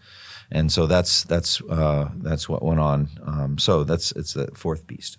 And 0.53 0.71
so 0.71 0.87
that's 0.87 1.23
that's 1.25 1.62
uh, 1.62 2.11
that's 2.16 2.49
what 2.49 2.62
went 2.62 2.81
on. 2.81 3.09
Um, 3.25 3.59
so 3.59 3.85
that's 3.85 4.12
it's 4.12 4.35
the 4.35 4.49
fourth 4.55 4.87
beast. 4.87 5.16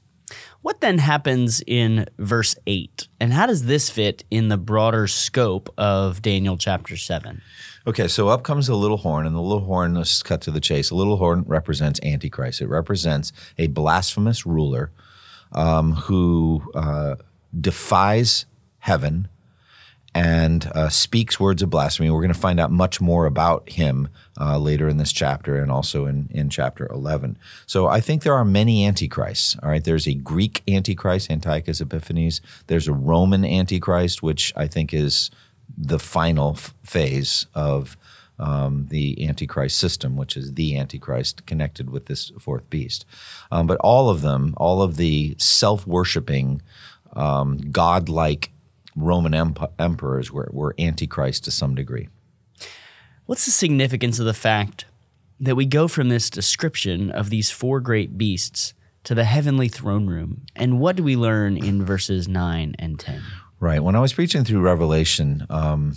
What 0.61 0.81
then 0.81 0.99
happens 0.99 1.61
in 1.65 2.07
verse 2.17 2.55
8? 2.67 3.07
And 3.19 3.33
how 3.33 3.47
does 3.47 3.65
this 3.65 3.89
fit 3.89 4.23
in 4.31 4.47
the 4.47 4.57
broader 4.57 5.07
scope 5.07 5.73
of 5.77 6.21
Daniel 6.21 6.57
chapter 6.57 6.95
7? 6.95 7.41
Okay, 7.87 8.07
so 8.07 8.27
up 8.27 8.43
comes 8.43 8.67
the 8.67 8.75
little 8.75 8.97
horn, 8.97 9.25
and 9.25 9.35
the 9.35 9.41
little 9.41 9.65
horn, 9.65 9.95
let's 9.95 10.21
cut 10.21 10.41
to 10.41 10.51
the 10.51 10.59
chase. 10.59 10.89
The 10.89 10.95
little 10.95 11.17
horn 11.17 11.43
represents 11.47 11.99
Antichrist. 12.03 12.61
It 12.61 12.67
represents 12.67 13.33
a 13.57 13.67
blasphemous 13.67 14.45
ruler 14.45 14.91
um, 15.51 15.93
who 15.93 16.61
uh, 16.75 17.15
defies 17.59 18.45
heaven 18.79 19.29
and 20.13 20.69
uh, 20.75 20.89
speaks 20.89 21.39
words 21.39 21.63
of 21.63 21.69
blasphemy. 21.71 22.11
We're 22.11 22.21
going 22.21 22.33
to 22.33 22.39
find 22.39 22.59
out 22.59 22.69
much 22.69 23.01
more 23.01 23.25
about 23.25 23.67
him 23.69 24.09
uh, 24.39 24.59
later 24.59 24.87
in 24.87 24.97
this 24.97 25.11
chapter 25.11 25.55
and 25.61 25.71
also 25.71 26.05
in, 26.05 26.27
in 26.31 26.49
chapter 26.49 26.85
11. 26.91 27.37
So 27.65 27.87
I 27.87 28.01
think 28.01 28.21
there 28.21 28.35
are 28.35 28.45
many 28.45 28.85
antichrists. 28.85 29.55
All 29.63 29.69
right, 29.69 29.83
there's 29.83 30.07
a 30.07 30.13
Greek 30.13 30.61
antichrist, 30.67 31.31
Antiochus 31.31 31.81
Epiphanes. 31.81 32.41
There's 32.67 32.87
a 32.87 32.93
Roman 32.93 33.45
antichrist, 33.45 34.21
which 34.21 34.53
I 34.55 34.67
think 34.67 34.93
is 34.93 35.31
the 35.77 35.99
final 35.99 36.53
f- 36.57 36.73
phase 36.83 37.47
of 37.53 37.97
um, 38.39 38.87
the 38.89 39.27
Antichrist 39.27 39.77
system, 39.77 40.17
which 40.17 40.35
is 40.35 40.55
the 40.55 40.77
Antichrist 40.77 41.45
connected 41.45 41.89
with 41.89 42.07
this 42.07 42.31
fourth 42.39 42.69
beast. 42.69 43.05
Um, 43.51 43.67
but 43.67 43.77
all 43.81 44.09
of 44.09 44.21
them, 44.21 44.53
all 44.57 44.81
of 44.81 44.97
the 44.97 45.35
self 45.37 45.85
worshiping, 45.85 46.61
um, 47.13 47.57
godlike 47.71 48.51
Roman 48.95 49.33
emp- 49.33 49.71
emperors 49.79 50.31
were, 50.31 50.49
were 50.51 50.75
Antichrist 50.79 51.43
to 51.45 51.51
some 51.51 51.75
degree. 51.75 52.09
What's 53.25 53.45
the 53.45 53.51
significance 53.51 54.19
of 54.19 54.25
the 54.25 54.33
fact 54.33 54.85
that 55.39 55.55
we 55.55 55.65
go 55.65 55.87
from 55.87 56.09
this 56.09 56.29
description 56.29 57.11
of 57.11 57.29
these 57.29 57.49
four 57.49 57.79
great 57.79 58.17
beasts 58.17 58.73
to 59.03 59.15
the 59.15 59.23
heavenly 59.23 59.67
throne 59.67 60.07
room? 60.07 60.45
And 60.55 60.79
what 60.79 60.95
do 60.95 61.03
we 61.03 61.15
learn 61.15 61.57
in 61.57 61.85
verses 61.85 62.27
9 62.27 62.75
and 62.77 62.99
10? 62.99 63.21
Right. 63.61 63.83
When 63.83 63.95
I 63.95 63.99
was 63.99 64.13
preaching 64.13 64.43
through 64.43 64.61
Revelation, 64.61 65.45
um, 65.51 65.93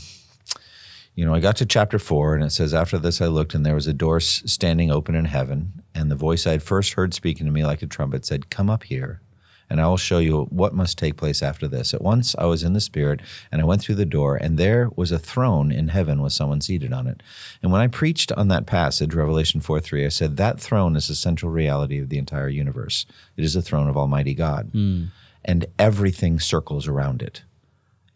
you 1.15 1.25
know, 1.25 1.33
I 1.33 1.41
got 1.41 1.57
to 1.57 1.67
chapter 1.67 1.99
four, 1.99 2.35
and 2.35 2.45
it 2.45 2.51
says, 2.51 2.75
After 2.75 2.99
this 2.99 3.23
I 3.23 3.27
looked, 3.27 3.55
and 3.55 3.65
there 3.65 3.75
was 3.75 3.87
a 3.87 3.95
door 3.95 4.21
standing 4.21 4.91
open 4.91 5.15
in 5.15 5.25
heaven. 5.25 5.83
And 5.95 6.11
the 6.11 6.15
voice 6.15 6.47
I 6.47 6.53
had 6.53 6.63
first 6.63 6.93
heard 6.93 7.15
speaking 7.15 7.47
to 7.47 7.53
me 7.53 7.65
like 7.65 7.81
a 7.81 7.87
trumpet 7.87 8.27
said, 8.27 8.51
Come 8.51 8.69
up 8.69 8.83
here, 8.85 9.23
and 9.71 9.81
I 9.81 9.87
will 9.87 9.97
show 9.97 10.19
you 10.19 10.43
what 10.51 10.75
must 10.75 10.99
take 10.99 11.17
place 11.17 11.43
after 11.43 11.67
this. 11.67 11.95
At 11.95 12.03
once 12.03 12.37
I 12.39 12.45
was 12.45 12.63
in 12.65 12.75
the 12.75 12.83
Spirit, 12.83 13.23
and 13.51 13.63
I 13.63 13.65
went 13.65 13.81
through 13.81 13.95
the 13.95 14.05
door, 14.05 14.37
and 14.37 14.59
there 14.59 14.91
was 14.95 15.11
a 15.11 15.19
throne 15.19 15.73
in 15.73 15.89
heaven 15.89 16.21
with 16.21 16.35
someone 16.35 16.61
seated 16.61 16.93
on 16.93 17.07
it. 17.07 17.23
And 17.63 17.73
when 17.73 17.81
I 17.81 17.87
preached 17.87 18.31
on 18.33 18.49
that 18.49 18.67
passage, 18.67 19.15
Revelation 19.15 19.63
4 19.63 19.81
3, 19.81 20.05
I 20.05 20.11
said, 20.11 20.37
That 20.37 20.61
throne 20.61 20.97
is 20.97 21.09
the 21.09 21.15
central 21.15 21.51
reality 21.51 21.99
of 21.99 22.11
the 22.11 22.19
entire 22.19 22.51
universe. 22.51 23.07
It 23.39 23.45
is 23.45 23.55
the 23.55 23.63
throne 23.63 23.89
of 23.89 23.97
Almighty 23.97 24.35
God. 24.35 24.71
Mm. 24.75 25.13
And 25.47 25.67
everything 25.79 26.39
circles 26.41 26.87
around 26.87 27.23
it. 27.23 27.43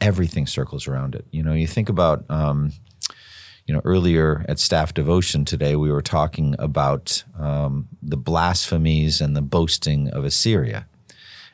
Everything 0.00 0.46
circles 0.46 0.86
around 0.86 1.14
it. 1.14 1.26
You 1.30 1.42
know, 1.42 1.52
you 1.52 1.66
think 1.66 1.88
about. 1.88 2.24
Um, 2.30 2.72
you 3.66 3.74
know, 3.74 3.82
earlier 3.84 4.46
at 4.48 4.58
staff 4.58 4.94
devotion 4.94 5.44
today, 5.44 5.76
we 5.76 5.92
were 5.92 6.00
talking 6.00 6.56
about 6.58 7.22
um, 7.38 7.86
the 8.02 8.16
blasphemies 8.16 9.20
and 9.20 9.36
the 9.36 9.42
boasting 9.42 10.08
of 10.08 10.24
Assyria. 10.24 10.86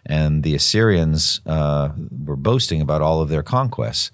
And 0.07 0.45
the 0.45 0.55
Assyrians 0.55 1.41
uh, 1.45 1.91
were 2.25 2.37
boasting 2.37 2.81
about 2.81 3.03
all 3.03 3.21
of 3.21 3.31
their 3.31 3.43
conquests. 3.43 4.13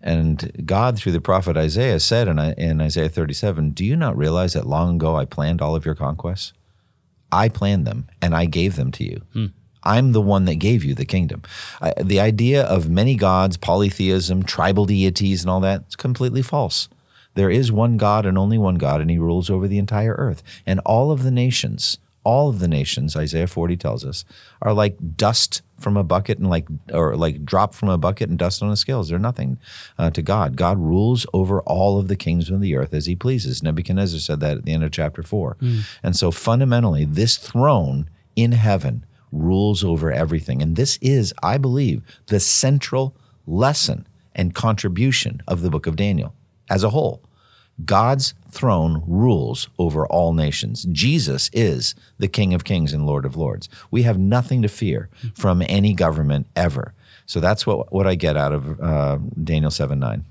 And 0.00 0.64
God, 0.64 0.98
through 0.98 1.12
the 1.12 1.20
prophet 1.20 1.56
Isaiah, 1.56 2.00
said 2.00 2.28
in, 2.28 2.38
in 2.38 2.80
Isaiah 2.80 3.10
37, 3.10 3.70
Do 3.70 3.84
you 3.84 3.96
not 3.96 4.16
realize 4.16 4.54
that 4.54 4.66
long 4.66 4.96
ago 4.96 5.16
I 5.16 5.26
planned 5.26 5.60
all 5.60 5.74
of 5.74 5.84
your 5.84 5.94
conquests? 5.94 6.54
I 7.30 7.48
planned 7.50 7.86
them 7.86 8.08
and 8.22 8.34
I 8.34 8.46
gave 8.46 8.76
them 8.76 8.90
to 8.92 9.04
you. 9.04 9.22
Hmm. 9.32 9.46
I'm 9.84 10.12
the 10.12 10.20
one 10.20 10.46
that 10.46 10.56
gave 10.56 10.82
you 10.82 10.94
the 10.94 11.04
kingdom. 11.04 11.42
I, 11.80 11.92
the 12.02 12.20
idea 12.20 12.64
of 12.64 12.88
many 12.88 13.14
gods, 13.14 13.56
polytheism, 13.56 14.42
tribal 14.42 14.86
deities, 14.86 15.42
and 15.42 15.50
all 15.50 15.60
that 15.60 15.84
is 15.88 15.96
completely 15.96 16.42
false. 16.42 16.88
There 17.34 17.50
is 17.50 17.70
one 17.70 17.96
God 17.96 18.26
and 18.26 18.38
only 18.38 18.58
one 18.58 18.76
God, 18.76 19.00
and 19.00 19.10
he 19.10 19.18
rules 19.18 19.50
over 19.50 19.68
the 19.68 19.78
entire 19.78 20.14
earth. 20.14 20.42
And 20.66 20.80
all 20.80 21.10
of 21.10 21.22
the 21.22 21.30
nations, 21.30 21.98
all 22.22 22.48
of 22.48 22.60
the 22.60 22.68
nations, 22.68 23.16
Isaiah 23.16 23.46
40 23.46 23.76
tells 23.76 24.04
us, 24.04 24.24
are 24.62 24.72
like 24.72 24.96
dust 25.16 25.62
from 25.78 25.96
a 25.96 26.04
bucket 26.04 26.38
and 26.38 26.48
like, 26.48 26.66
or 26.92 27.16
like 27.16 27.44
drop 27.44 27.74
from 27.74 27.88
a 27.88 27.98
bucket 27.98 28.30
and 28.30 28.38
dust 28.38 28.62
on 28.62 28.70
the 28.70 28.76
scales. 28.76 29.08
They're 29.08 29.18
nothing 29.18 29.58
uh, 29.98 30.10
to 30.10 30.22
God. 30.22 30.56
God 30.56 30.78
rules 30.78 31.26
over 31.34 31.60
all 31.62 31.98
of 31.98 32.08
the 32.08 32.16
kings 32.16 32.48
of 32.48 32.60
the 32.60 32.76
earth 32.76 32.94
as 32.94 33.06
he 33.06 33.16
pleases. 33.16 33.62
Nebuchadnezzar 33.62 34.20
said 34.20 34.40
that 34.40 34.58
at 34.58 34.64
the 34.64 34.72
end 34.72 34.84
of 34.84 34.92
chapter 34.92 35.22
four. 35.22 35.56
Mm. 35.60 35.82
And 36.02 36.16
so 36.16 36.30
fundamentally, 36.30 37.04
this 37.04 37.36
throne 37.36 38.08
in 38.36 38.52
heaven 38.52 39.04
rules 39.34 39.84
over 39.84 40.12
everything. 40.12 40.62
And 40.62 40.76
this 40.76 40.98
is, 41.02 41.34
I 41.42 41.58
believe, 41.58 42.02
the 42.26 42.40
central 42.40 43.14
lesson 43.46 44.06
and 44.34 44.54
contribution 44.54 45.42
of 45.46 45.60
the 45.60 45.70
book 45.70 45.86
of 45.86 45.96
Daniel 45.96 46.34
as 46.70 46.82
a 46.84 46.90
whole. 46.90 47.22
God's 47.84 48.34
throne 48.50 49.02
rules 49.06 49.68
over 49.78 50.06
all 50.06 50.32
nations. 50.32 50.86
Jesus 50.92 51.50
is 51.52 51.94
the 52.18 52.28
King 52.28 52.54
of 52.54 52.62
Kings 52.62 52.92
and 52.92 53.04
Lord 53.04 53.24
of 53.24 53.36
Lords. 53.36 53.68
We 53.90 54.02
have 54.02 54.18
nothing 54.18 54.62
to 54.62 54.68
fear 54.68 55.08
from 55.34 55.62
any 55.68 55.92
government 55.92 56.46
ever. 56.54 56.94
So 57.26 57.40
that's 57.40 57.66
what, 57.66 57.92
what 57.92 58.06
I 58.06 58.14
get 58.14 58.36
out 58.36 58.52
of 58.52 58.80
uh, 58.80 59.18
Daniel 59.42 59.72
7 59.72 59.98
9. 59.98 60.24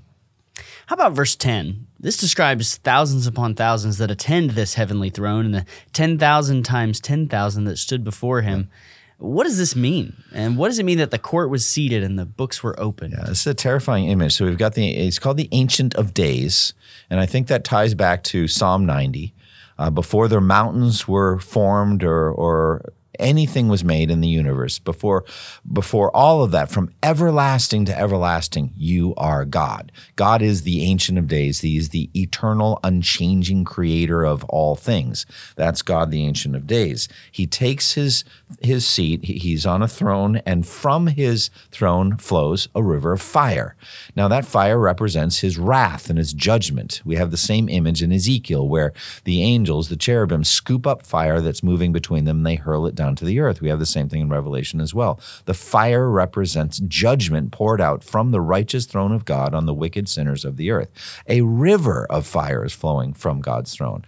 How 0.86 0.94
about 0.94 1.12
verse 1.12 1.36
10? 1.36 1.86
This 1.98 2.16
describes 2.16 2.76
thousands 2.76 3.26
upon 3.26 3.54
thousands 3.54 3.98
that 3.98 4.10
attend 4.10 4.50
this 4.50 4.74
heavenly 4.74 5.10
throne 5.10 5.46
and 5.46 5.54
the 5.54 5.66
10,000 5.92 6.62
times 6.62 7.00
10,000 7.00 7.64
that 7.64 7.76
stood 7.76 8.04
before 8.04 8.42
him. 8.42 8.68
Yeah 8.70 8.76
what 9.18 9.44
does 9.44 9.58
this 9.58 9.76
mean? 9.76 10.22
And 10.32 10.56
what 10.56 10.68
does 10.68 10.78
it 10.78 10.84
mean 10.84 10.98
that 10.98 11.10
the 11.10 11.18
court 11.18 11.50
was 11.50 11.66
seated 11.66 12.02
and 12.02 12.18
the 12.18 12.26
books 12.26 12.62
were 12.62 12.78
open? 12.78 13.12
Yeah, 13.12 13.24
this 13.26 13.40
is 13.40 13.46
a 13.46 13.54
terrifying 13.54 14.08
image. 14.08 14.34
So 14.34 14.44
we've 14.44 14.58
got 14.58 14.74
the, 14.74 14.90
it's 14.90 15.18
called 15.18 15.36
the 15.36 15.48
Ancient 15.52 15.94
of 15.94 16.14
Days. 16.14 16.74
And 17.08 17.20
I 17.20 17.26
think 17.26 17.46
that 17.48 17.64
ties 17.64 17.94
back 17.94 18.22
to 18.24 18.48
Psalm 18.48 18.84
90. 18.86 19.34
Uh, 19.76 19.90
before 19.90 20.28
their 20.28 20.40
mountains 20.40 21.08
were 21.08 21.38
formed 21.40 22.04
or, 22.04 22.30
or 22.30 22.92
anything 23.18 23.68
was 23.68 23.84
made 23.84 24.10
in 24.10 24.20
the 24.20 24.28
universe 24.28 24.78
before 24.78 25.24
before 25.70 26.14
all 26.14 26.42
of 26.42 26.50
that 26.50 26.70
from 26.70 26.92
everlasting 27.02 27.84
to 27.84 27.98
everlasting 27.98 28.72
you 28.76 29.14
are 29.16 29.44
god. 29.44 29.92
God 30.16 30.42
is 30.42 30.62
the 30.62 30.82
ancient 30.84 31.18
of 31.18 31.28
days. 31.28 31.60
He 31.60 31.76
is 31.76 31.90
the 31.90 32.10
eternal 32.14 32.80
unchanging 32.82 33.64
creator 33.64 34.24
of 34.24 34.44
all 34.44 34.76
things. 34.76 35.26
That's 35.56 35.82
god 35.82 36.10
the 36.10 36.24
ancient 36.24 36.56
of 36.56 36.66
days. 36.66 37.08
He 37.30 37.46
takes 37.46 37.92
his 37.92 38.24
his 38.60 38.86
seat. 38.86 39.24
He's 39.24 39.66
on 39.66 39.82
a 39.82 39.88
throne 39.88 40.36
and 40.46 40.66
from 40.66 41.08
his 41.08 41.50
throne 41.70 42.16
flows 42.16 42.68
a 42.74 42.82
river 42.82 43.12
of 43.12 43.20
fire. 43.20 43.76
Now 44.16 44.28
that 44.28 44.44
fire 44.44 44.78
represents 44.78 45.40
his 45.40 45.58
wrath 45.58 46.08
and 46.08 46.18
his 46.18 46.32
judgment. 46.32 47.02
We 47.04 47.16
have 47.16 47.30
the 47.30 47.36
same 47.36 47.68
image 47.68 48.02
in 48.02 48.12
ezekiel 48.12 48.68
where 48.68 48.92
the 49.24 49.42
angels 49.42 49.88
the 49.88 49.96
cherubim 49.96 50.44
scoop 50.44 50.86
up 50.86 51.02
fire 51.02 51.40
that's 51.40 51.62
moving 51.62 51.92
between 51.92 52.24
them 52.24 52.38
and 52.38 52.46
they 52.46 52.56
hurl 52.56 52.86
it 52.86 52.94
down 52.94 53.03
down 53.04 53.16
to 53.16 53.24
the 53.24 53.40
earth. 53.40 53.60
We 53.60 53.68
have 53.68 53.78
the 53.78 53.86
same 53.86 54.08
thing 54.08 54.22
in 54.22 54.28
Revelation 54.28 54.80
as 54.80 54.94
well. 54.94 55.20
The 55.44 55.54
fire 55.54 56.10
represents 56.10 56.80
judgment 56.80 57.52
poured 57.52 57.80
out 57.80 58.02
from 58.02 58.30
the 58.30 58.40
righteous 58.40 58.86
throne 58.86 59.12
of 59.12 59.24
God 59.24 59.54
on 59.54 59.66
the 59.66 59.74
wicked 59.74 60.08
sinners 60.08 60.44
of 60.44 60.56
the 60.56 60.70
earth. 60.70 60.90
A 61.28 61.42
river 61.42 62.06
of 62.08 62.26
fire 62.26 62.64
is 62.64 62.72
flowing 62.72 63.12
from 63.12 63.40
God's 63.40 63.74
throne. 63.74 64.04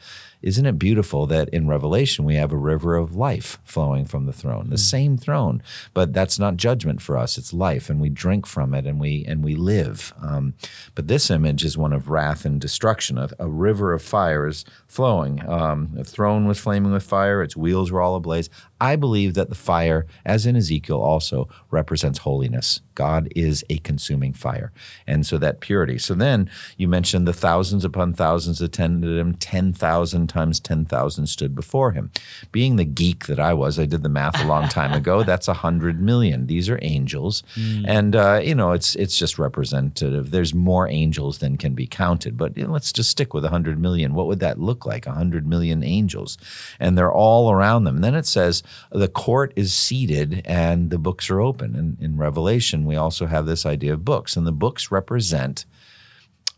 Isn't 0.47 0.67
it 0.67 0.79
beautiful 0.79 1.27
that 1.27 1.49
in 1.49 1.67
Revelation 1.67 2.25
we 2.25 2.37
have 2.37 2.53
a 2.53 2.57
river 2.57 2.95
of 2.95 3.17
life 3.17 3.59
flowing 3.65 4.05
from 4.05 4.27
the 4.27 4.33
throne, 4.33 4.71
the 4.71 4.77
mm. 4.77 4.79
same 4.79 5.17
throne, 5.17 5.61
but 5.93 6.13
that's 6.13 6.39
not 6.39 6.57
judgment 6.57 7.03
for 7.03 7.17
us; 7.17 7.37
it's 7.37 7.53
life, 7.53 7.91
and 7.91 8.01
we 8.01 8.11
drink 8.11 8.47
from 8.47 8.75
it, 8.75 8.87
and 8.87 9.01
we 9.01 9.25
and 9.27 9.43
we 9.43 9.57
live. 9.57 10.13
Um, 10.23 10.55
but 10.95 11.09
this 11.09 11.31
image 11.31 11.65
is 11.65 11.77
one 11.77 11.93
of 11.93 12.11
wrath 12.11 12.45
and 12.45 12.61
destruction. 12.61 13.19
A, 13.19 13.29
a 13.41 13.49
river 13.49 13.93
of 13.93 14.03
fire 14.03 14.47
is 14.47 14.65
flowing. 14.87 15.45
Um, 15.49 15.91
the 15.95 16.05
throne 16.05 16.47
was 16.47 16.61
flaming 16.61 16.93
with 16.93 17.03
fire; 17.03 17.43
its 17.43 17.57
wheels 17.57 17.91
were 17.91 18.01
all 18.01 18.15
ablaze. 18.15 18.51
I 18.81 18.97
believe 18.97 19.35
that 19.35 19.49
the 19.49 19.55
fire, 19.55 20.07
as 20.25 20.45
in 20.45 20.57
Ezekiel, 20.57 21.01
also 21.01 21.49
represents 21.71 22.21
holiness. 22.21 22.81
God 22.95 23.29
is 23.35 23.65
a 23.71 23.79
consuming 23.79 24.33
fire. 24.33 24.73
And 25.07 25.25
so 25.25 25.39
that 25.39 25.61
purity. 25.61 25.99
So 25.99 26.15
then 26.15 26.51
you 26.77 26.89
mentioned 26.89 27.27
the 27.27 27.33
thousands 27.33 27.85
upon 27.85 28.13
thousands 28.13 28.61
attended 28.61 29.19
him, 29.19 29.35
10,000 29.35 30.27
times 30.27 30.61
10,000 30.61 31.27
stood 31.27 31.55
before 31.55 31.93
him. 31.93 32.11
Being 32.53 32.77
the 32.77 32.85
geek 32.85 33.27
that 33.27 33.41
I 33.41 33.55
was, 33.55 33.79
I 33.79 33.87
did 33.87 34.03
the 34.03 34.09
math 34.09 34.43
a 34.43 34.47
long 34.47 34.69
time 34.69 34.93
ago. 34.93 35.23
That's 35.27 35.49
100 35.49 36.01
million. 36.01 36.47
These 36.47 36.69
are 36.69 36.79
angels. 36.83 37.43
Mm. 37.55 37.85
And, 37.87 38.17
uh, 38.17 38.41
you 38.43 38.55
know, 38.55 38.73
it's, 38.73 38.95
it's 38.97 39.17
just 39.17 39.39
representative. 39.39 40.31
There's 40.31 40.55
more 40.55 40.89
angels 40.89 41.39
than 41.39 41.57
can 41.57 41.75
be 41.75 41.87
counted. 41.87 42.37
But 42.37 42.57
you 42.57 42.67
know, 42.67 42.73
let's 42.73 42.93
just 42.93 43.11
stick 43.11 43.33
with 43.33 43.45
100 43.45 43.79
million. 43.79 44.15
What 44.15 44.27
would 44.27 44.41
that 44.41 44.59
look 44.59 44.85
like? 44.85 45.07
100 45.07 45.47
million 45.47 45.83
angels. 45.83 46.37
And 46.81 46.97
they're 46.97 47.13
all 47.13 47.51
around 47.51 47.85
them. 47.85 47.97
And 47.97 48.05
then 48.05 48.15
it 48.15 48.27
says 48.27 48.63
the 48.91 49.09
court 49.09 49.53
is 49.57 49.75
seated 49.75 50.43
and 50.45 50.91
the 50.91 50.99
books 50.99 51.31
are 51.31 51.41
open. 51.41 51.75
And 51.75 52.01
in 52.01 52.17
Revelation, 52.17 52.85
we 52.85 52.97
also 52.97 53.27
have 53.27 53.47
this 53.47 53.67
idea 53.67 53.95
of 53.95 54.05
books, 54.05 54.37
and 54.37 54.47
the 54.47 54.53
books 54.53 54.91
represent 54.91 55.65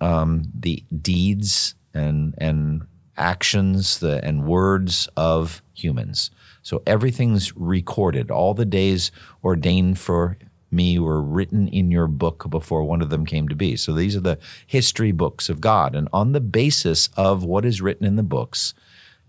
um, 0.00 0.44
the 0.54 0.84
deeds 1.02 1.74
and 1.94 2.34
and 2.38 2.86
actions 3.16 3.98
the, 3.98 4.24
and 4.24 4.46
words 4.46 5.08
of 5.16 5.60
humans. 5.74 6.30
So 6.62 6.82
everything's 6.86 7.56
recorded. 7.56 8.30
All 8.30 8.54
the 8.54 8.64
days 8.64 9.10
ordained 9.42 9.98
for 9.98 10.38
me 10.70 10.98
were 10.98 11.22
written 11.22 11.68
in 11.68 11.90
your 11.90 12.06
book 12.06 12.48
before 12.50 12.84
one 12.84 13.02
of 13.02 13.10
them 13.10 13.24
came 13.24 13.48
to 13.48 13.56
be. 13.56 13.76
So 13.76 13.92
these 13.92 14.14
are 14.14 14.20
the 14.20 14.38
history 14.66 15.12
books 15.12 15.48
of 15.48 15.60
God. 15.60 15.94
And 15.94 16.08
on 16.12 16.32
the 16.32 16.40
basis 16.40 17.08
of 17.16 17.44
what 17.44 17.64
is 17.64 17.80
written 17.80 18.06
in 18.06 18.16
the 18.16 18.22
books, 18.22 18.74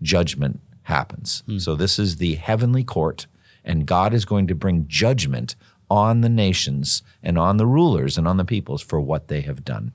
judgment 0.02 0.60
happens. 0.84 1.42
Hmm. 1.46 1.58
So 1.58 1.74
this 1.74 1.98
is 1.98 2.16
the 2.16 2.34
heavenly 2.34 2.84
court, 2.84 3.26
and 3.64 3.86
God 3.86 4.14
is 4.14 4.24
going 4.24 4.46
to 4.48 4.54
bring 4.54 4.86
judgment 4.88 5.56
on 5.90 6.20
the 6.20 6.28
nations 6.28 7.02
and 7.22 7.36
on 7.36 7.56
the 7.56 7.66
rulers 7.66 8.16
and 8.16 8.28
on 8.28 8.36
the 8.36 8.44
peoples 8.44 8.82
for 8.82 9.00
what 9.00 9.28
they 9.28 9.40
have 9.40 9.64
done. 9.64 9.92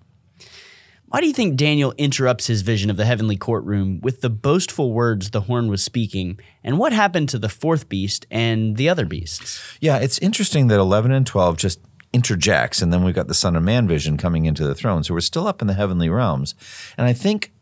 Why 1.08 1.21
do 1.21 1.28
you 1.28 1.34
think 1.34 1.56
Daniel 1.56 1.93
interrupts 1.98 2.48
his 2.48 2.62
vision 2.62 2.89
of 2.89 2.98
the 2.98 3.06
heavenly 3.06 3.38
courtroom 3.38 4.02
with 4.02 4.21
the 4.21 4.30
boastful 4.30 4.91
words 4.91 5.30
the 5.30 5.41
horn 5.41 5.69
was 5.69 5.84
speaking? 5.84 6.39
And 6.63 6.78
what 6.78 6.91
happened 6.91 7.30
to 7.30 7.39
the 7.39 7.48
fourth 7.48 7.88
beast 7.88 8.26
and 8.30 8.76
the 8.76 8.89
other 8.89 9.06
beasts? 9.06 9.78
Yeah, 9.80 9.98
it's 9.98 10.19
interesting 10.19 10.67
that 10.67 10.80
11 10.80 11.12
and 11.13 11.26
12 11.26 11.58
just 11.58 11.80
interjects, 12.12 12.82
and 12.82 12.91
then 12.91 13.04
we've 13.04 13.15
got 13.15 13.28
the 13.28 13.34
Son 13.34 13.56
of 13.56 13.63
Man 13.63 13.88
vision 13.88 14.17
coming 14.17 14.45
into 14.45 14.65
the 14.65 14.76
throne. 14.76 15.04
So 15.04 15.13
we're 15.13 15.21
still 15.21 15.48
up 15.48 15.62
in 15.62 15.67
the 15.67 15.74
heavenly 15.74 16.10
realms. 16.10 16.56
And 16.98 17.08
I 17.08 17.13
think 17.13 17.54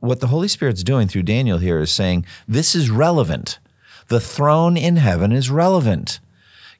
what 0.00 0.20
the 0.20 0.28
Holy 0.28 0.48
Spirit's 0.48 0.82
doing 0.82 1.06
through 1.08 1.22
Daniel 1.22 1.58
here 1.58 1.78
is 1.78 1.90
saying 1.90 2.26
this 2.48 2.74
is 2.74 2.90
relevant. 2.90 3.58
The 4.08 4.20
throne 4.20 4.76
in 4.76 4.96
heaven 4.96 5.30
is 5.30 5.50
relevant. 5.50 6.20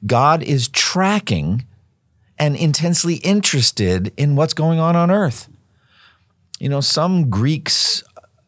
God 0.05 0.43
is 0.43 0.67
tracking 0.67 1.65
and 2.37 2.55
intensely 2.55 3.15
interested 3.17 4.11
in 4.17 4.35
what's 4.35 4.53
going 4.53 4.79
on 4.79 4.95
on 4.95 5.11
earth. 5.11 5.47
You 6.59 6.69
know, 6.69 6.81
some 6.81 7.29
Greeks 7.29 8.03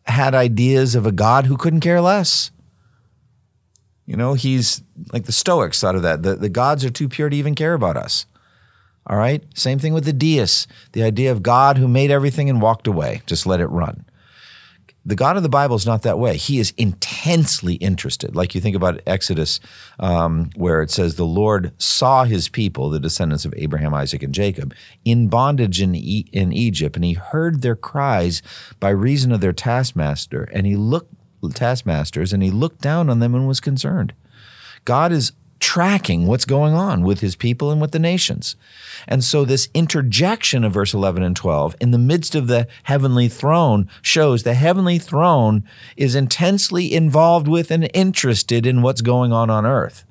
had 0.06 0.36
ideas 0.36 0.96
of 0.96 1.06
a 1.06 1.12
God 1.12 1.46
who 1.46 1.58
couldn't 1.58 1.80
care 1.80 2.02
less. 2.02 2.52
You 4.06 4.18
know, 4.18 4.34
he's 4.34 4.84
like 5.14 5.26
the 5.26 5.32
Stoics 5.32 5.80
thought 5.80 5.96
of 5.96 6.02
that. 6.02 6.24
The, 6.24 6.36
the 6.36 6.50
gods 6.50 6.84
are 6.84 6.90
too 6.90 7.08
pure 7.08 7.30
to 7.30 7.36
even 7.36 7.56
care 7.56 7.74
about 7.74 7.96
us. 7.96 8.26
All 9.08 9.18
right? 9.18 9.44
Same 9.54 9.80
thing 9.80 9.94
with 9.94 10.06
the 10.06 10.14
deists, 10.14 10.68
the 10.94 11.04
idea 11.04 11.32
of 11.32 11.44
God 11.44 11.78
who 11.78 11.88
made 11.88 12.12
everything 12.12 12.50
and 12.50 12.62
walked 12.62 12.88
away, 12.88 13.22
just 13.26 13.46
let 13.46 13.62
it 13.62 13.68
run. 13.68 14.06
The 15.06 15.16
God 15.16 15.36
of 15.36 15.44
the 15.44 15.50
Bible 15.50 15.76
is 15.76 15.86
not 15.86 16.04
that 16.04 16.18
way. 16.18 16.38
He 16.38 16.60
is 16.60 16.74
intensely 16.78 17.76
interested. 17.76 18.36
Like 18.36 18.56
you 18.56 18.62
think 18.62 18.76
about 18.76 19.02
Exodus, 19.06 19.60
um, 20.00 20.50
where 20.56 20.82
it 20.82 20.92
says, 20.92 21.16
The 21.16 21.26
Lord 21.26 21.74
saw 21.78 22.24
his 22.24 22.48
people, 22.48 22.90
the 22.90 23.02
descendants 23.02 23.44
of 23.44 23.54
Abraham, 23.58 23.94
Isaac, 23.94 24.24
and 24.24 24.34
Jacob, 24.34 24.74
in 25.04 25.28
bondage 25.28 25.82
in, 25.82 25.94
e- 25.94 26.28
in 26.32 26.54
Egypt, 26.54 26.96
and 26.96 27.04
he 27.04 27.14
heard 27.14 27.62
their 27.62 27.76
cries 27.76 28.42
by 28.80 28.90
reason 28.90 29.34
of 29.34 29.42
their 29.42 29.54
taskmaster, 29.54 30.44
and 30.54 30.66
he 30.66 30.78
looked 30.78 31.14
taskmasters, 31.52 32.32
and 32.32 32.42
he 32.42 32.52
looked 32.52 32.80
down 32.82 33.10
on 33.10 33.20
them 33.20 33.36
and 33.36 33.48
was 33.48 33.60
concerned. 33.60 34.14
God 34.86 35.12
is 35.12 35.34
tracking 35.64 36.28
what's 36.28 36.44
going 36.44 36.74
on 36.74 37.04
with 37.04 37.22
his 37.22 37.38
people 37.38 37.72
and 37.72 37.80
with 37.80 37.92
the 37.92 37.98
nations. 37.98 38.58
And 39.08 39.24
so 39.24 39.46
this 39.46 39.70
interjection 39.74 40.66
of 40.66 40.74
verse 40.74 40.94
11 40.94 41.24
and 41.24 41.38
12 41.38 41.78
in 41.80 41.92
the 41.92 41.98
midst 41.98 42.36
of 42.36 42.48
the 42.48 42.68
heavenly 42.84 43.30
throne 43.30 43.88
shows 44.02 44.44
the 44.44 44.56
heavenly 44.56 45.00
throne 45.00 45.64
is 45.96 46.16
intensely 46.16 46.94
involved 46.94 47.48
with 47.48 47.72
and 47.72 47.90
interested 47.94 48.66
in 48.66 48.82
what's 48.82 49.00
going 49.00 49.32
on 49.32 49.50
on 49.50 49.66
earth. 49.66 50.04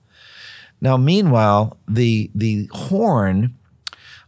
Now, 0.80 0.96
meanwhile, 0.96 1.76
the, 1.86 2.30
the 2.34 2.70
horn 2.72 3.54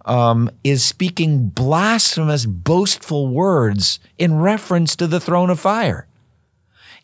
um, 0.04 0.50
is 0.62 0.84
speaking 0.84 1.48
blasphemous, 1.48 2.44
boastful 2.44 3.28
words 3.28 3.98
in 4.18 4.40
reference 4.40 4.94
to 4.96 5.06
the 5.06 5.20
throne 5.20 5.48
of 5.48 5.58
fire. 5.58 6.06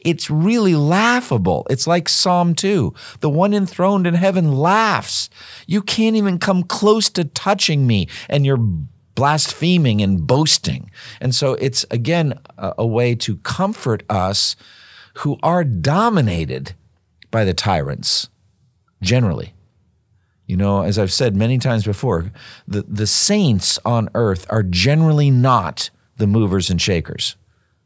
It's 0.05 0.31
really 0.31 0.75
laughable. 0.75 1.67
It's 1.71 1.87
like 1.87 2.09
Psalm 2.09 2.55
2. 2.55 2.95
The 3.21 3.31
one 3.31 3.53
enthroned 3.53 4.07
in 4.07 4.15
heaven 4.15 4.53
laughs. 4.53 5.31
You 5.67 5.83
can't 5.83 6.17
even 6.17 6.39
come 6.39 6.63
close 6.63 7.11
to 7.11 7.25
touching 7.25 7.87
me, 7.87 8.09
and 8.29 8.47
you're 8.47 8.65
blaspheming 9.15 10.01
and 10.01 10.27
boasting. 10.27 10.91
And 11.21 11.35
so 11.35 11.55
it's, 11.55 11.85
again, 11.91 12.39
a, 12.57 12.75
a 12.79 12.87
way 12.87 13.15
to 13.17 13.37
comfort 13.39 14.03
us 14.09 14.57
who 15.19 15.39
are 15.43 15.65
dominated 15.65 16.75
by 17.31 17.45
the 17.45 17.55
tyrants, 17.55 18.29
generally. 19.03 19.55
You 20.47 20.57
know, 20.57 20.83
as 20.83 20.99
I've 20.99 21.13
said 21.13 21.37
many 21.37 21.59
times 21.59 21.85
before, 21.85 22.33
the, 22.67 22.83
the 22.83 23.07
saints 23.07 23.79
on 23.85 24.09
earth 24.15 24.47
are 24.51 24.63
generally 24.63 25.31
not 25.31 25.91
the 26.17 26.27
movers 26.27 26.71
and 26.71 26.81
shakers, 26.81 27.37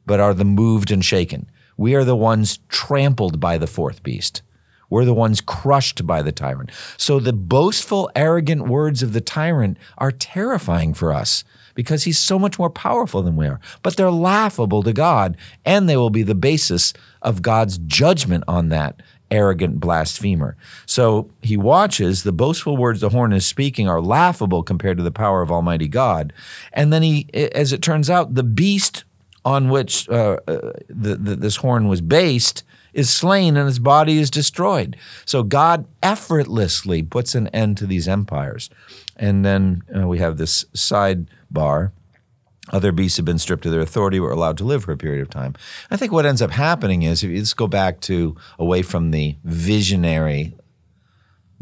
but 0.07 0.21
are 0.21 0.33
the 0.33 0.45
moved 0.45 0.91
and 0.91 1.05
shaken. 1.05 1.51
We 1.77 1.95
are 1.95 2.05
the 2.05 2.17
ones 2.17 2.59
trampled 2.69 3.41
by 3.41 3.59
the 3.59 3.67
fourth 3.67 4.03
beast. 4.03 4.43
We're 4.91 5.05
the 5.05 5.15
ones 5.15 5.41
crushed 5.41 6.07
by 6.07 6.23
the 6.23 6.33
tyrant. 6.33 6.71
So 6.97 7.19
the 7.19 7.33
boastful, 7.33 8.11
arrogant 8.15 8.69
words 8.69 9.03
of 9.03 9.13
the 9.13 9.21
tyrant 9.21 9.79
are 9.99 10.13
terrifying 10.13 10.95
for 10.95 11.13
us 11.13 11.43
because 11.75 12.05
he's 12.05 12.19
so 12.19 12.39
much 12.39 12.59
more 12.59 12.71
powerful 12.71 13.23
than 13.23 13.37
we 13.37 13.47
are. 13.47 13.61
But 13.83 13.97
they're 13.97 14.11
laughable 14.11 14.83
to 14.85 14.93
God, 14.93 15.37
and 15.65 15.89
they 15.89 15.97
will 15.97 16.11
be 16.11 16.23
the 16.23 16.35
basis 16.35 16.93
of 17.23 17.43
God's 17.43 17.79
judgment 17.79 18.45
on 18.47 18.69
that 18.69 19.03
arrogant 19.31 19.81
blasphemer. 19.81 20.57
So 20.87 21.31
he 21.43 21.57
watches 21.57 22.23
the 22.23 22.33
boastful 22.33 22.77
words 22.77 23.01
the 23.01 23.09
horn 23.09 23.33
is 23.33 23.45
speaking 23.45 23.89
are 23.89 24.01
laughable 24.01 24.63
compared 24.63 24.99
to 24.99 25.03
the 25.03 25.11
power 25.11 25.43
of 25.43 25.51
Almighty 25.51 25.89
God. 25.89 26.33
And 26.73 26.93
then 26.93 27.03
he, 27.03 27.29
as 27.35 27.73
it 27.73 27.83
turns 27.83 28.09
out, 28.09 28.35
the 28.35 28.45
beast 28.45 29.05
on 29.45 29.69
which 29.69 30.09
uh, 30.09 30.39
uh, 30.47 30.73
the, 30.89 31.17
the, 31.17 31.37
this 31.37 31.57
horn 31.57 31.87
was 31.87 32.01
based 32.01 32.65
is 32.93 33.11
slain 33.11 33.57
and 33.57 33.67
his 33.67 33.79
body 33.79 34.19
is 34.19 34.31
destroyed. 34.31 34.97
So 35.27 35.43
God 35.43 35.87
effortlessly 36.03 37.03
puts 37.03 37.35
an 37.35 37.49
end 37.49 37.77
to 37.79 37.87
these 37.87 38.09
empires. 38.09 38.71
And 39.17 39.45
then 39.45 39.83
uh, 39.95 40.07
we 40.07 40.19
have 40.19 40.39
this 40.39 40.65
sidebar. 40.75 41.91
Other 42.73 42.93
beasts 42.93 43.19
have 43.19 43.27
been 43.27 43.39
stripped 43.39 43.67
of 43.67 43.73
their 43.73 43.81
authority, 43.81 44.21
were 44.21 44.31
allowed 44.31 44.57
to 44.59 44.65
live 44.65 44.85
for 44.85 44.93
a 44.93 44.97
period 44.97 45.21
of 45.23 45.29
time. 45.29 45.55
I 45.91 45.97
think 45.97 46.13
what 46.13 46.25
ends 46.25 46.41
up 46.41 46.51
happening 46.51 47.03
is, 47.03 47.23
if 47.23 47.31
you 47.31 47.39
just 47.39 47.57
go 47.57 47.67
back 47.67 48.01
to 48.03 48.37
away 48.59 48.83
from 48.83 49.11
the 49.11 49.37
visionary, 49.45 50.55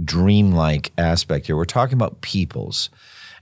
dreamlike 0.03 0.93
aspect 0.97 1.47
here, 1.47 1.57
we're 1.57 1.65
talking 1.65 1.95
about 1.95 2.21
peoples 2.21 2.89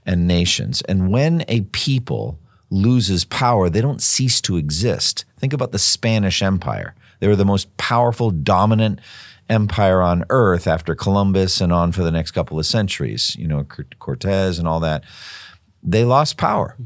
and 0.05 0.27
nations. 0.27 0.81
And 0.83 1.11
when 1.11 1.45
a 1.47 1.61
people 1.61 2.39
loses 2.71 3.25
power, 3.25 3.69
they 3.69 3.81
don't 3.81 4.01
cease 4.01 4.41
to 4.41 4.57
exist. 4.57 5.25
Think 5.37 5.53
about 5.53 5.71
the 5.71 5.79
Spanish 5.79 6.41
Empire. 6.41 6.95
They 7.19 7.27
were 7.27 7.35
the 7.35 7.45
most 7.45 7.75
powerful, 7.77 8.31
dominant 8.31 8.99
empire 9.49 10.01
on 10.01 10.23
earth 10.29 10.65
after 10.65 10.95
Columbus 10.95 11.61
and 11.61 11.73
on 11.73 11.91
for 11.91 12.03
the 12.03 12.11
next 12.11 12.31
couple 12.31 12.57
of 12.57 12.65
centuries, 12.65 13.35
you 13.35 13.47
know, 13.47 13.65
Cortez 13.99 14.57
and 14.57 14.67
all 14.67 14.79
that. 14.79 15.03
They 15.83 16.05
lost 16.05 16.37
power, 16.37 16.77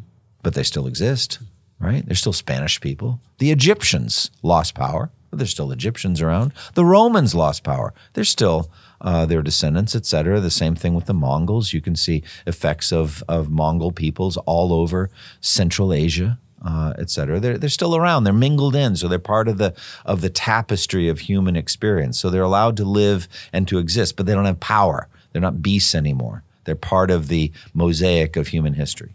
but 0.41 0.55
they 0.55 0.63
still 0.63 0.87
exist, 0.87 1.39
right? 1.79 2.05
They're 2.05 2.15
still 2.15 2.33
Spanish 2.33 2.81
people. 2.81 3.21
The 3.37 3.51
Egyptians 3.51 4.31
lost 4.41 4.73
power, 4.73 5.11
but 5.29 5.37
there's 5.37 5.51
still 5.51 5.71
Egyptians 5.71 6.21
around. 6.21 6.53
The 6.73 6.85
Romans 6.85 7.35
lost 7.35 7.63
power. 7.63 7.93
They're 8.13 8.23
still 8.23 8.71
uh, 9.01 9.25
their 9.25 9.41
descendants, 9.41 9.95
etc. 9.95 10.39
The 10.39 10.49
same 10.49 10.75
thing 10.75 10.93
with 10.93 11.05
the 11.05 11.13
Mongols. 11.13 11.73
You 11.73 11.81
can 11.81 11.95
see 11.95 12.23
effects 12.45 12.91
of, 12.91 13.23
of 13.27 13.49
Mongol 13.49 13.91
peoples 13.91 14.37
all 14.37 14.73
over 14.73 15.09
Central 15.41 15.93
Asia. 15.93 16.39
Uh, 16.65 16.93
et 16.97 17.11
cetera. 17.11 17.39
They're, 17.39 17.59
they're 17.59 17.69
still 17.69 17.95
around. 17.95 18.23
They're 18.23 18.33
mingled 18.33 18.75
in, 18.75 18.95
so 18.95 19.07
they're 19.07 19.19
part 19.19 19.47
of 19.47 19.59
the 19.59 19.75
of 20.03 20.21
the 20.21 20.31
tapestry 20.31 21.07
of 21.07 21.19
human 21.19 21.55
experience. 21.55 22.17
So 22.17 22.31
they're 22.31 22.41
allowed 22.41 22.75
to 22.77 22.85
live 22.85 23.27
and 23.53 23.67
to 23.67 23.77
exist, 23.77 24.15
but 24.15 24.25
they 24.25 24.33
don't 24.33 24.45
have 24.45 24.59
power. 24.59 25.07
They're 25.31 25.43
not 25.43 25.61
beasts 25.61 25.93
anymore. 25.93 26.41
They're 26.63 26.75
part 26.75 27.11
of 27.11 27.27
the 27.27 27.51
mosaic 27.75 28.35
of 28.35 28.47
human 28.47 28.73
history. 28.73 29.13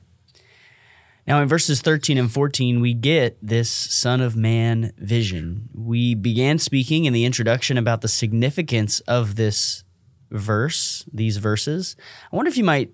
Now, 1.30 1.40
in 1.40 1.46
verses 1.46 1.80
13 1.80 2.18
and 2.18 2.28
14, 2.28 2.80
we 2.80 2.92
get 2.92 3.38
this 3.40 3.70
Son 3.70 4.20
of 4.20 4.34
Man 4.34 4.92
vision. 4.98 5.68
We 5.72 6.16
began 6.16 6.58
speaking 6.58 7.04
in 7.04 7.12
the 7.12 7.24
introduction 7.24 7.78
about 7.78 8.00
the 8.00 8.08
significance 8.08 8.98
of 9.06 9.36
this 9.36 9.84
verse, 10.32 11.04
these 11.12 11.36
verses. 11.36 11.94
I 12.32 12.34
wonder 12.34 12.48
if 12.48 12.56
you 12.56 12.64
might 12.64 12.90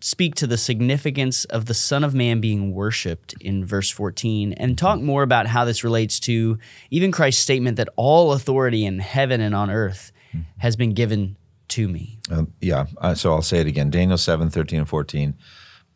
speak 0.00 0.36
to 0.36 0.46
the 0.46 0.56
significance 0.56 1.44
of 1.46 1.66
the 1.66 1.74
Son 1.74 2.04
of 2.04 2.14
Man 2.14 2.40
being 2.40 2.72
worshiped 2.72 3.34
in 3.40 3.64
verse 3.64 3.90
14 3.90 4.52
and 4.52 4.78
talk 4.78 5.00
more 5.00 5.24
about 5.24 5.48
how 5.48 5.64
this 5.64 5.82
relates 5.82 6.20
to 6.20 6.60
even 6.92 7.10
Christ's 7.10 7.42
statement 7.42 7.78
that 7.78 7.88
all 7.96 8.32
authority 8.32 8.86
in 8.86 9.00
heaven 9.00 9.40
and 9.40 9.56
on 9.56 9.72
earth 9.72 10.12
has 10.58 10.76
been 10.76 10.94
given 10.94 11.36
to 11.66 11.88
me. 11.88 12.20
Um, 12.30 12.52
yeah, 12.60 12.86
uh, 12.98 13.16
so 13.16 13.32
I'll 13.32 13.42
say 13.42 13.58
it 13.58 13.66
again 13.66 13.90
Daniel 13.90 14.18
7 14.18 14.50
13 14.50 14.78
and 14.78 14.88
14 14.88 15.34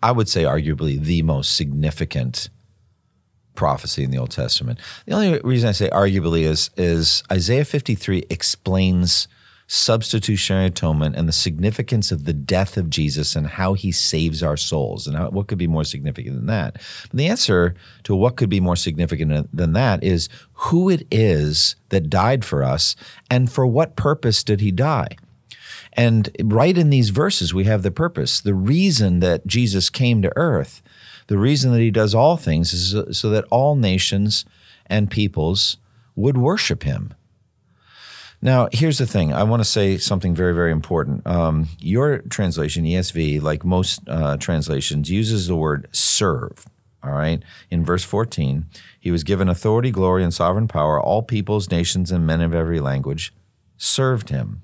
I 0.07 0.13
would 0.13 0.29
say, 0.29 0.45
arguably 0.45 1.01
the 1.01 1.23
most 1.23 1.57
significant 1.57 2.49
prophecy 3.57 4.05
in 4.05 4.13
the 4.13 4.19
Old 4.19 4.31
Testament. 4.31 4.79
The 5.05 5.15
only 5.15 5.41
reason 5.41 5.69
I 5.69 5.73
say 5.73 5.91
arguably 5.91 6.43
is 6.43 6.71
is 6.77 7.25
Isaiah 7.33 7.65
53 7.65 8.27
explains 8.31 9.27
substitutionary 9.67 10.67
atonement 10.67 11.17
and 11.17 11.27
the 11.27 11.33
significance 11.33 12.13
of 12.13 12.25
the 12.25 12.33
death 12.33 12.77
of 12.77 12.89
Jesus 12.89 13.35
and 13.35 13.49
how 13.49 13.75
he 13.75 13.91
saves 13.91 14.45
our 14.45 14.57
souls. 14.57 15.09
And 15.09 15.17
how, 15.17 15.31
what 15.31 15.49
could 15.49 15.59
be 15.59 15.67
more 15.67 15.83
significant 15.83 16.37
than 16.37 16.47
that? 16.47 16.81
The 17.13 17.27
answer 17.27 17.75
to 18.05 18.15
what 18.15 18.37
could 18.37 18.49
be 18.49 18.61
more 18.61 18.77
significant 18.77 19.49
than 19.53 19.73
that 19.73 20.05
is 20.05 20.29
who 20.53 20.89
it 20.89 21.05
is 21.11 21.75
that 21.89 22.09
died 22.09 22.45
for 22.45 22.63
us 22.63 22.95
and 23.29 23.51
for 23.51 23.67
what 23.67 23.97
purpose 23.97 24.45
did 24.45 24.61
he 24.61 24.71
die? 24.71 25.17
And 25.97 26.31
right 26.43 26.77
in 26.77 26.91
these 26.91 27.09
verses, 27.09 27.55
we 27.55 27.65
have 27.65 27.83
the 27.83 27.91
purpose. 27.91 28.41
The 28.41 28.55
reason 28.55 29.21
that 29.21 29.47
Jesus 29.47 29.89
came 29.89 30.21
to 30.23 30.33
earth, 30.37 30.83
the 31.29 31.39
reason 31.39 31.73
that 31.73 31.81
he 31.81 31.91
does 31.91 32.15
all 32.15 32.37
things 32.37 32.73
is 32.73 33.19
so 33.19 33.31
that 33.31 33.47
all 33.51 33.77
nations 33.77 34.45
and 34.87 35.11
peoples 35.11 35.79
would 36.15 36.37
worship 36.37 36.83
him. 36.83 37.15
Now, 38.43 38.69
here's 38.71 38.99
the 38.99 39.07
thing. 39.07 39.33
I 39.33 39.43
want 39.45 39.61
to 39.61 39.69
say 39.69 39.97
something 39.97 40.35
very, 40.35 40.55
very 40.55 40.71
important. 40.71 41.27
Um, 41.27 41.69
your 41.81 42.19
translation, 42.19 42.85
ESV, 42.85 43.41
like 43.43 43.65
most 43.65 44.01
uh, 44.07 44.37
translations, 44.37 45.11
uses 45.11 45.47
the 45.47 45.57
word 45.57 45.89
serve. 45.93 46.67
All 47.03 47.13
right. 47.13 47.43
In 47.71 47.85
verse 47.85 48.05
14, 48.05 48.67
he 49.01 49.11
was 49.11 49.25
given 49.25 49.49
authority, 49.49 49.91
glory, 49.91 50.23
and 50.23 50.35
sovereign 50.35 50.69
power. 50.69 51.01
All 51.01 51.23
peoples, 51.23 51.71
nations, 51.71 52.11
and 52.11 52.27
men 52.27 52.41
of 52.41 52.55
every 52.55 52.81
language 52.81 53.33
served 53.79 54.29
him. 54.29 54.63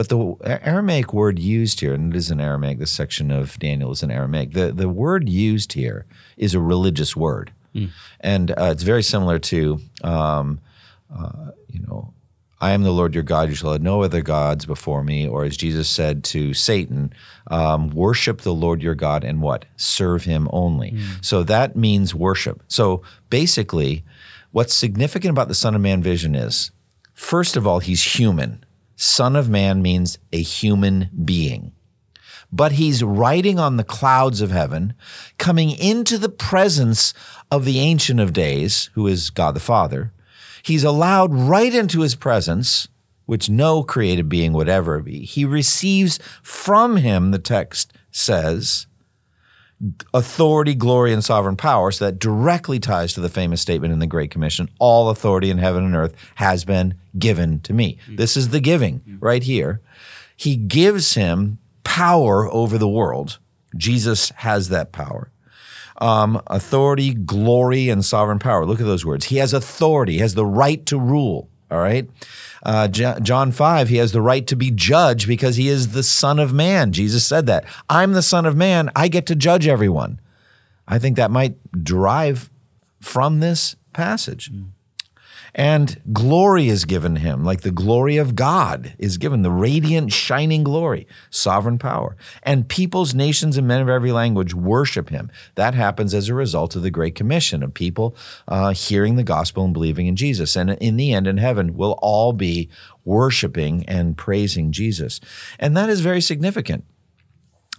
But 0.00 0.08
the 0.08 0.34
Aramaic 0.64 1.12
word 1.12 1.38
used 1.38 1.80
here, 1.80 1.92
and 1.92 2.14
it 2.14 2.16
is 2.16 2.30
in 2.30 2.40
Aramaic, 2.40 2.78
this 2.78 2.90
section 2.90 3.30
of 3.30 3.58
Daniel 3.58 3.92
is 3.92 4.02
in 4.02 4.10
Aramaic, 4.10 4.54
the, 4.54 4.72
the 4.72 4.88
word 4.88 5.28
used 5.28 5.74
here 5.74 6.06
is 6.38 6.54
a 6.54 6.58
religious 6.58 7.14
word. 7.14 7.52
Mm. 7.74 7.90
And 8.18 8.50
uh, 8.52 8.70
it's 8.72 8.82
very 8.82 9.02
similar 9.02 9.38
to, 9.38 9.78
um, 10.02 10.58
uh, 11.14 11.50
you 11.68 11.80
know, 11.80 12.14
I 12.62 12.70
am 12.70 12.82
the 12.82 12.92
Lord 12.92 13.12
your 13.12 13.24
God. 13.24 13.50
You 13.50 13.54
shall 13.54 13.72
have 13.72 13.82
no 13.82 14.02
other 14.02 14.22
gods 14.22 14.64
before 14.64 15.04
me. 15.04 15.28
Or 15.28 15.44
as 15.44 15.58
Jesus 15.58 15.90
said 15.90 16.24
to 16.24 16.54
Satan, 16.54 17.12
um, 17.48 17.90
worship 17.90 18.40
the 18.40 18.54
Lord 18.54 18.82
your 18.82 18.94
God 18.94 19.22
and 19.22 19.42
what? 19.42 19.66
Serve 19.76 20.24
him 20.24 20.48
only. 20.50 20.92
Mm. 20.92 21.22
So 21.22 21.42
that 21.42 21.76
means 21.76 22.14
worship. 22.14 22.62
So 22.68 23.02
basically, 23.28 24.02
what's 24.50 24.72
significant 24.72 25.32
about 25.32 25.48
the 25.48 25.54
Son 25.54 25.74
of 25.74 25.82
Man 25.82 26.02
vision 26.02 26.34
is 26.34 26.70
first 27.12 27.54
of 27.54 27.66
all, 27.66 27.80
he's 27.80 28.16
human. 28.16 28.64
Son 29.02 29.34
of 29.34 29.48
Man 29.48 29.80
means 29.80 30.18
a 30.32 30.42
human 30.42 31.08
being. 31.24 31.72
But 32.52 32.72
he's 32.72 33.02
riding 33.02 33.58
on 33.58 33.76
the 33.76 33.84
clouds 33.84 34.40
of 34.40 34.50
heaven, 34.50 34.94
coming 35.38 35.70
into 35.70 36.18
the 36.18 36.28
presence 36.28 37.14
of 37.50 37.64
the 37.64 37.78
Ancient 37.78 38.20
of 38.20 38.32
Days, 38.32 38.90
who 38.94 39.06
is 39.06 39.30
God 39.30 39.54
the 39.54 39.60
Father 39.60 40.12
He's 40.62 40.84
allowed 40.84 41.32
right 41.34 41.74
into 41.74 42.00
his 42.00 42.14
presence, 42.14 42.88
which 43.26 43.48
no 43.48 43.82
created 43.82 44.28
being 44.28 44.52
would 44.52 44.68
ever 44.68 45.00
be. 45.00 45.24
He 45.24 45.44
receives 45.44 46.18
from 46.42 46.98
him, 46.98 47.30
the 47.30 47.38
text 47.38 47.92
says, 48.10 48.86
authority, 50.12 50.74
glory, 50.74 51.12
and 51.12 51.24
sovereign 51.24 51.56
power. 51.56 51.90
So 51.90 52.04
that 52.06 52.18
directly 52.18 52.78
ties 52.78 53.12
to 53.14 53.20
the 53.20 53.28
famous 53.28 53.60
statement 53.60 53.92
in 53.92 53.98
the 53.98 54.06
Great 54.06 54.30
Commission 54.30 54.68
all 54.78 55.08
authority 55.08 55.50
in 55.50 55.58
heaven 55.58 55.84
and 55.84 55.96
earth 55.96 56.14
has 56.36 56.64
been 56.64 56.94
given 57.18 57.60
to 57.60 57.72
me. 57.72 57.98
Mm-hmm. 58.02 58.16
This 58.16 58.36
is 58.36 58.50
the 58.50 58.60
giving 58.60 59.00
mm-hmm. 59.00 59.18
right 59.20 59.42
here. 59.42 59.80
He 60.36 60.56
gives 60.56 61.14
him 61.14 61.58
power 61.84 62.48
over 62.52 62.78
the 62.78 62.88
world. 62.88 63.38
Jesus 63.76 64.30
has 64.36 64.68
that 64.68 64.92
power 64.92 65.30
um, 66.00 66.40
authority, 66.46 67.12
glory, 67.14 67.88
and 67.88 68.04
sovereign 68.04 68.38
power. 68.38 68.64
Look 68.64 68.80
at 68.80 68.86
those 68.86 69.04
words. 69.04 69.26
He 69.26 69.36
has 69.36 69.52
authority, 69.52 70.14
he 70.14 70.18
has 70.20 70.34
the 70.34 70.46
right 70.46 70.84
to 70.86 70.98
rule. 70.98 71.48
All 71.70 71.78
right. 71.78 72.08
Uh, 72.62 72.88
John 72.88 73.52
5, 73.52 73.88
he 73.88 73.96
has 73.96 74.12
the 74.12 74.20
right 74.20 74.46
to 74.46 74.56
be 74.56 74.70
judged 74.70 75.26
because 75.26 75.56
he 75.56 75.68
is 75.68 75.92
the 75.92 76.02
Son 76.02 76.38
of 76.38 76.52
Man. 76.52 76.92
Jesus 76.92 77.26
said 77.26 77.46
that. 77.46 77.64
I'm 77.88 78.12
the 78.12 78.22
Son 78.22 78.44
of 78.44 78.56
Man. 78.56 78.90
I 78.94 79.08
get 79.08 79.26
to 79.26 79.34
judge 79.34 79.66
everyone. 79.66 80.20
I 80.86 80.98
think 80.98 81.16
that 81.16 81.30
might 81.30 81.56
derive 81.84 82.50
from 83.00 83.40
this 83.40 83.76
passage. 83.92 84.52
Mm. 84.52 84.70
And 85.54 86.00
glory 86.12 86.68
is 86.68 86.84
given 86.84 87.16
him, 87.16 87.44
like 87.44 87.62
the 87.62 87.70
glory 87.70 88.16
of 88.16 88.34
God 88.34 88.94
is 88.98 89.18
given, 89.18 89.42
the 89.42 89.50
radiant, 89.50 90.12
shining 90.12 90.62
glory, 90.62 91.06
sovereign 91.30 91.78
power. 91.78 92.16
And 92.42 92.68
peoples, 92.68 93.14
nations, 93.14 93.56
and 93.56 93.66
men 93.66 93.80
of 93.80 93.88
every 93.88 94.12
language 94.12 94.54
worship 94.54 95.08
him. 95.08 95.30
That 95.56 95.74
happens 95.74 96.14
as 96.14 96.28
a 96.28 96.34
result 96.34 96.76
of 96.76 96.82
the 96.82 96.90
Great 96.90 97.14
Commission 97.14 97.62
of 97.62 97.74
people 97.74 98.16
uh, 98.46 98.70
hearing 98.70 99.16
the 99.16 99.24
gospel 99.24 99.64
and 99.64 99.74
believing 99.74 100.06
in 100.06 100.16
Jesus. 100.16 100.56
And 100.56 100.70
in 100.70 100.96
the 100.96 101.12
end, 101.12 101.26
in 101.26 101.38
heaven, 101.38 101.76
we'll 101.76 101.98
all 102.00 102.32
be 102.32 102.68
worshiping 103.04 103.84
and 103.88 104.16
praising 104.16 104.72
Jesus. 104.72 105.20
And 105.58 105.76
that 105.76 105.88
is 105.88 106.00
very 106.00 106.20
significant, 106.20 106.84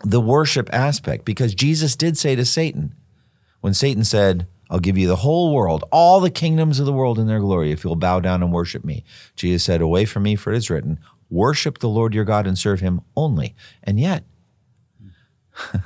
the 0.04 0.22
worship 0.22 0.70
aspect, 0.74 1.26
because 1.26 1.56
Jesus 1.56 1.96
did 1.96 2.18
say 2.18 2.36
to 2.36 2.44
Satan, 2.44 2.96
when 3.62 3.74
Satan 3.74 4.04
said, 4.04 4.48
I'll 4.72 4.80
give 4.80 4.98
you 4.98 5.06
the 5.06 5.18
whole 5.18 5.54
world, 5.54 5.84
all 5.92 6.22
the 6.22 6.30
kingdoms 6.30 6.80
of 6.80 6.86
the 6.86 6.94
world 6.94 7.20
in 7.20 7.28
their 7.28 7.42
glory, 7.42 7.72
if 7.74 7.84
you'll 7.84 7.98
bow 7.98 8.22
down 8.22 8.42
and 8.42 8.54
worship 8.54 8.86
me. 8.86 9.04
Jesus 9.36 9.66
said, 9.66 9.82
Away 9.82 10.06
from 10.06 10.24
me, 10.24 10.38
for 10.38 10.54
it 10.54 10.58
is 10.58 10.70
written, 10.70 10.98
Worship 11.30 11.80
the 11.80 11.90
Lord 11.90 12.16
your 12.16 12.24
God 12.24 12.48
and 12.48 12.58
serve 12.58 12.80
him 12.80 13.02
only. 13.16 13.54
And 13.84 14.00
yet, 14.00 14.24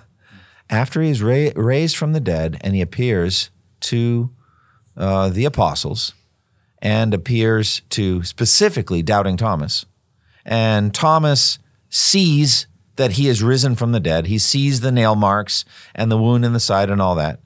after 0.70 1.02
he 1.02 1.10
is 1.10 1.24
ra- 1.24 1.50
raised 1.56 1.98
from 1.98 2.14
the 2.14 2.20
dead 2.20 2.60
and 2.62 2.76
he 2.76 2.82
appears 2.82 3.50
to 3.82 4.30
uh, 4.96 5.30
the 5.30 5.46
apostles 5.46 6.14
and 6.78 7.12
appears 7.12 7.82
to 7.90 8.22
specifically 8.22 9.02
doubting 9.02 9.36
Thomas, 9.36 9.88
and 10.46 10.94
Thomas 10.94 11.58
sees 11.90 12.68
that 12.98 13.14
he 13.14 13.28
is 13.28 13.42
risen 13.42 13.76
from 13.76 13.94
the 13.94 14.00
dead, 14.00 14.28
he 14.28 14.38
sees 14.38 14.82
the 14.82 14.92
nail 14.92 15.16
marks 15.16 15.66
and 15.96 16.12
the 16.12 16.20
wound 16.20 16.46
in 16.46 16.54
the 16.54 16.60
side 16.60 16.92
and 16.92 17.02
all 17.02 17.16
that 17.16 17.40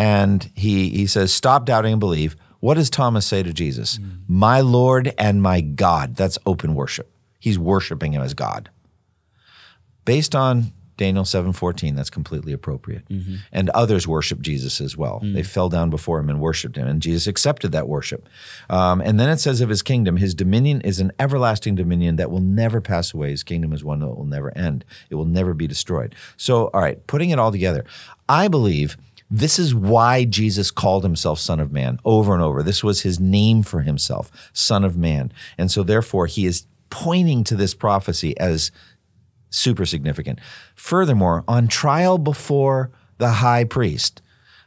and 0.00 0.50
he 0.54 0.88
he 0.90 1.06
says, 1.06 1.32
"Stop 1.32 1.66
doubting 1.66 1.92
and 1.92 2.00
believe." 2.00 2.36
What 2.60 2.74
does 2.74 2.90
Thomas 2.90 3.26
say 3.26 3.42
to 3.42 3.54
Jesus? 3.54 3.98
Mm. 3.98 4.18
My 4.28 4.60
Lord 4.60 5.14
and 5.16 5.42
my 5.42 5.62
God. 5.62 6.14
That's 6.16 6.38
open 6.44 6.74
worship. 6.74 7.10
He's 7.38 7.58
worshiping 7.58 8.12
him 8.12 8.22
as 8.22 8.34
God. 8.34 8.68
Based 10.04 10.34
on 10.34 10.72
Daniel 10.98 11.24
7:14, 11.24 11.96
that's 11.96 12.10
completely 12.10 12.52
appropriate. 12.52 13.08
Mm-hmm. 13.08 13.36
And 13.52 13.70
others 13.70 14.06
worship 14.06 14.42
Jesus 14.42 14.80
as 14.80 14.96
well. 14.96 15.20
Mm. 15.22 15.34
They 15.34 15.42
fell 15.42 15.70
down 15.70 15.88
before 15.88 16.18
him 16.18 16.28
and 16.28 16.40
worshiped 16.40 16.76
him, 16.76 16.86
and 16.86 17.00
Jesus 17.00 17.26
accepted 17.26 17.72
that 17.72 17.88
worship. 17.88 18.28
Um, 18.68 19.00
and 19.00 19.18
then 19.18 19.30
it 19.30 19.38
says 19.38 19.62
of 19.62 19.70
his 19.70 19.80
kingdom, 19.80 20.18
his 20.18 20.34
dominion 20.34 20.82
is 20.82 21.00
an 21.00 21.12
everlasting 21.18 21.74
dominion 21.74 22.16
that 22.16 22.30
will 22.30 22.40
never 22.40 22.82
pass 22.82 23.14
away. 23.14 23.30
His 23.30 23.42
kingdom 23.42 23.72
is 23.72 23.82
one 23.82 24.00
that 24.00 24.08
will 24.08 24.26
never 24.26 24.56
end. 24.56 24.84
It 25.08 25.14
will 25.14 25.24
never 25.24 25.54
be 25.54 25.66
destroyed. 25.66 26.14
So, 26.36 26.68
all 26.74 26.82
right, 26.82 27.06
putting 27.06 27.30
it 27.30 27.38
all 27.38 27.52
together, 27.52 27.84
I 28.28 28.48
believe– 28.48 28.96
this 29.30 29.58
is 29.58 29.74
why 29.74 30.24
Jesus 30.24 30.70
called 30.72 31.04
himself 31.04 31.38
Son 31.38 31.60
of 31.60 31.70
Man 31.70 32.00
over 32.04 32.34
and 32.34 32.42
over. 32.42 32.62
This 32.62 32.82
was 32.82 33.02
his 33.02 33.20
name 33.20 33.62
for 33.62 33.82
himself, 33.82 34.50
Son 34.52 34.84
of 34.84 34.96
Man. 34.96 35.32
And 35.56 35.70
so, 35.70 35.82
therefore, 35.84 36.26
he 36.26 36.46
is 36.46 36.66
pointing 36.90 37.44
to 37.44 37.54
this 37.54 37.72
prophecy 37.72 38.36
as 38.38 38.72
super 39.48 39.86
significant. 39.86 40.40
Furthermore, 40.74 41.44
on 41.46 41.68
trial 41.68 42.18
before 42.18 42.90
the 43.18 43.34
high 43.34 43.64
priest, 43.64 44.20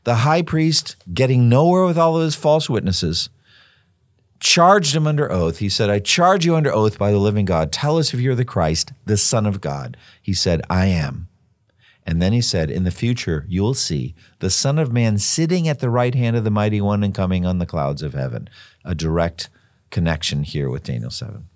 the 0.05 0.15
high 0.15 0.41
priest, 0.41 0.95
getting 1.13 1.49
nowhere 1.49 1.85
with 1.85 1.97
all 1.97 2.17
of 2.17 2.23
his 2.23 2.35
false 2.35 2.69
witnesses, 2.69 3.29
charged 4.39 4.95
him 4.95 5.07
under 5.07 5.31
oath. 5.31 5.59
He 5.59 5.69
said, 5.69 5.89
I 5.89 5.99
charge 5.99 6.45
you 6.45 6.55
under 6.55 6.73
oath 6.73 6.97
by 6.97 7.11
the 7.11 7.17
living 7.17 7.45
God. 7.45 7.71
Tell 7.71 7.97
us 7.97 8.13
if 8.13 8.19
you're 8.19 8.35
the 8.35 8.45
Christ, 8.45 8.93
the 9.05 9.17
Son 9.17 9.45
of 9.45 9.61
God. 9.61 9.97
He 10.21 10.33
said, 10.33 10.61
I 10.69 10.87
am. 10.87 11.27
And 12.05 12.21
then 12.21 12.33
he 12.33 12.41
said, 12.41 12.69
In 12.69 12.83
the 12.83 12.91
future, 12.91 13.45
you'll 13.47 13.73
see 13.73 14.13
the 14.39 14.49
Son 14.49 14.77
of 14.77 14.91
Man 14.91 15.17
sitting 15.17 15.67
at 15.67 15.79
the 15.79 15.89
right 15.89 16.13
hand 16.13 16.35
of 16.35 16.43
the 16.43 16.51
Mighty 16.51 16.81
One 16.81 17.03
and 17.03 17.15
coming 17.15 17.45
on 17.45 17.59
the 17.59 17.65
clouds 17.65 18.01
of 18.01 18.13
heaven. 18.13 18.49
A 18.83 18.93
direct 18.93 19.49
connection 19.89 20.43
here 20.43 20.69
with 20.69 20.83
Daniel 20.83 21.11
7. 21.11 21.47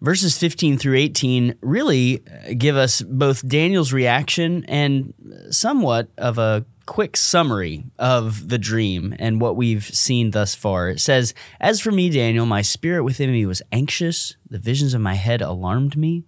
Verses 0.00 0.36
15 0.36 0.76
through 0.76 0.96
18 0.96 1.56
really 1.62 2.22
uh, 2.26 2.54
give 2.58 2.76
us 2.76 3.00
both 3.00 3.46
Daniel's 3.46 3.92
reaction 3.92 4.64
and 4.66 5.14
somewhat 5.50 6.08
of 6.18 6.36
a 6.36 6.66
quick 6.86 7.16
summary 7.16 7.84
of 7.98 8.48
the 8.48 8.58
dream 8.58 9.14
and 9.18 9.40
what 9.40 9.56
we've 9.56 9.84
seen 9.84 10.32
thus 10.32 10.54
far. 10.54 10.90
It 10.90 11.00
says, 11.00 11.32
As 11.60 11.80
for 11.80 11.90
me, 11.90 12.10
Daniel, 12.10 12.44
my 12.44 12.60
spirit 12.62 13.04
within 13.04 13.32
me 13.32 13.46
was 13.46 13.62
anxious. 13.72 14.36
The 14.48 14.58
visions 14.58 14.94
of 14.94 15.00
my 15.00 15.14
head 15.14 15.40
alarmed 15.40 15.96
me. 15.96 16.24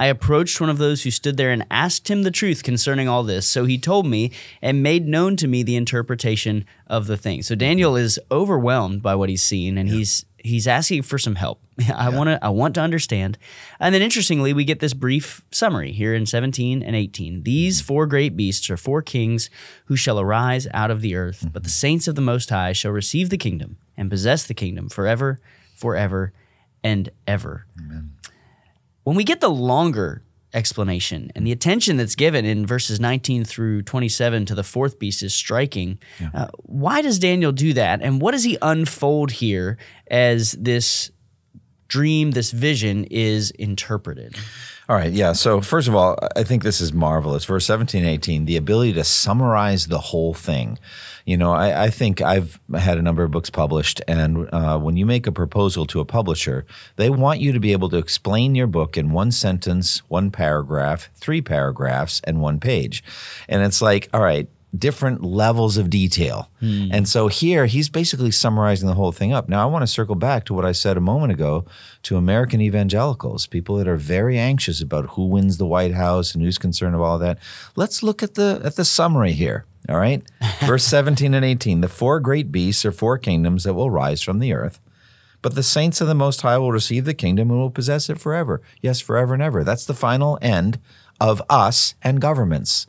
I 0.00 0.06
approached 0.06 0.62
one 0.62 0.70
of 0.70 0.78
those 0.78 1.02
who 1.02 1.10
stood 1.10 1.36
there 1.36 1.50
and 1.50 1.66
asked 1.70 2.08
him 2.10 2.22
the 2.22 2.30
truth 2.30 2.62
concerning 2.62 3.06
all 3.06 3.22
this. 3.22 3.46
So 3.46 3.66
he 3.66 3.76
told 3.76 4.06
me 4.06 4.32
and 4.62 4.82
made 4.82 5.06
known 5.06 5.36
to 5.36 5.46
me 5.46 5.62
the 5.62 5.76
interpretation 5.76 6.64
of 6.86 7.06
the 7.06 7.18
thing. 7.18 7.42
So 7.42 7.54
Daniel 7.54 7.96
is 7.96 8.18
overwhelmed 8.30 9.02
by 9.02 9.14
what 9.14 9.28
he's 9.28 9.42
seen 9.42 9.76
and 9.76 9.90
yeah. 9.90 9.96
he's 9.96 10.24
he's 10.38 10.66
asking 10.66 11.02
for 11.02 11.18
some 11.18 11.34
help. 11.34 11.60
I 11.78 11.82
yeah. 11.82 12.08
want 12.08 12.28
to 12.28 12.42
I 12.42 12.48
want 12.48 12.76
to 12.76 12.80
understand. 12.80 13.36
And 13.78 13.94
then 13.94 14.00
interestingly, 14.00 14.54
we 14.54 14.64
get 14.64 14.80
this 14.80 14.94
brief 14.94 15.44
summary 15.50 15.92
here 15.92 16.14
in 16.14 16.24
17 16.24 16.82
and 16.82 16.96
18. 16.96 17.42
These 17.42 17.82
mm-hmm. 17.82 17.86
four 17.86 18.06
great 18.06 18.34
beasts 18.38 18.70
are 18.70 18.78
four 18.78 19.02
kings 19.02 19.50
who 19.84 19.96
shall 19.96 20.18
arise 20.18 20.66
out 20.72 20.90
of 20.90 21.02
the 21.02 21.14
earth, 21.14 21.40
mm-hmm. 21.40 21.50
but 21.50 21.62
the 21.62 21.68
saints 21.68 22.08
of 22.08 22.14
the 22.14 22.22
most 22.22 22.48
high 22.48 22.72
shall 22.72 22.92
receive 22.92 23.28
the 23.28 23.36
kingdom 23.36 23.76
and 23.98 24.08
possess 24.08 24.46
the 24.46 24.54
kingdom 24.54 24.88
forever, 24.88 25.40
forever 25.76 26.32
and 26.82 27.10
ever. 27.26 27.66
Amen. 27.78 28.09
When 29.04 29.16
we 29.16 29.24
get 29.24 29.40
the 29.40 29.50
longer 29.50 30.22
explanation 30.52 31.30
and 31.34 31.46
the 31.46 31.52
attention 31.52 31.96
that's 31.96 32.14
given 32.14 32.44
in 32.44 32.66
verses 32.66 32.98
19 32.98 33.44
through 33.44 33.82
27 33.82 34.46
to 34.46 34.54
the 34.54 34.64
fourth 34.64 34.98
beast 34.98 35.22
is 35.22 35.34
striking. 35.34 35.98
Yeah. 36.20 36.30
Uh, 36.34 36.48
why 36.64 37.02
does 37.02 37.18
Daniel 37.18 37.52
do 37.52 37.72
that? 37.74 38.02
And 38.02 38.20
what 38.20 38.32
does 38.32 38.44
he 38.44 38.58
unfold 38.60 39.30
here 39.30 39.78
as 40.10 40.52
this 40.52 41.10
dream, 41.90 42.30
this 42.30 42.52
vision 42.52 43.04
is 43.10 43.50
interpreted. 43.52 44.36
All 44.88 44.96
right, 44.96 45.12
yeah. 45.12 45.32
So 45.32 45.60
first 45.60 45.86
of 45.86 45.94
all, 45.94 46.18
I 46.34 46.42
think 46.42 46.62
this 46.62 46.80
is 46.80 46.92
marvelous. 46.92 47.44
Verse 47.44 47.66
17, 47.66 48.04
18, 48.04 48.44
the 48.44 48.56
ability 48.56 48.92
to 48.94 49.04
summarize 49.04 49.86
the 49.86 49.98
whole 49.98 50.34
thing. 50.34 50.78
You 51.26 51.36
know, 51.36 51.52
I, 51.52 51.84
I 51.84 51.90
think 51.90 52.20
I've 52.22 52.58
had 52.74 52.98
a 52.98 53.02
number 53.02 53.22
of 53.22 53.30
books 53.30 53.50
published, 53.50 54.00
and 54.08 54.48
uh, 54.52 54.78
when 54.78 54.96
you 54.96 55.06
make 55.06 55.26
a 55.26 55.32
proposal 55.32 55.86
to 55.86 56.00
a 56.00 56.04
publisher, 56.04 56.64
they 56.96 57.10
want 57.10 57.40
you 57.40 57.52
to 57.52 57.60
be 57.60 57.72
able 57.72 57.88
to 57.90 57.98
explain 57.98 58.54
your 58.54 58.66
book 58.66 58.96
in 58.96 59.12
one 59.12 59.30
sentence, 59.30 59.98
one 60.08 60.30
paragraph, 60.30 61.08
three 61.14 61.42
paragraphs, 61.42 62.20
and 62.24 62.40
one 62.40 62.58
page. 62.58 63.04
And 63.48 63.62
it's 63.62 63.80
like, 63.80 64.08
all 64.12 64.22
right, 64.22 64.48
different 64.76 65.22
levels 65.22 65.76
of 65.76 65.90
detail. 65.90 66.48
Hmm. 66.60 66.88
And 66.92 67.08
so 67.08 67.28
here 67.28 67.66
he's 67.66 67.88
basically 67.88 68.30
summarizing 68.30 68.88
the 68.88 68.94
whole 68.94 69.12
thing 69.12 69.32
up. 69.32 69.48
Now 69.48 69.62
I 69.62 69.70
want 69.70 69.82
to 69.82 69.86
circle 69.86 70.14
back 70.14 70.44
to 70.44 70.54
what 70.54 70.64
I 70.64 70.72
said 70.72 70.96
a 70.96 71.00
moment 71.00 71.32
ago 71.32 71.64
to 72.04 72.16
American 72.16 72.60
evangelicals, 72.60 73.46
people 73.46 73.76
that 73.76 73.88
are 73.88 73.96
very 73.96 74.38
anxious 74.38 74.80
about 74.80 75.10
who 75.10 75.26
wins 75.26 75.58
the 75.58 75.66
White 75.66 75.94
House 75.94 76.34
and 76.34 76.42
who's 76.42 76.58
concerned 76.58 76.94
about 76.94 77.04
all 77.04 77.18
that. 77.18 77.38
Let's 77.76 78.02
look 78.02 78.22
at 78.22 78.34
the 78.34 78.60
at 78.64 78.76
the 78.76 78.84
summary 78.84 79.32
here. 79.32 79.64
All 79.88 79.98
right. 79.98 80.22
Verse 80.60 80.84
17 80.84 81.34
and 81.34 81.44
18. 81.44 81.80
The 81.80 81.88
four 81.88 82.20
great 82.20 82.52
beasts 82.52 82.84
are 82.84 82.92
four 82.92 83.18
kingdoms 83.18 83.64
that 83.64 83.74
will 83.74 83.90
rise 83.90 84.22
from 84.22 84.38
the 84.38 84.52
earth. 84.52 84.80
But 85.42 85.54
the 85.54 85.62
saints 85.62 86.00
of 86.00 86.06
the 86.06 86.14
Most 86.14 86.42
High 86.42 86.58
will 86.58 86.70
receive 86.70 87.06
the 87.06 87.14
kingdom 87.14 87.50
and 87.50 87.58
will 87.58 87.70
possess 87.70 88.10
it 88.10 88.20
forever. 88.20 88.60
Yes, 88.82 89.00
forever 89.00 89.32
and 89.34 89.42
ever. 89.42 89.64
That's 89.64 89.86
the 89.86 89.94
final 89.94 90.38
end 90.42 90.78
of 91.18 91.42
us 91.48 91.94
and 92.02 92.20
governments. 92.20 92.86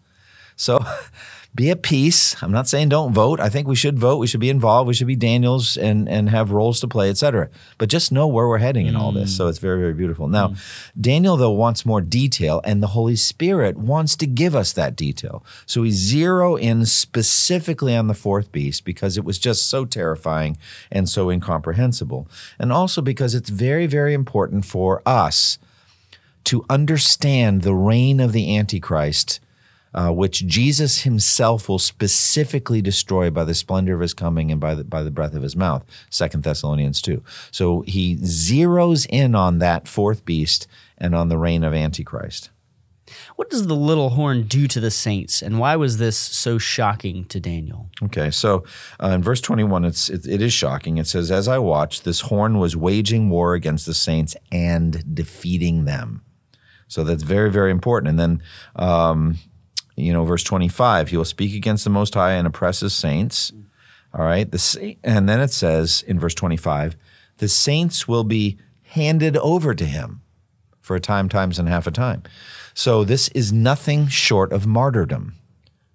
So 0.56 0.86
be 1.54 1.70
at 1.70 1.82
peace. 1.82 2.42
I'm 2.42 2.52
not 2.52 2.70
saying 2.70 2.90
don't 2.90 3.14
vote. 3.14 3.42
I 3.42 3.50
think 3.50 3.68
we 3.68 3.76
should 3.76 4.00
vote. 4.00 4.18
We 4.18 4.28
should 4.28 4.40
be 4.40 4.50
involved. 4.50 4.88
We 4.88 4.94
should 4.94 5.08
be 5.08 5.18
Daniels 5.18 5.76
and, 5.76 6.08
and 6.08 6.30
have 6.30 6.52
roles 6.52 6.80
to 6.80 6.88
play, 6.88 7.10
etc. 7.10 7.50
But 7.78 7.90
just 7.90 8.12
know 8.12 8.26
where 8.26 8.48
we're 8.48 8.60
heading 8.60 8.88
in 8.88 8.96
all 8.96 9.12
this. 9.12 9.36
So 9.36 9.48
it's 9.48 9.58
very, 9.58 9.80
very 9.80 9.94
beautiful. 9.94 10.30
Now, 10.30 10.50
mm. 10.50 10.58
Daniel, 11.00 11.36
though, 11.36 11.52
wants 11.52 11.86
more 11.86 12.00
detail, 12.00 12.62
and 12.64 12.82
the 12.82 12.88
Holy 12.88 13.18
Spirit 13.18 13.78
wants 13.78 14.16
to 14.18 14.28
give 14.28 14.56
us 14.56 14.72
that 14.74 14.96
detail. 14.96 15.44
So 15.66 15.82
we 15.82 15.92
zero 15.92 16.56
in 16.56 16.86
specifically 16.86 17.96
on 17.98 18.08
the 18.08 18.14
fourth 18.14 18.52
beast 18.54 18.86
because 18.86 19.18
it 19.18 19.26
was 19.26 19.38
just 19.38 19.70
so 19.70 19.84
terrifying 19.84 20.58
and 20.90 21.10
so 21.10 21.30
incomprehensible. 21.30 22.30
And 22.60 22.72
also 22.72 23.02
because 23.02 23.36
it's 23.36 23.50
very, 23.50 23.88
very 23.88 24.14
important 24.14 24.64
for 24.64 25.02
us 25.06 25.60
to 26.46 26.66
understand 26.70 27.64
the 27.64 27.76
reign 27.76 28.20
of 28.22 28.32
the 28.32 28.58
Antichrist 28.58 29.42
uh, 29.94 30.12
which 30.12 30.46
Jesus 30.46 31.02
himself 31.02 31.68
will 31.68 31.80
specifically 31.80 32.82
destroy 32.82 33.30
by 33.30 33.44
the 33.44 33.54
splendor 33.54 33.94
of 33.94 34.02
his 34.02 34.14
coming 34.14 34.52
and 34.52 34.60
by 34.60 34.76
the, 34.76 34.84
by 34.84 35.04
the 35.04 35.12
breath 35.12 35.34
of 35.34 35.44
his 35.44 35.56
mouth. 35.56 35.84
Second 36.10 36.44
Thessalonians 36.44 37.02
2. 37.02 37.24
So 37.52 37.82
he 37.82 38.16
zeroes 38.18 39.06
in 39.10 39.36
on 39.36 39.60
that 39.60 39.88
fourth 39.88 40.26
beast 40.26 40.68
and 40.98 41.16
on 41.16 41.30
the 41.30 41.38
reign 41.38 41.64
of 41.64 41.74
Antichrist. 41.74 42.50
What 43.36 43.50
does 43.50 43.68
the 43.68 43.76
little 43.76 44.12
horn 44.12 44.44
do 44.44 44.68
to 44.68 44.80
the 44.80 44.92
saints, 44.92 45.42
and 45.42 45.60
why 45.60 45.76
was 45.76 45.98
this 45.98 46.18
so 46.18 46.58
shocking 46.58 47.26
to 47.26 47.40
Daniel? 47.40 47.90
Okay, 48.04 48.32
so 48.32 48.64
uh, 49.04 49.10
in 49.10 49.22
verse 49.22 49.42
21, 49.42 49.84
it's, 49.84 50.10
it, 50.10 50.26
it 50.26 50.42
is 50.42 50.54
shocking. 50.54 50.98
It 50.98 51.08
says, 51.08 51.30
As 51.30 51.48
I 51.48 51.58
watched, 51.58 52.06
this 52.06 52.22
horn 52.22 52.58
was 52.58 52.78
waging 52.78 53.30
war 53.30 53.54
against 53.54 53.86
the 53.86 53.94
saints 53.94 54.36
and 54.52 55.14
defeating 55.14 55.86
them. 55.86 56.22
So 56.88 57.04
that's 57.04 57.24
very, 57.24 57.50
very 57.50 57.72
important. 57.72 58.10
And 58.10 58.20
then 58.20 58.44
um, 58.76 59.38
you 60.02 60.14
know, 60.14 60.26
verse 60.26 60.44
25, 60.44 61.10
he 61.10 61.18
will 61.18 61.26
speak 61.26 61.56
against 61.56 61.84
the 61.84 61.90
Most 61.90 62.14
High 62.14 62.34
and 62.34 62.48
oppress 62.48 62.80
his 62.80 62.94
saints. 62.94 63.52
All 64.14 64.26
right. 64.26 64.50
The, 64.52 64.98
and 65.04 65.30
then 65.30 65.40
it 65.40 65.52
says 65.52 66.04
in 66.08 66.20
verse 66.20 66.36
25, 66.36 66.96
the 67.38 67.48
saints 67.48 68.08
will 68.08 68.24
be 68.24 68.58
handed 68.84 69.38
over 69.38 69.74
to 69.74 69.86
him 69.86 70.22
for 70.80 70.96
a 70.96 71.00
time, 71.00 71.30
times, 71.30 71.58
and 71.58 71.70
half 71.70 71.88
a 71.88 71.92
time. 71.92 72.24
So 72.74 73.04
this 73.04 73.30
is 73.30 73.54
nothing 73.54 74.08
short 74.08 74.52
of 74.52 74.68
martyrdom. 74.68 75.36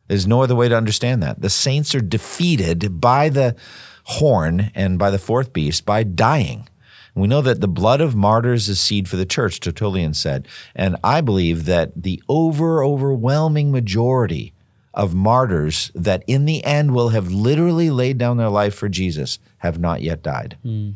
There's 0.08 0.26
no 0.26 0.42
other 0.42 0.54
way 0.54 0.68
to 0.68 0.76
understand 0.76 1.22
that. 1.22 1.42
The 1.42 1.50
saints 1.50 1.94
are 1.94 2.00
defeated 2.00 3.00
by 3.00 3.28
the 3.28 3.56
horn 4.04 4.70
and 4.74 4.98
by 4.98 5.10
the 5.10 5.18
fourth 5.18 5.52
beast 5.52 5.84
by 5.84 6.04
dying. 6.04 6.68
We 7.16 7.26
know 7.26 7.40
that 7.40 7.62
the 7.62 7.68
blood 7.68 8.02
of 8.02 8.14
martyrs 8.14 8.68
is 8.68 8.78
seed 8.78 9.08
for 9.08 9.16
the 9.16 9.24
church, 9.24 9.58
Tertullian 9.58 10.12
said. 10.12 10.46
And 10.74 10.96
I 11.02 11.22
believe 11.22 11.64
that 11.64 12.02
the 12.02 12.22
over 12.28 12.84
overwhelming 12.84 13.72
majority 13.72 14.52
of 14.92 15.14
martyrs 15.14 15.90
that 15.94 16.22
in 16.26 16.44
the 16.44 16.62
end 16.62 16.94
will 16.94 17.08
have 17.08 17.32
literally 17.32 17.90
laid 17.90 18.18
down 18.18 18.36
their 18.36 18.50
life 18.50 18.74
for 18.74 18.88
Jesus 18.88 19.38
have 19.58 19.78
not 19.78 20.02
yet 20.02 20.22
died. 20.22 20.58
Hmm. 20.62 20.92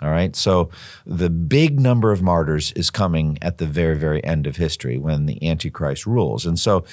All 0.00 0.10
right. 0.10 0.34
So 0.34 0.68
the 1.06 1.30
big 1.30 1.78
number 1.78 2.10
of 2.10 2.22
martyrs 2.22 2.72
is 2.72 2.90
coming 2.90 3.38
at 3.40 3.58
the 3.58 3.66
very, 3.66 3.96
very 3.96 4.22
end 4.24 4.48
of 4.48 4.56
history 4.56 4.98
when 4.98 5.26
the 5.26 5.48
Antichrist 5.48 6.06
rules. 6.06 6.44
And 6.44 6.58
so 6.58 6.84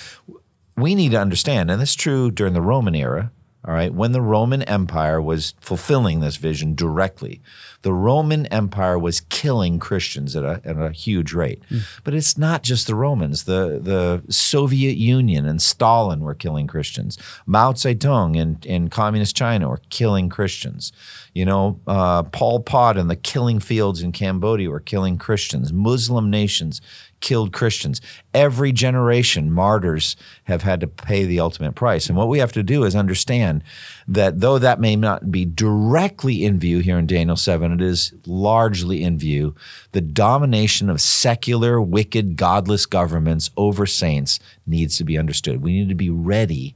we 0.78 0.94
need 0.94 1.12
to 1.12 1.20
understand, 1.20 1.72
and 1.72 1.82
this 1.82 1.92
is 1.92 1.96
true 1.96 2.30
during 2.30 2.54
the 2.54 2.62
Roman 2.62 2.94
era, 2.94 3.32
all 3.66 3.74
right, 3.74 3.93
when 3.93 4.14
the 4.14 4.22
Roman 4.22 4.62
Empire 4.64 5.22
was 5.22 5.53
fulfilling 5.60 6.22
this 6.22 6.38
vision 6.38 6.76
directly, 6.76 7.41
the 7.82 7.91
Roman 7.91 8.45
Empire 8.47 8.97
was 8.97 9.20
killing 9.20 9.80
Christians 9.80 10.34
at 10.34 10.43
a, 10.43 10.62
at 10.64 10.78
a 10.78 10.91
huge 10.91 11.34
rate. 11.34 11.62
Mm. 11.70 11.82
But 12.05 12.14
it's 12.14 12.38
not 12.38 12.64
just 12.64 12.88
the 12.88 12.95
Romans. 12.95 13.43
The, 13.43 13.80
the 13.82 14.24
Soviet 14.32 14.95
Union 14.95 15.45
and 15.45 15.62
Stalin 15.62 16.22
were 16.22 16.36
killing 16.36 16.68
Christians. 16.68 17.18
Mao 17.45 17.74
Zedong 17.74 18.38
in, 18.38 18.60
in 18.64 18.89
communist 18.89 19.36
China 19.36 19.68
were 19.68 19.82
killing 19.89 20.30
Christians. 20.30 20.93
You 21.34 21.43
know, 21.43 21.82
uh, 21.86 22.24
Pol 22.24 22.62
Pot 22.62 22.97
and 22.97 23.10
the 23.10 23.16
killing 23.18 23.60
fields 23.60 24.01
in 24.01 24.14
Cambodia 24.14 24.70
were 24.70 24.80
killing 24.80 25.18
Christians. 25.18 25.74
Muslim 25.74 26.30
nations 26.30 26.82
killed 27.20 27.54
Christians. 27.54 28.02
Every 28.34 28.72
generation, 28.72 29.52
martyrs 29.52 30.16
have 30.46 30.64
had 30.64 30.80
to 30.82 30.88
pay 30.88 31.26
the 31.26 31.40
ultimate 31.40 31.76
price. 31.76 32.08
And 32.08 32.18
what 32.18 32.28
we 32.28 32.40
have 32.40 32.52
to 32.54 32.64
do 32.64 32.84
is 32.84 32.96
understand 32.96 33.64
that 34.08 34.40
though 34.40 34.58
that 34.60 34.80
may 34.80 34.96
not 34.96 35.32
be 35.32 35.46
directly 35.46 36.46
in 36.46 36.60
view 36.60 36.80
here 36.80 36.98
in 36.98 37.08
Daniel 37.08 37.36
7, 37.36 37.72
it 37.72 37.82
is 37.82 38.14
largely 38.26 39.04
in 39.04 39.18
view. 39.18 39.56
The 39.92 40.02
domination 40.02 40.90
of 40.90 41.02
secular, 41.02 41.82
wicked, 41.82 42.36
godless 42.36 42.86
governments 42.86 43.50
over 43.58 43.86
saints 43.86 44.40
needs 44.66 44.98
to 44.98 45.04
be 45.04 45.18
understood. 45.18 45.62
We 45.62 45.74
need 45.74 45.90
to 45.90 45.96
be 45.96 46.10
ready 46.10 46.76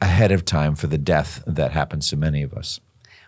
ahead 0.00 0.32
of 0.32 0.44
time 0.44 0.74
for 0.74 0.86
the 0.86 0.98
death 0.98 1.42
that 1.46 1.72
happens 1.72 2.08
to 2.08 2.16
many 2.16 2.42
of 2.42 2.54
us. 2.54 2.80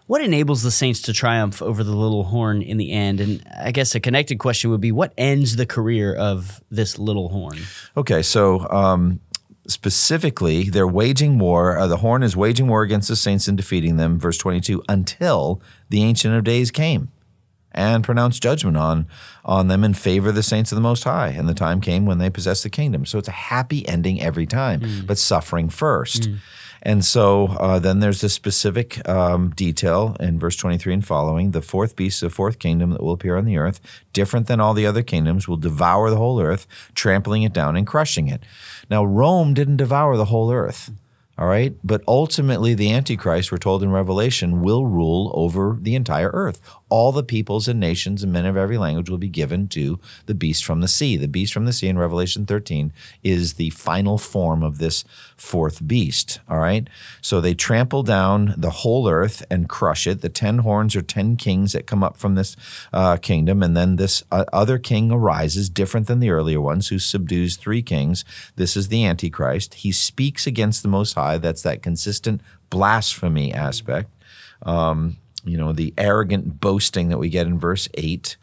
What 0.06 0.22
enables 0.22 0.62
the 0.62 0.70
saints 0.70 1.00
to 1.02 1.12
triumph 1.12 1.62
over 1.62 1.84
the 1.84 1.94
little 1.94 2.24
horn 2.24 2.60
in 2.62 2.76
the 2.76 2.92
end? 2.92 3.20
And 3.20 3.46
I 3.56 3.70
guess 3.70 3.94
a 3.94 4.00
connected 4.00 4.38
question 4.38 4.70
would 4.70 4.80
be 4.80 4.92
what 4.92 5.12
ends 5.16 5.56
the 5.56 5.66
career 5.66 6.14
of 6.14 6.62
this 6.70 6.98
little 6.98 7.28
horn? 7.28 7.58
Okay, 7.96 8.22
so 8.22 8.68
um, 8.70 9.20
specifically, 9.66 10.64
they're 10.64 10.88
waging 10.88 11.38
war. 11.38 11.78
Uh, 11.78 11.86
the 11.86 11.98
horn 11.98 12.22
is 12.22 12.36
waging 12.36 12.66
war 12.66 12.82
against 12.82 13.08
the 13.08 13.16
saints 13.16 13.46
and 13.46 13.56
defeating 13.56 13.96
them, 13.96 14.18
verse 14.18 14.38
22, 14.38 14.82
until 14.88 15.60
the 15.88 16.02
Ancient 16.02 16.34
of 16.34 16.44
Days 16.44 16.70
came 16.70 17.10
and 17.74 18.04
pronounced 18.04 18.42
judgment 18.42 18.76
on, 18.76 19.06
on 19.44 19.68
them 19.68 19.82
in 19.82 19.94
favor 19.94 20.28
of 20.28 20.34
the 20.34 20.42
saints 20.42 20.72
of 20.72 20.76
the 20.76 20.82
Most 20.82 21.04
High. 21.04 21.28
And 21.28 21.48
the 21.48 21.54
time 21.54 21.80
came 21.80 22.06
when 22.06 22.18
they 22.18 22.30
possessed 22.30 22.62
the 22.62 22.70
kingdom. 22.70 23.06
So 23.06 23.18
it's 23.18 23.28
a 23.28 23.32
happy 23.32 23.86
ending 23.88 24.20
every 24.20 24.46
time, 24.46 24.80
mm. 24.80 25.06
but 25.06 25.18
suffering 25.18 25.68
first. 25.68 26.22
Mm. 26.24 26.38
And 26.82 27.04
so 27.04 27.46
uh, 27.46 27.78
then 27.78 28.00
there's 28.00 28.20
this 28.20 28.34
specific 28.34 29.08
um, 29.08 29.50
detail 29.50 30.16
in 30.18 30.38
verse 30.38 30.56
23 30.56 30.94
and 30.94 31.06
following 31.06 31.52
the 31.52 31.62
fourth 31.62 31.94
beast, 31.94 32.20
the 32.20 32.28
fourth 32.28 32.58
kingdom 32.58 32.90
that 32.90 33.02
will 33.02 33.12
appear 33.12 33.36
on 33.36 33.44
the 33.44 33.56
earth, 33.56 33.80
different 34.12 34.48
than 34.48 34.60
all 34.60 34.74
the 34.74 34.86
other 34.86 35.02
kingdoms, 35.02 35.46
will 35.46 35.56
devour 35.56 36.10
the 36.10 36.16
whole 36.16 36.40
earth, 36.40 36.66
trampling 36.94 37.44
it 37.44 37.52
down 37.52 37.76
and 37.76 37.86
crushing 37.86 38.26
it. 38.26 38.42
Now, 38.90 39.04
Rome 39.04 39.54
didn't 39.54 39.76
devour 39.76 40.16
the 40.16 40.26
whole 40.26 40.52
earth. 40.52 40.90
All 41.42 41.48
right. 41.48 41.74
But 41.82 42.04
ultimately, 42.06 42.72
the 42.72 42.92
Antichrist, 42.92 43.50
we're 43.50 43.58
told 43.58 43.82
in 43.82 43.90
Revelation, 43.90 44.62
will 44.62 44.86
rule 44.86 45.32
over 45.34 45.76
the 45.80 45.96
entire 45.96 46.30
earth. 46.32 46.60
All 46.88 47.10
the 47.10 47.24
peoples 47.24 47.66
and 47.66 47.80
nations 47.80 48.22
and 48.22 48.32
men 48.32 48.46
of 48.46 48.56
every 48.56 48.78
language 48.78 49.10
will 49.10 49.18
be 49.18 49.28
given 49.28 49.66
to 49.68 49.98
the 50.26 50.36
beast 50.36 50.64
from 50.64 50.82
the 50.82 50.86
sea. 50.86 51.16
The 51.16 51.26
beast 51.26 51.52
from 51.52 51.64
the 51.64 51.72
sea 51.72 51.88
in 51.88 51.98
Revelation 51.98 52.46
13 52.46 52.92
is 53.24 53.54
the 53.54 53.70
final 53.70 54.18
form 54.18 54.62
of 54.62 54.78
this 54.78 55.04
fourth 55.36 55.84
beast. 55.84 56.38
All 56.48 56.60
right. 56.60 56.86
So 57.20 57.40
they 57.40 57.54
trample 57.54 58.04
down 58.04 58.54
the 58.56 58.70
whole 58.70 59.08
earth 59.08 59.44
and 59.50 59.68
crush 59.68 60.06
it. 60.06 60.20
The 60.20 60.28
ten 60.28 60.58
horns 60.58 60.94
are 60.94 61.02
ten 61.02 61.34
kings 61.34 61.72
that 61.72 61.88
come 61.88 62.04
up 62.04 62.16
from 62.16 62.36
this 62.36 62.54
uh, 62.92 63.16
kingdom. 63.16 63.64
And 63.64 63.76
then 63.76 63.96
this 63.96 64.22
uh, 64.30 64.44
other 64.52 64.78
king 64.78 65.10
arises, 65.10 65.68
different 65.68 66.06
than 66.06 66.20
the 66.20 66.30
earlier 66.30 66.60
ones, 66.60 66.86
who 66.90 67.00
subdues 67.00 67.56
three 67.56 67.82
kings. 67.82 68.24
This 68.54 68.76
is 68.76 68.86
the 68.86 69.04
Antichrist. 69.04 69.74
He 69.74 69.90
speaks 69.90 70.46
against 70.46 70.84
the 70.84 70.88
Most 70.88 71.14
High. 71.14 71.31
That's 71.38 71.62
that 71.62 71.82
consistent 71.82 72.40
blasphemy 72.70 73.52
aspect. 73.52 74.10
Um, 74.62 75.16
you 75.44 75.56
know, 75.56 75.72
the 75.72 75.92
arrogant 75.98 76.60
boasting 76.60 77.08
that 77.08 77.18
we 77.18 77.28
get 77.28 77.46
in 77.46 77.58
verse 77.58 77.88
8. 77.94 78.36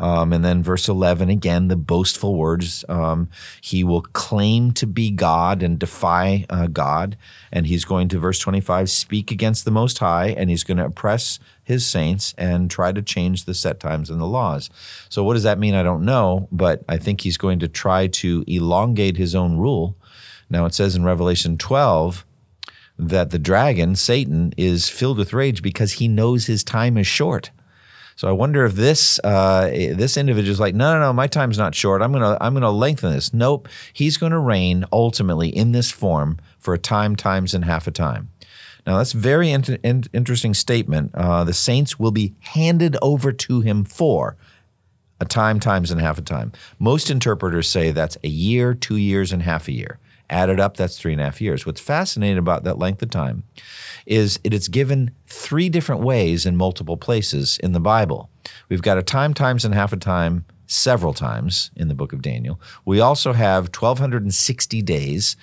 Um, 0.00 0.32
and 0.32 0.44
then 0.44 0.62
verse 0.62 0.88
11, 0.88 1.28
again, 1.28 1.68
the 1.68 1.76
boastful 1.76 2.34
words. 2.34 2.84
Um, 2.88 3.28
he 3.60 3.84
will 3.84 4.00
claim 4.00 4.72
to 4.72 4.86
be 4.86 5.10
God 5.10 5.62
and 5.62 5.78
defy 5.78 6.46
uh, 6.48 6.66
God. 6.66 7.16
And 7.52 7.66
he's 7.66 7.84
going 7.84 8.08
to, 8.08 8.18
verse 8.18 8.38
25, 8.38 8.90
speak 8.90 9.30
against 9.30 9.64
the 9.64 9.70
Most 9.70 9.98
High, 9.98 10.28
and 10.28 10.48
he's 10.48 10.64
going 10.64 10.78
to 10.78 10.86
oppress 10.86 11.38
his 11.62 11.86
saints 11.86 12.34
and 12.38 12.70
try 12.70 12.92
to 12.92 13.02
change 13.02 13.44
the 13.44 13.54
set 13.54 13.80
times 13.80 14.08
and 14.08 14.20
the 14.20 14.26
laws. 14.26 14.70
So, 15.08 15.22
what 15.22 15.34
does 15.34 15.42
that 15.42 15.58
mean? 15.58 15.74
I 15.74 15.82
don't 15.82 16.04
know, 16.04 16.48
but 16.50 16.82
I 16.88 16.96
think 16.96 17.20
he's 17.20 17.36
going 17.36 17.58
to 17.60 17.68
try 17.68 18.06
to 18.06 18.44
elongate 18.46 19.18
his 19.18 19.34
own 19.34 19.58
rule. 19.58 19.96
Now, 20.48 20.64
it 20.64 20.74
says 20.74 20.96
in 20.96 21.04
Revelation 21.04 21.58
12, 21.58 22.24
that 23.08 23.30
the 23.30 23.38
dragon, 23.38 23.96
Satan, 23.96 24.52
is 24.56 24.88
filled 24.88 25.18
with 25.18 25.32
rage 25.32 25.62
because 25.62 25.92
he 25.94 26.08
knows 26.08 26.46
his 26.46 26.64
time 26.64 26.96
is 26.96 27.06
short. 27.06 27.50
So 28.16 28.28
I 28.28 28.32
wonder 28.32 28.64
if 28.64 28.74
this 28.74 29.18
uh, 29.24 29.68
this 29.72 30.16
individual 30.16 30.52
is 30.52 30.60
like, 30.60 30.74
no, 30.74 30.94
no, 30.94 31.00
no, 31.00 31.12
my 31.12 31.26
time's 31.26 31.58
not 31.58 31.74
short. 31.74 32.02
I'm 32.02 32.12
gonna 32.12 32.36
I'm 32.40 32.54
gonna 32.54 32.70
lengthen 32.70 33.12
this. 33.12 33.32
Nope, 33.32 33.68
he's 33.92 34.16
going 34.16 34.32
to 34.32 34.38
reign 34.38 34.84
ultimately 34.92 35.48
in 35.48 35.72
this 35.72 35.90
form 35.90 36.38
for 36.58 36.74
a 36.74 36.78
time, 36.78 37.16
times, 37.16 37.54
and 37.54 37.64
half 37.64 37.86
a 37.86 37.90
time. 37.90 38.30
Now 38.86 38.98
that's 38.98 39.12
very 39.12 39.50
in- 39.50 39.78
in- 39.82 40.04
interesting 40.12 40.54
statement. 40.54 41.12
Uh, 41.14 41.44
the 41.44 41.54
saints 41.54 41.98
will 41.98 42.10
be 42.10 42.34
handed 42.40 42.96
over 43.00 43.32
to 43.32 43.60
him 43.60 43.84
for 43.84 44.36
a 45.20 45.24
time, 45.24 45.60
times, 45.60 45.90
and 45.90 46.00
half 46.00 46.18
a 46.18 46.22
time. 46.22 46.52
Most 46.78 47.10
interpreters 47.10 47.68
say 47.68 47.92
that's 47.92 48.18
a 48.24 48.28
year, 48.28 48.74
two 48.74 48.96
years, 48.96 49.32
and 49.32 49.42
half 49.42 49.68
a 49.68 49.72
year. 49.72 49.98
Added 50.32 50.58
up, 50.58 50.78
that's 50.78 50.98
three 50.98 51.12
and 51.12 51.20
a 51.20 51.24
half 51.24 51.42
years. 51.42 51.66
What's 51.66 51.80
fascinating 51.80 52.38
about 52.38 52.64
that 52.64 52.78
length 52.78 53.02
of 53.02 53.10
time 53.10 53.44
is 54.06 54.40
it 54.42 54.54
is 54.54 54.66
given 54.66 55.10
three 55.26 55.68
different 55.68 56.00
ways 56.00 56.46
in 56.46 56.56
multiple 56.56 56.96
places 56.96 57.58
in 57.58 57.72
the 57.72 57.80
Bible. 57.80 58.30
We've 58.70 58.80
got 58.80 58.96
a 58.96 59.02
time, 59.02 59.34
times, 59.34 59.62
and 59.62 59.74
half 59.74 59.92
a 59.92 59.98
time 59.98 60.46
several 60.66 61.12
times 61.12 61.70
in 61.76 61.88
the 61.88 61.94
book 61.94 62.14
of 62.14 62.22
Daniel. 62.22 62.58
We 62.86 62.98
also 62.98 63.34
have 63.34 63.64
1,260 63.64 64.80
days. 64.80 65.36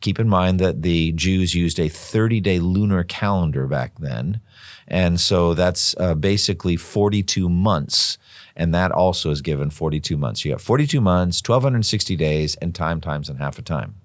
Keep 0.00 0.18
in 0.18 0.28
mind 0.28 0.58
that 0.58 0.82
the 0.82 1.12
Jews 1.12 1.54
used 1.54 1.78
a 1.78 1.88
30 1.88 2.40
day 2.40 2.58
lunar 2.58 3.04
calendar 3.04 3.68
back 3.68 3.92
then. 4.00 4.40
And 4.88 5.20
so 5.20 5.54
that's 5.54 5.94
uh, 6.00 6.16
basically 6.16 6.74
42 6.74 7.48
months. 7.48 8.18
And 8.56 8.74
that 8.74 8.90
also 8.90 9.30
is 9.30 9.40
given 9.40 9.70
42 9.70 10.16
months. 10.16 10.44
You 10.44 10.50
have 10.50 10.60
42 10.60 11.00
months, 11.00 11.40
1,260 11.40 12.16
days, 12.16 12.56
and 12.56 12.74
time, 12.74 13.00
times, 13.00 13.28
and 13.28 13.38
half 13.38 13.56
a 13.56 13.62
time. 13.62 14.01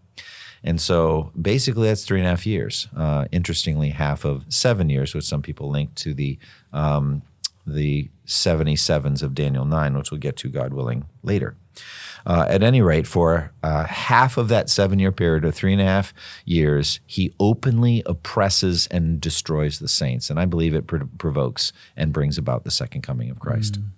And 0.64 0.82
so 0.82 1.32
basically, 1.40 1.88
that's 1.88 2.06
three 2.06 2.20
and 2.20 2.28
a 2.28 2.32
half 2.32 2.46
years. 2.46 2.88
Uh, 2.96 3.26
interestingly, 3.32 3.90
half 3.90 4.26
of 4.26 4.46
seven 4.50 4.90
years, 4.90 5.14
which 5.14 5.26
some 5.26 5.42
people 5.42 5.70
link 5.70 5.96
to 5.96 6.14
the 6.14 6.38
um, 6.74 7.22
the 7.68 8.10
77s 8.26 9.22
of 9.22 9.36
Daniel 9.36 9.66
9, 9.66 9.98
which 9.98 10.10
we'll 10.10 10.20
get 10.20 10.38
to, 10.38 10.50
God 10.50 10.74
willing, 10.74 11.06
later. 11.22 11.58
Uh, 12.26 12.46
at 12.50 12.64
any 12.64 12.82
rate, 12.82 13.08
for 13.08 13.54
uh, 13.64 13.86
half 13.86 14.38
of 14.38 14.48
that 14.50 14.70
seven 14.70 15.00
year 15.00 15.12
period, 15.12 15.46
or 15.46 15.52
three 15.52 15.74
and 15.74 15.82
a 15.82 15.86
half 15.86 16.14
years, 16.46 17.00
he 17.06 17.34
openly 17.40 18.04
oppresses 18.06 18.88
and 18.88 19.22
destroys 19.22 19.80
the 19.80 19.88
saints. 19.88 20.30
And 20.30 20.40
I 20.40 20.46
believe 20.46 20.74
it 20.74 20.88
pro- 20.88 21.08
provokes 21.18 21.72
and 21.96 22.12
brings 22.12 22.38
about 22.38 22.64
the 22.64 22.72
second 22.72 23.02
coming 23.02 23.30
of 23.30 23.40
Christ. 23.40 23.80
Mm. 23.80 23.90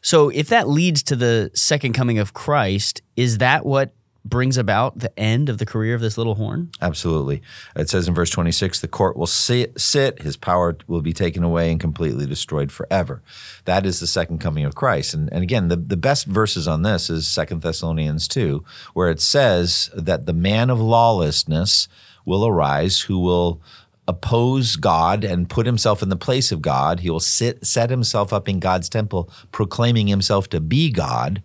So, 0.00 0.28
if 0.28 0.48
that 0.48 0.68
leads 0.68 1.02
to 1.04 1.16
the 1.16 1.50
second 1.54 1.94
coming 1.94 2.18
of 2.18 2.34
Christ, 2.34 3.02
is 3.16 3.38
that 3.38 3.66
what 3.66 3.94
brings 4.24 4.56
about 4.56 4.98
the 4.98 5.16
end 5.18 5.48
of 5.48 5.58
the 5.58 5.66
career 5.66 5.94
of 5.94 6.00
this 6.00 6.16
little 6.16 6.36
horn? 6.36 6.70
Absolutely. 6.80 7.42
It 7.76 7.88
says 7.88 8.08
in 8.08 8.14
verse 8.14 8.30
26 8.30 8.80
the 8.80 8.88
court 8.88 9.16
will 9.16 9.26
sit, 9.26 9.78
sit, 9.78 10.22
his 10.22 10.36
power 10.36 10.76
will 10.86 11.02
be 11.02 11.12
taken 11.12 11.44
away 11.44 11.70
and 11.70 11.78
completely 11.78 12.26
destroyed 12.26 12.72
forever. 12.72 13.22
That 13.66 13.84
is 13.84 14.00
the 14.00 14.06
second 14.06 14.38
coming 14.38 14.64
of 14.64 14.74
Christ. 14.74 15.12
And, 15.14 15.30
and 15.32 15.42
again, 15.42 15.68
the, 15.68 15.76
the 15.76 15.96
best 15.96 16.26
verses 16.26 16.66
on 16.66 16.82
this 16.82 17.10
is 17.10 17.28
Second 17.28 17.62
Thessalonians 17.62 18.26
2, 18.28 18.64
where 18.94 19.10
it 19.10 19.20
says 19.20 19.90
that 19.94 20.26
the 20.26 20.32
man 20.32 20.70
of 20.70 20.80
lawlessness 20.80 21.88
will 22.24 22.46
arise 22.46 23.02
who 23.02 23.18
will 23.18 23.60
oppose 24.06 24.76
God 24.76 25.24
and 25.24 25.48
put 25.48 25.66
himself 25.66 26.02
in 26.02 26.08
the 26.08 26.16
place 26.16 26.52
of 26.52 26.62
God. 26.62 27.00
He 27.00 27.10
will 27.10 27.20
sit, 27.20 27.64
set 27.64 27.90
himself 27.90 28.32
up 28.32 28.48
in 28.48 28.58
God's 28.60 28.88
temple, 28.88 29.30
proclaiming 29.50 30.06
himself 30.06 30.48
to 30.50 30.60
be 30.60 30.90
God 30.90 31.42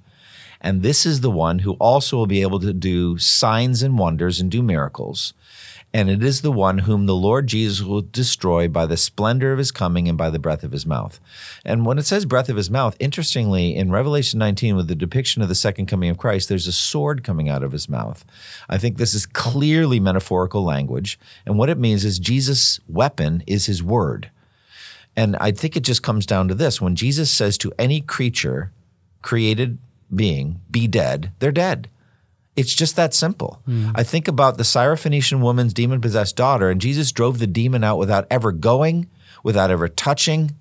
and 0.61 0.81
this 0.81 1.05
is 1.05 1.21
the 1.21 1.31
one 1.31 1.59
who 1.59 1.73
also 1.73 2.17
will 2.17 2.27
be 2.27 2.41
able 2.41 2.59
to 2.59 2.73
do 2.73 3.17
signs 3.17 3.81
and 3.81 3.97
wonders 3.97 4.39
and 4.39 4.51
do 4.51 4.61
miracles. 4.61 5.33
And 5.91 6.09
it 6.09 6.21
is 6.21 6.41
the 6.41 6.51
one 6.51 6.79
whom 6.79 7.07
the 7.07 7.15
Lord 7.15 7.47
Jesus 7.47 7.81
will 7.81 8.01
destroy 8.01 8.67
by 8.67 8.85
the 8.85 8.97
splendor 8.97 9.51
of 9.51 9.57
his 9.57 9.71
coming 9.71 10.07
and 10.07 10.15
by 10.15 10.29
the 10.29 10.37
breath 10.37 10.63
of 10.63 10.71
his 10.71 10.85
mouth. 10.85 11.19
And 11.65 11.83
when 11.83 11.97
it 11.97 12.05
says 12.05 12.25
breath 12.25 12.47
of 12.47 12.57
his 12.57 12.69
mouth, 12.69 12.95
interestingly, 12.99 13.75
in 13.75 13.89
Revelation 13.89 14.37
19, 14.37 14.75
with 14.75 14.87
the 14.87 14.93
depiction 14.93 15.41
of 15.41 15.49
the 15.49 15.55
second 15.55 15.87
coming 15.87 16.11
of 16.11 16.19
Christ, 16.19 16.47
there's 16.47 16.67
a 16.67 16.71
sword 16.71 17.23
coming 17.23 17.49
out 17.49 17.63
of 17.63 17.71
his 17.71 17.89
mouth. 17.89 18.23
I 18.69 18.77
think 18.77 18.97
this 18.97 19.15
is 19.15 19.25
clearly 19.25 19.99
metaphorical 19.99 20.63
language. 20.63 21.17
And 21.43 21.57
what 21.57 21.69
it 21.69 21.79
means 21.79 22.05
is 22.05 22.19
Jesus' 22.19 22.79
weapon 22.87 23.43
is 23.47 23.65
his 23.65 23.81
word. 23.81 24.29
And 25.15 25.35
I 25.37 25.51
think 25.51 25.75
it 25.75 25.83
just 25.83 26.03
comes 26.03 26.27
down 26.27 26.47
to 26.49 26.55
this 26.55 26.79
when 26.79 26.95
Jesus 26.95 27.31
says 27.31 27.57
to 27.59 27.73
any 27.79 27.99
creature 27.99 28.71
created 29.23 29.79
being 30.13 30.61
be 30.69 30.87
dead, 30.87 31.31
they're 31.39 31.51
dead. 31.51 31.89
It's 32.55 32.73
just 32.73 32.97
that 32.97 33.13
simple. 33.13 33.61
Mm. 33.67 33.93
I 33.95 34.03
think 34.03 34.27
about 34.27 34.57
the 34.57 34.63
Syrophoenician 34.63 35.39
woman's 35.39 35.73
demon 35.73 36.01
possessed 36.01 36.35
daughter, 36.35 36.69
and 36.69 36.81
Jesus 36.81 37.11
drove 37.13 37.39
the 37.39 37.47
demon 37.47 37.85
out 37.85 37.97
without 37.97 38.27
ever 38.29 38.51
going, 38.51 39.09
without 39.43 39.71
ever 39.71 39.87
touching 39.87 40.51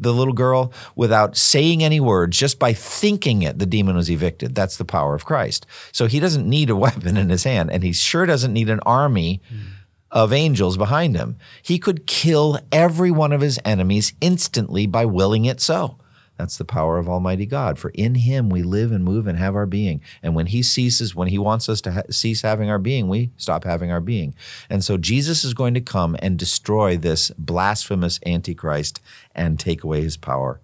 the 0.00 0.12
little 0.12 0.32
girl, 0.32 0.72
without 0.96 1.36
saying 1.36 1.84
any 1.84 2.00
words, 2.00 2.36
just 2.36 2.58
by 2.58 2.72
thinking 2.72 3.42
it, 3.42 3.58
the 3.58 3.66
demon 3.66 3.96
was 3.96 4.10
evicted. 4.10 4.54
That's 4.54 4.78
the 4.78 4.84
power 4.84 5.14
of 5.14 5.26
Christ. 5.26 5.66
So 5.92 6.06
he 6.06 6.20
doesn't 6.20 6.48
need 6.48 6.70
a 6.70 6.76
weapon 6.84 7.16
in 7.16 7.28
his 7.28 7.44
hand, 7.44 7.70
and 7.70 7.82
he 7.82 7.92
sure 7.92 8.26
doesn't 8.26 8.52
need 8.52 8.70
an 8.70 8.80
army. 8.80 9.40
Mm. 9.52 9.76
Of 10.12 10.32
angels 10.32 10.76
behind 10.76 11.16
him. 11.16 11.36
He 11.62 11.78
could 11.78 12.04
kill 12.04 12.58
every 12.72 13.12
one 13.12 13.32
of 13.32 13.40
his 13.40 13.60
enemies 13.64 14.12
instantly 14.20 14.88
by 14.88 15.04
willing 15.04 15.44
it 15.44 15.60
so. 15.60 15.98
That's 16.40 16.56
the 16.56 16.64
power 16.64 16.96
of 16.96 17.06
Almighty 17.06 17.44
God. 17.44 17.78
For 17.78 17.90
in 17.90 18.14
Him 18.14 18.48
we 18.48 18.62
live 18.62 18.92
and 18.92 19.04
move 19.04 19.26
and 19.26 19.36
have 19.36 19.54
our 19.54 19.66
being. 19.66 20.00
And 20.22 20.34
when 20.34 20.46
He 20.46 20.62
ceases, 20.62 21.14
when 21.14 21.28
He 21.28 21.36
wants 21.36 21.68
us 21.68 21.82
to 21.82 21.92
ha- 21.92 22.02
cease 22.08 22.40
having 22.40 22.70
our 22.70 22.78
being, 22.78 23.08
we 23.08 23.30
stop 23.36 23.64
having 23.64 23.92
our 23.92 24.00
being. 24.00 24.34
And 24.70 24.82
so 24.82 24.96
Jesus 24.96 25.44
is 25.44 25.52
going 25.52 25.74
to 25.74 25.82
come 25.82 26.16
and 26.20 26.38
destroy 26.38 26.96
this 26.96 27.30
blasphemous 27.36 28.20
Antichrist 28.24 29.02
and 29.34 29.60
take 29.60 29.84
away 29.84 30.00
His 30.00 30.16
power 30.16 30.62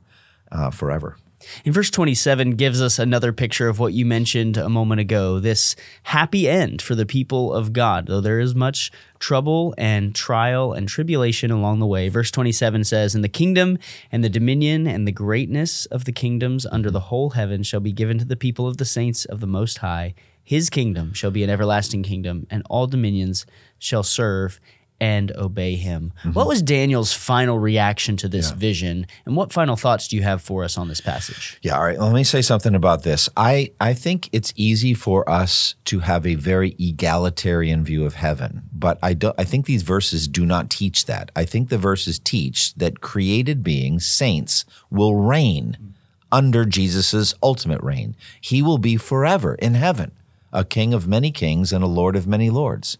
uh, 0.50 0.70
forever. 0.70 1.18
In 1.64 1.72
verse 1.72 1.90
27 1.90 2.52
gives 2.52 2.80
us 2.80 2.98
another 2.98 3.32
picture 3.32 3.68
of 3.68 3.78
what 3.78 3.92
you 3.92 4.04
mentioned 4.04 4.56
a 4.56 4.68
moment 4.68 5.00
ago 5.00 5.40
this 5.40 5.76
happy 6.04 6.48
end 6.48 6.82
for 6.82 6.94
the 6.94 7.06
people 7.06 7.52
of 7.52 7.72
God, 7.72 8.06
though 8.06 8.20
there 8.20 8.40
is 8.40 8.54
much 8.54 8.90
trouble 9.18 9.74
and 9.78 10.14
trial 10.14 10.72
and 10.72 10.88
tribulation 10.88 11.50
along 11.50 11.80
the 11.80 11.86
way. 11.86 12.08
Verse 12.08 12.30
27 12.30 12.84
says, 12.84 13.14
And 13.14 13.24
the 13.24 13.28
kingdom 13.28 13.78
and 14.12 14.22
the 14.22 14.28
dominion 14.28 14.86
and 14.86 15.06
the 15.06 15.12
greatness 15.12 15.86
of 15.86 16.04
the 16.04 16.12
kingdoms 16.12 16.66
under 16.66 16.90
the 16.90 17.00
whole 17.00 17.30
heaven 17.30 17.62
shall 17.62 17.80
be 17.80 17.92
given 17.92 18.18
to 18.18 18.24
the 18.24 18.36
people 18.36 18.66
of 18.66 18.76
the 18.76 18.84
saints 18.84 19.24
of 19.24 19.40
the 19.40 19.46
Most 19.46 19.78
High. 19.78 20.14
His 20.46 20.70
kingdom 20.70 21.12
shall 21.12 21.32
be 21.32 21.42
an 21.42 21.50
everlasting 21.50 22.04
kingdom, 22.04 22.46
and 22.50 22.62
all 22.70 22.86
dominions 22.86 23.46
shall 23.80 24.04
serve 24.04 24.60
and 25.00 25.30
obey 25.36 25.76
him. 25.76 26.12
Mm-hmm. 26.20 26.32
What 26.32 26.46
was 26.46 26.62
Daniel's 26.62 27.12
final 27.12 27.58
reaction 27.58 28.16
to 28.18 28.28
this 28.28 28.50
yeah. 28.50 28.56
vision? 28.56 29.06
And 29.24 29.36
what 29.36 29.52
final 29.52 29.76
thoughts 29.76 30.08
do 30.08 30.16
you 30.16 30.22
have 30.22 30.40
for 30.40 30.64
us 30.64 30.78
on 30.78 30.88
this 30.88 31.00
passage? 31.00 31.58
Yeah, 31.62 31.76
all 31.76 31.84
right. 31.84 31.98
Let 31.98 32.14
me 32.14 32.24
say 32.24 32.42
something 32.42 32.74
about 32.74 33.02
this. 33.02 33.28
I, 33.36 33.72
I 33.80 33.94
think 33.94 34.28
it's 34.32 34.52
easy 34.56 34.94
for 34.94 35.28
us 35.28 35.74
to 35.86 36.00
have 36.00 36.26
a 36.26 36.34
very 36.34 36.74
egalitarian 36.78 37.84
view 37.84 38.06
of 38.06 38.14
heaven, 38.14 38.62
but 38.72 38.98
I, 39.02 39.14
do, 39.14 39.32
I 39.36 39.44
think 39.44 39.66
these 39.66 39.82
verses 39.82 40.28
do 40.28 40.46
not 40.46 40.70
teach 40.70 41.06
that. 41.06 41.30
I 41.36 41.44
think 41.44 41.68
the 41.68 41.78
verses 41.78 42.18
teach 42.18 42.74
that 42.74 43.00
created 43.00 43.62
beings, 43.62 44.06
saints, 44.06 44.64
will 44.90 45.14
reign 45.14 45.94
under 46.32 46.64
Jesus' 46.64 47.34
ultimate 47.42 47.82
reign. 47.82 48.16
He 48.40 48.62
will 48.62 48.78
be 48.78 48.96
forever 48.96 49.54
in 49.56 49.74
heaven, 49.74 50.12
a 50.52 50.64
king 50.64 50.94
of 50.94 51.06
many 51.06 51.30
kings 51.30 51.72
and 51.72 51.84
a 51.84 51.88
lord 51.88 52.16
of 52.16 52.26
many 52.26 52.50
lords. 52.50 52.98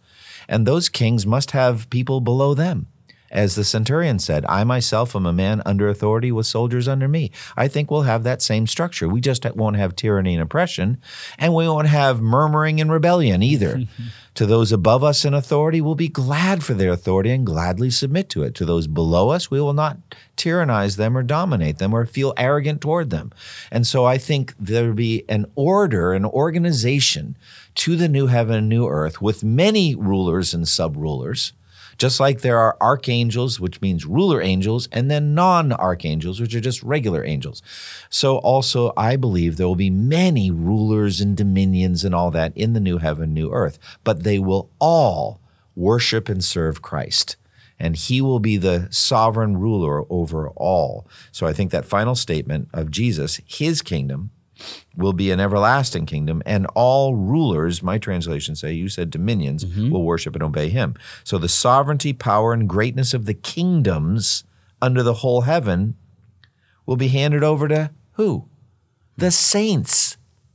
And 0.49 0.66
those 0.66 0.88
kings 0.88 1.26
must 1.26 1.51
have 1.53 1.90
people 1.90 2.20
below 2.20 2.55
them. 2.55 2.88
As 3.37 3.55
the 3.55 3.64
centurion 3.64 4.18
said, 4.18 4.47
I 4.49 4.64
myself 4.64 5.14
am 5.14 5.26
a 5.26 5.32
man 5.32 5.61
under 5.66 5.91
authority 5.91 6.32
with 6.32 6.47
soldiers 6.47 6.89
under 6.89 7.07
me. 7.07 7.30
I 7.55 7.68
think 7.68 7.91
we'll 7.91 8.03
have 8.03 8.22
that 8.22 8.41
same 8.41 8.66
structure. 8.66 9.11
We 9.11 9.20
just 9.20 9.45
won't 9.55 9.76
have 9.76 9.95
tyranny 9.95 10.32
and 10.32 10.43
oppression, 10.43 10.97
and 11.39 11.55
we 11.55 11.68
won't 11.68 11.89
have 11.89 12.22
murmuring 12.22 12.80
and 12.80 12.91
rebellion 12.91 13.43
either. 13.43 13.82
to 14.37 14.47
those 14.47 14.72
above 14.72 15.05
us 15.05 15.22
in 15.26 15.34
authority, 15.34 15.82
we'll 15.82 15.95
be 15.95 16.09
glad 16.09 16.64
for 16.64 16.72
their 16.72 16.91
authority 16.91 17.30
and 17.30 17.45
gladly 17.45 17.91
submit 17.91 18.30
to 18.30 18.43
it. 18.43 18.55
To 18.55 18.64
those 18.64 18.87
below 18.87 19.28
us, 19.28 19.51
we 19.51 19.61
will 19.61 19.74
not 19.74 19.99
tyrannize 20.37 20.97
them 20.97 21.14
or 21.14 21.22
dominate 21.22 21.76
them 21.76 21.93
or 21.93 22.07
feel 22.07 22.32
arrogant 22.39 22.80
toward 22.80 23.11
them. 23.11 23.32
And 23.70 23.87
so 23.87 24.07
I 24.07 24.16
think 24.16 24.55
there'll 24.59 24.95
be 24.95 25.24
an 25.28 25.45
order, 25.55 26.14
an 26.14 26.24
organization 26.24 27.37
to 27.74 27.97
the 27.97 28.09
new 28.09 28.28
heaven 28.28 28.57
and 28.57 28.68
new 28.70 28.89
earth 28.89 29.20
with 29.20 29.45
many 29.45 29.95
rulers 29.95 30.55
and 30.55 30.66
sub 30.66 30.97
rulers 30.97 31.53
Just 31.99 32.20
like 32.20 32.40
there 32.40 32.59
are 32.59 32.76
archangels, 32.80 33.59
which 33.59 33.80
means 33.80 34.07
ruler 34.07 34.40
angels, 34.40 34.88
and 34.92 35.11
then 35.11 35.34
non 35.34 35.72
archangels, 35.72 36.40
which 36.40 36.55
are 36.55 36.61
just 36.61 36.82
regular 36.82 37.24
angels. 37.24 37.62
So 38.11 38.38
also, 38.38 38.92
I 38.97 39.16
believe 39.16 39.57
there 39.57 39.66
will 39.66 39.76
be 39.76 39.90
many 39.90 40.51
rulers 40.51 41.20
and 41.20 41.36
dominions 41.36 42.05
and 42.05 42.14
all 42.14 42.30
that 42.32 42.57
in 42.57 42.72
the 42.72 42.80
new 42.80 42.99
heaven, 42.99 43.32
new 43.32 43.51
earth, 43.53 43.78
but 44.05 44.22
they 44.22 44.38
will 44.38 44.70
all 44.78 45.40
worship 45.74 46.28
and 46.28 46.42
serve 46.42 46.82
Christ 46.82 47.36
and 47.78 47.97
he 47.97 48.20
will 48.20 48.40
be 48.40 48.57
the 48.57 48.88
sovereign 48.90 49.57
ruler 49.57 50.05
over 50.11 50.49
all. 50.51 51.07
So 51.30 51.47
I 51.47 51.53
think 51.53 51.70
that 51.70 51.84
final 51.84 52.14
statement 52.14 52.68
of 52.72 52.90
Jesus, 52.90 53.40
his 53.47 53.82
kingdom, 53.82 54.30
will 54.96 55.12
be 55.12 55.30
an 55.30 55.40
everlasting 55.40 56.07
kingdom, 56.07 56.42
and 56.46 56.66
all 56.74 57.14
rulers, 57.14 57.82
my 57.82 57.98
translation 57.98 58.54
say, 58.54 58.72
you 58.72 58.88
said 58.88 59.11
dominions, 59.11 59.64
mm-hmm. 59.64 59.90
will 59.90 60.04
worship 60.04 60.34
and 60.34 60.42
obey 60.42 60.68
him. 60.68 60.94
So 61.24 61.38
the 61.38 61.48
sovereignty, 61.48 62.12
power, 62.12 62.52
and 62.52 62.68
greatness 62.68 63.12
of 63.12 63.26
the 63.26 63.34
kingdoms 63.34 64.44
under 64.80 65.02
the 65.02 65.14
whole 65.14 65.42
heaven 65.42 65.96
will 66.86 66.96
be 66.96 67.09
handed 67.09 67.42
over 67.42 67.68
to 67.68 67.90
who? 68.12 68.48
The 69.16 69.30
saints. 69.30 70.05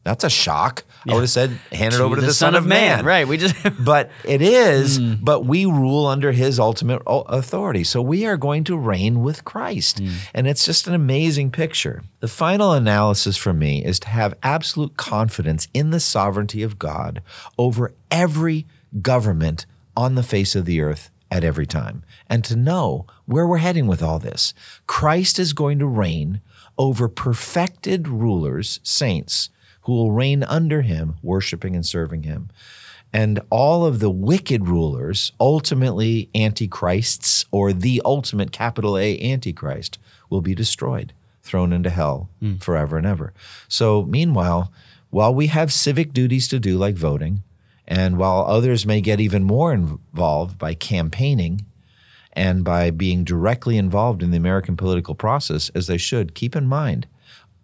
That's 0.04 0.24
a 0.24 0.30
shock. 0.30 0.84
Yeah. 1.06 1.14
I 1.14 1.16
would 1.16 1.22
have 1.22 1.30
said, 1.30 1.52
hand 1.72 1.94
it 1.94 2.00
over 2.00 2.16
to 2.16 2.22
the, 2.22 2.28
the 2.28 2.34
Son, 2.34 2.54
Son, 2.54 2.56
of 2.56 2.66
Man. 2.66 2.98
man. 2.98 3.06
Right. 3.06 3.28
We 3.28 3.38
just 3.38 3.56
But 3.80 4.10
it 4.24 4.42
is, 4.42 5.00
mm. 5.00 5.20
but 5.22 5.46
we 5.46 5.66
rule 5.66 6.08
under 6.08 6.32
his 6.32 6.60
ultimate 6.60 7.02
authority. 7.06 7.84
So 7.84 8.02
we 8.02 8.26
are 8.26 8.38
going 8.38 8.64
to 8.66 8.78
reign 8.78 9.22
with 9.22 9.46
Christ. 9.46 10.02
Mm. 10.02 10.14
And 10.34 10.48
it's 10.48 10.66
just 10.66 10.88
an 10.88 10.94
amazing 10.94 11.52
picture. 11.52 12.04
The 12.20 12.28
final 12.28 12.72
analysis 12.72 13.38
for 13.38 13.54
me 13.54 13.84
is 13.84 14.00
to 14.02 14.10
have 14.10 14.36
absolute 14.42 14.98
confidence 14.98 15.68
in 15.74 15.92
the 15.92 16.00
sovereignty 16.00 16.64
of 16.64 16.80
God 16.80 17.22
over 17.58 17.94
every 18.10 18.66
government 19.02 19.66
on 19.96 20.16
the 20.16 20.24
face 20.24 20.56
of 20.56 20.66
the 20.66 20.82
earth 20.82 21.12
at 21.30 21.44
every 21.44 21.66
time 21.66 22.04
and 22.28 22.44
to 22.44 22.56
know 22.56 23.06
where 23.26 23.48
we're 23.48 23.58
heading 23.58 23.88
with 23.88 24.04
all 24.04 24.20
this. 24.20 24.54
Christ 24.88 25.40
is 25.40 25.54
going 25.54 25.80
to 25.80 25.86
reign 25.86 26.42
over 26.78 27.08
perfected 27.08 28.08
rulers, 28.08 28.80
saints 28.84 29.50
who 29.84 29.94
will 29.94 30.12
reign 30.12 30.44
under 30.44 30.82
him, 30.82 31.16
worshiping 31.22 31.76
and 31.76 31.86
serving 31.86 32.24
him. 32.24 32.50
And 33.14 33.42
all 33.50 33.86
of 33.86 34.00
the 34.00 34.10
wicked 34.10 34.68
rulers, 34.68 35.34
ultimately 35.40 36.30
antichrists 36.34 37.46
or 37.52 37.74
the 37.74 38.02
ultimate 38.06 38.52
capital 38.52 38.98
A 38.98 39.20
antichrist, 39.20 39.98
will 40.30 40.42
be 40.42 40.56
destroyed, 40.56 41.14
thrown 41.44 41.74
into 41.74 41.90
hell 41.90 42.30
mm. 42.42 42.64
forever 42.64 42.98
and 42.98 43.06
ever. 43.06 43.34
So, 43.68 44.04
meanwhile, 44.04 44.72
while 45.10 45.34
we 45.34 45.48
have 45.48 45.74
civic 45.74 46.14
duties 46.14 46.48
to 46.48 46.60
do, 46.60 46.78
like 46.78 46.96
voting, 46.96 47.44
and 47.86 48.18
while 48.18 48.46
others 48.46 48.86
may 48.86 49.02
get 49.02 49.20
even 49.20 49.44
more 49.44 49.74
involved 49.74 50.58
by 50.58 50.74
campaigning 50.74 51.66
and 52.32 52.64
by 52.64 52.92
being 52.92 53.26
directly 53.26 53.78
involved 53.78 54.24
in 54.24 54.32
the 54.32 54.38
American 54.38 54.78
political 54.78 55.16
process, 55.16 55.68
as 55.76 55.88
they 55.88 55.98
should, 55.98 56.34
keep 56.34 56.56
in 56.56 56.66
mind 56.66 57.08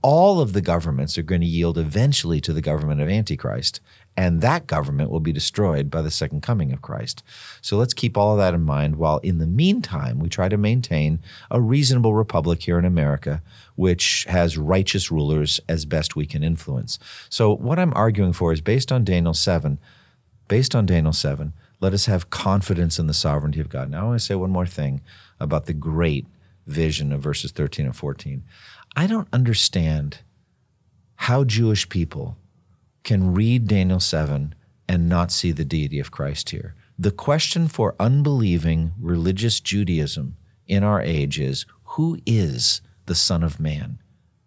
all 0.08 0.40
of 0.40 0.54
the 0.54 0.62
governments 0.62 1.18
are 1.18 1.22
going 1.22 1.42
to 1.42 1.48
yield 1.48 1.78
eventually 1.78 2.40
to 2.40 2.54
the 2.54 2.62
government 2.62 3.02
of 3.02 3.10
Antichrist, 3.10 3.82
and 4.16 4.40
that 4.40 4.66
government 4.66 5.10
will 5.10 5.20
be 5.20 5.34
destroyed 5.34 5.92
by 5.92 6.02
the 6.02 6.10
second 6.10 6.42
coming 6.42 6.72
of 6.72 6.82
Christ. 6.82 7.24
So 7.62 7.76
let's 7.76 7.94
keep 7.94 8.16
all 8.16 8.32
of 8.32 8.38
that 8.38 8.54
in 8.54 8.62
mind 8.62 8.96
while 8.96 9.18
in 9.18 9.40
the 9.40 9.46
meantime 9.46 10.20
we 10.20 10.30
try 10.30 10.48
to 10.48 10.56
maintain 10.56 11.20
a 11.52 11.60
reasonable 11.60 12.14
republic 12.14 12.62
here 12.62 12.80
in 12.80 12.86
America, 12.86 13.42
which 13.76 14.26
has 14.30 14.58
righteous 14.58 15.12
rulers 15.12 15.60
as 15.68 15.84
best 15.84 16.16
we 16.16 16.26
can 16.26 16.42
influence. 16.42 16.98
So 17.28 17.54
what 17.54 17.78
I'm 17.78 17.94
arguing 17.94 18.32
for 18.32 18.54
is 18.54 18.62
based 18.62 18.94
on 18.94 19.04
Daniel 19.04 19.34
7, 19.34 19.78
based 20.48 20.74
on 20.74 20.86
Daniel 20.86 21.12
7, 21.12 21.52
let 21.82 21.92
us 21.92 22.06
have 22.06 22.30
confidence 22.30 22.98
in 22.98 23.08
the 23.08 23.14
sovereignty 23.14 23.60
of 23.60 23.68
God. 23.68 23.92
Now 23.92 24.04
I 24.04 24.08
want 24.08 24.22
to 24.22 24.26
say 24.26 24.36
one 24.36 24.52
more 24.52 24.68
thing 24.68 25.02
about 25.38 25.66
the 25.66 25.74
great 25.74 26.28
vision 26.66 27.12
of 27.12 27.22
verses 27.22 27.52
13 27.52 27.88
and 27.88 27.96
14. 27.96 28.44
I 28.98 29.06
don't 29.06 29.28
understand 29.32 30.22
how 31.18 31.44
Jewish 31.44 31.88
people 31.88 32.36
can 33.04 33.32
read 33.32 33.68
Daniel 33.68 34.00
7 34.00 34.56
and 34.90 35.08
not 35.08 35.32
see 35.32 35.52
the 35.52 35.64
deity 35.64 36.00
of 36.00 36.10
Christ 36.10 36.50
here. 36.50 36.74
The 36.98 37.12
question 37.12 37.68
for 37.68 37.96
unbelieving 38.00 38.94
religious 39.00 39.60
Judaism 39.60 40.36
in 40.66 40.84
our 40.84 41.00
age 41.00 41.40
is 41.40 41.68
who 41.84 42.18
is 42.26 42.82
the 43.06 43.14
Son 43.14 43.44
of 43.44 43.60
Man 43.60 44.00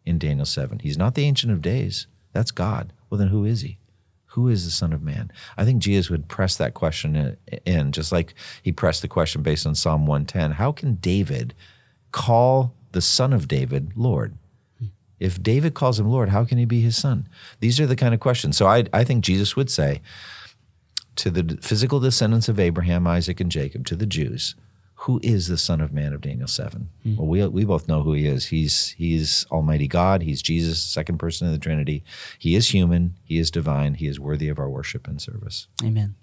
in 0.05 0.19
Daniel 0.19 0.45
7? 0.45 0.81
He's 0.81 0.99
not 0.99 1.15
the 1.15 1.27
Ancient 1.27 1.53
of 1.53 1.63
Days. 1.63 2.09
That's 2.33 2.51
God. 2.51 2.93
Well, 3.09 3.19
then 3.19 3.29
who 3.29 3.45
is 3.45 3.61
he? 3.61 3.79
Who 4.31 4.49
is 4.49 4.65
the 4.65 4.73
Son 4.73 4.93
of 4.93 5.01
Man? 5.01 5.31
I 5.57 5.65
think 5.65 5.81
Jesus 5.81 6.11
would 6.11 6.27
press 6.27 6.57
that 6.57 6.75
question 6.75 7.37
in, 7.65 7.93
just 7.93 8.11
like 8.11 8.35
he 8.65 8.73
pressed 8.73 9.03
the 9.03 9.09
question 9.09 9.43
based 9.43 9.65
on 9.65 9.77
Psalm 9.77 10.09
110. 10.09 10.53
How 10.53 10.73
can 10.73 10.97
David 10.97 11.55
call 12.11 12.75
the 12.93 13.01
Son 13.01 13.33
of 13.33 13.49
David 13.49 13.93
Lord? 13.97 14.37
If 15.21 15.43
David 15.43 15.75
calls 15.75 16.01
him 16.01 16.09
Lord, 16.09 16.31
how 16.31 16.45
can 16.45 16.57
he 16.57 16.65
be 16.65 16.81
his 16.81 16.97
son? 16.97 17.29
These 17.61 17.79
are 17.79 17.87
the 17.87 17.95
kind 17.95 18.15
of 18.15 18.21
questions. 18.21 18.57
So 18.57 18.67
I, 18.67 18.85
I 18.93 19.05
think 19.05 19.23
Jesus 19.23 19.55
would 19.55 19.71
say 19.71 20.01
to 21.17 21.31
the 21.31 21.59
physical 21.61 22.01
descendants 22.01 22.49
of 22.49 22.59
Abraham, 22.59 23.07
Isaac, 23.07 23.39
and 23.39 23.53
Jacob, 23.53 23.85
to 23.87 23.97
the 23.97 24.07
Jews, 24.07 24.55
who 24.95 25.21
is 25.23 25.49
the 25.49 25.59
Son 25.59 25.83
of 25.83 25.93
Man 25.93 26.15
of 26.15 26.23
Daniel 26.23 26.49
7? 26.49 26.89
Mm-hmm. 27.07 27.17
Well, 27.17 27.27
we, 27.27 27.47
we 27.47 27.65
both 27.65 27.87
know 27.87 28.03
who 28.03 28.15
he 28.15 28.27
is. 28.27 28.47
He's, 28.47 28.91
he's 28.91 29.47
Almighty 29.51 29.87
God. 29.87 30.23
He's 30.23 30.41
Jesus, 30.41 30.81
second 30.81 31.19
person 31.19 31.47
of 31.47 31.53
the 31.53 31.59
Trinity. 31.59 32.03
He 32.39 32.55
is 32.55 32.73
human. 32.73 33.17
He 33.23 33.39
is 33.39 33.51
divine. 33.51 33.95
He 33.95 34.07
is 34.07 34.19
worthy 34.19 34.49
of 34.49 34.59
our 34.59 34.69
worship 34.71 35.07
and 35.07 35.21
service. 35.21 35.69
Amen. 35.85 36.15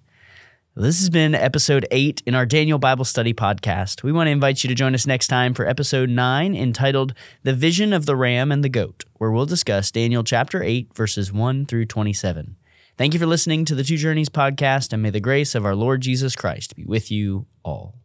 This 0.80 0.99
has 0.99 1.09
been 1.09 1.34
episode 1.34 1.88
eight 1.89 2.21
in 2.28 2.36
our 2.36 2.45
Daniel 2.45 2.78
Bible 2.78 3.03
Study 3.03 3.34
podcast. 3.34 4.03
We 4.03 4.11
want 4.11 4.28
to 4.28 4.32
invite 4.32 4.63
you 4.63 4.67
to 4.67 4.75
join 4.75 4.93
us 4.93 5.07
next 5.07 5.25
time 5.25 5.55
for 5.55 5.67
episode 5.67 6.07
nine 6.07 6.55
entitled 6.55 7.15
The 7.41 7.55
Vision 7.55 7.93
of 7.93 8.05
the 8.05 8.15
Ram 8.15 8.51
and 8.51 8.63
the 8.63 8.69
Goat, 8.69 9.03
where 9.15 9.32
we'll 9.32 9.47
discuss 9.47 9.89
Daniel 9.89 10.23
chapter 10.23 10.61
8, 10.61 10.93
verses 10.93 11.34
1 11.34 11.65
through 11.65 11.88
27. 11.88 12.57
Thank 12.95 13.15
you 13.15 13.19
for 13.19 13.25
listening 13.25 13.65
to 13.65 13.73
the 13.73 13.84
Two 13.84 13.97
Journeys 13.97 14.30
podcast, 14.30 14.93
and 14.93 15.01
may 15.01 15.09
the 15.09 15.19
grace 15.19 15.55
of 15.55 15.65
our 15.65 15.73
Lord 15.73 16.01
Jesus 16.01 16.36
Christ 16.36 16.75
be 16.75 16.86
with 16.86 17.09
you 17.09 17.47
all. 17.65 17.95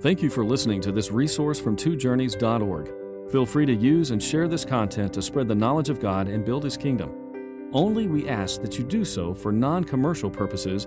Thank 0.00 0.22
you 0.22 0.30
for 0.30 0.44
listening 0.44 0.80
to 0.82 0.92
this 0.92 1.10
resource 1.10 1.58
from 1.58 1.74
twojourneys.org. 1.74 3.32
Feel 3.32 3.46
free 3.46 3.66
to 3.66 3.74
use 3.74 4.12
and 4.12 4.22
share 4.22 4.46
this 4.46 4.64
content 4.64 5.12
to 5.14 5.22
spread 5.22 5.48
the 5.48 5.56
knowledge 5.56 5.88
of 5.88 5.98
God 5.98 6.28
and 6.28 6.44
build 6.44 6.62
His 6.62 6.76
kingdom. 6.76 7.70
Only 7.72 8.06
we 8.06 8.28
ask 8.28 8.62
that 8.62 8.78
you 8.78 8.84
do 8.84 9.04
so 9.04 9.34
for 9.34 9.50
non 9.50 9.82
commercial 9.82 10.30
purposes 10.30 10.86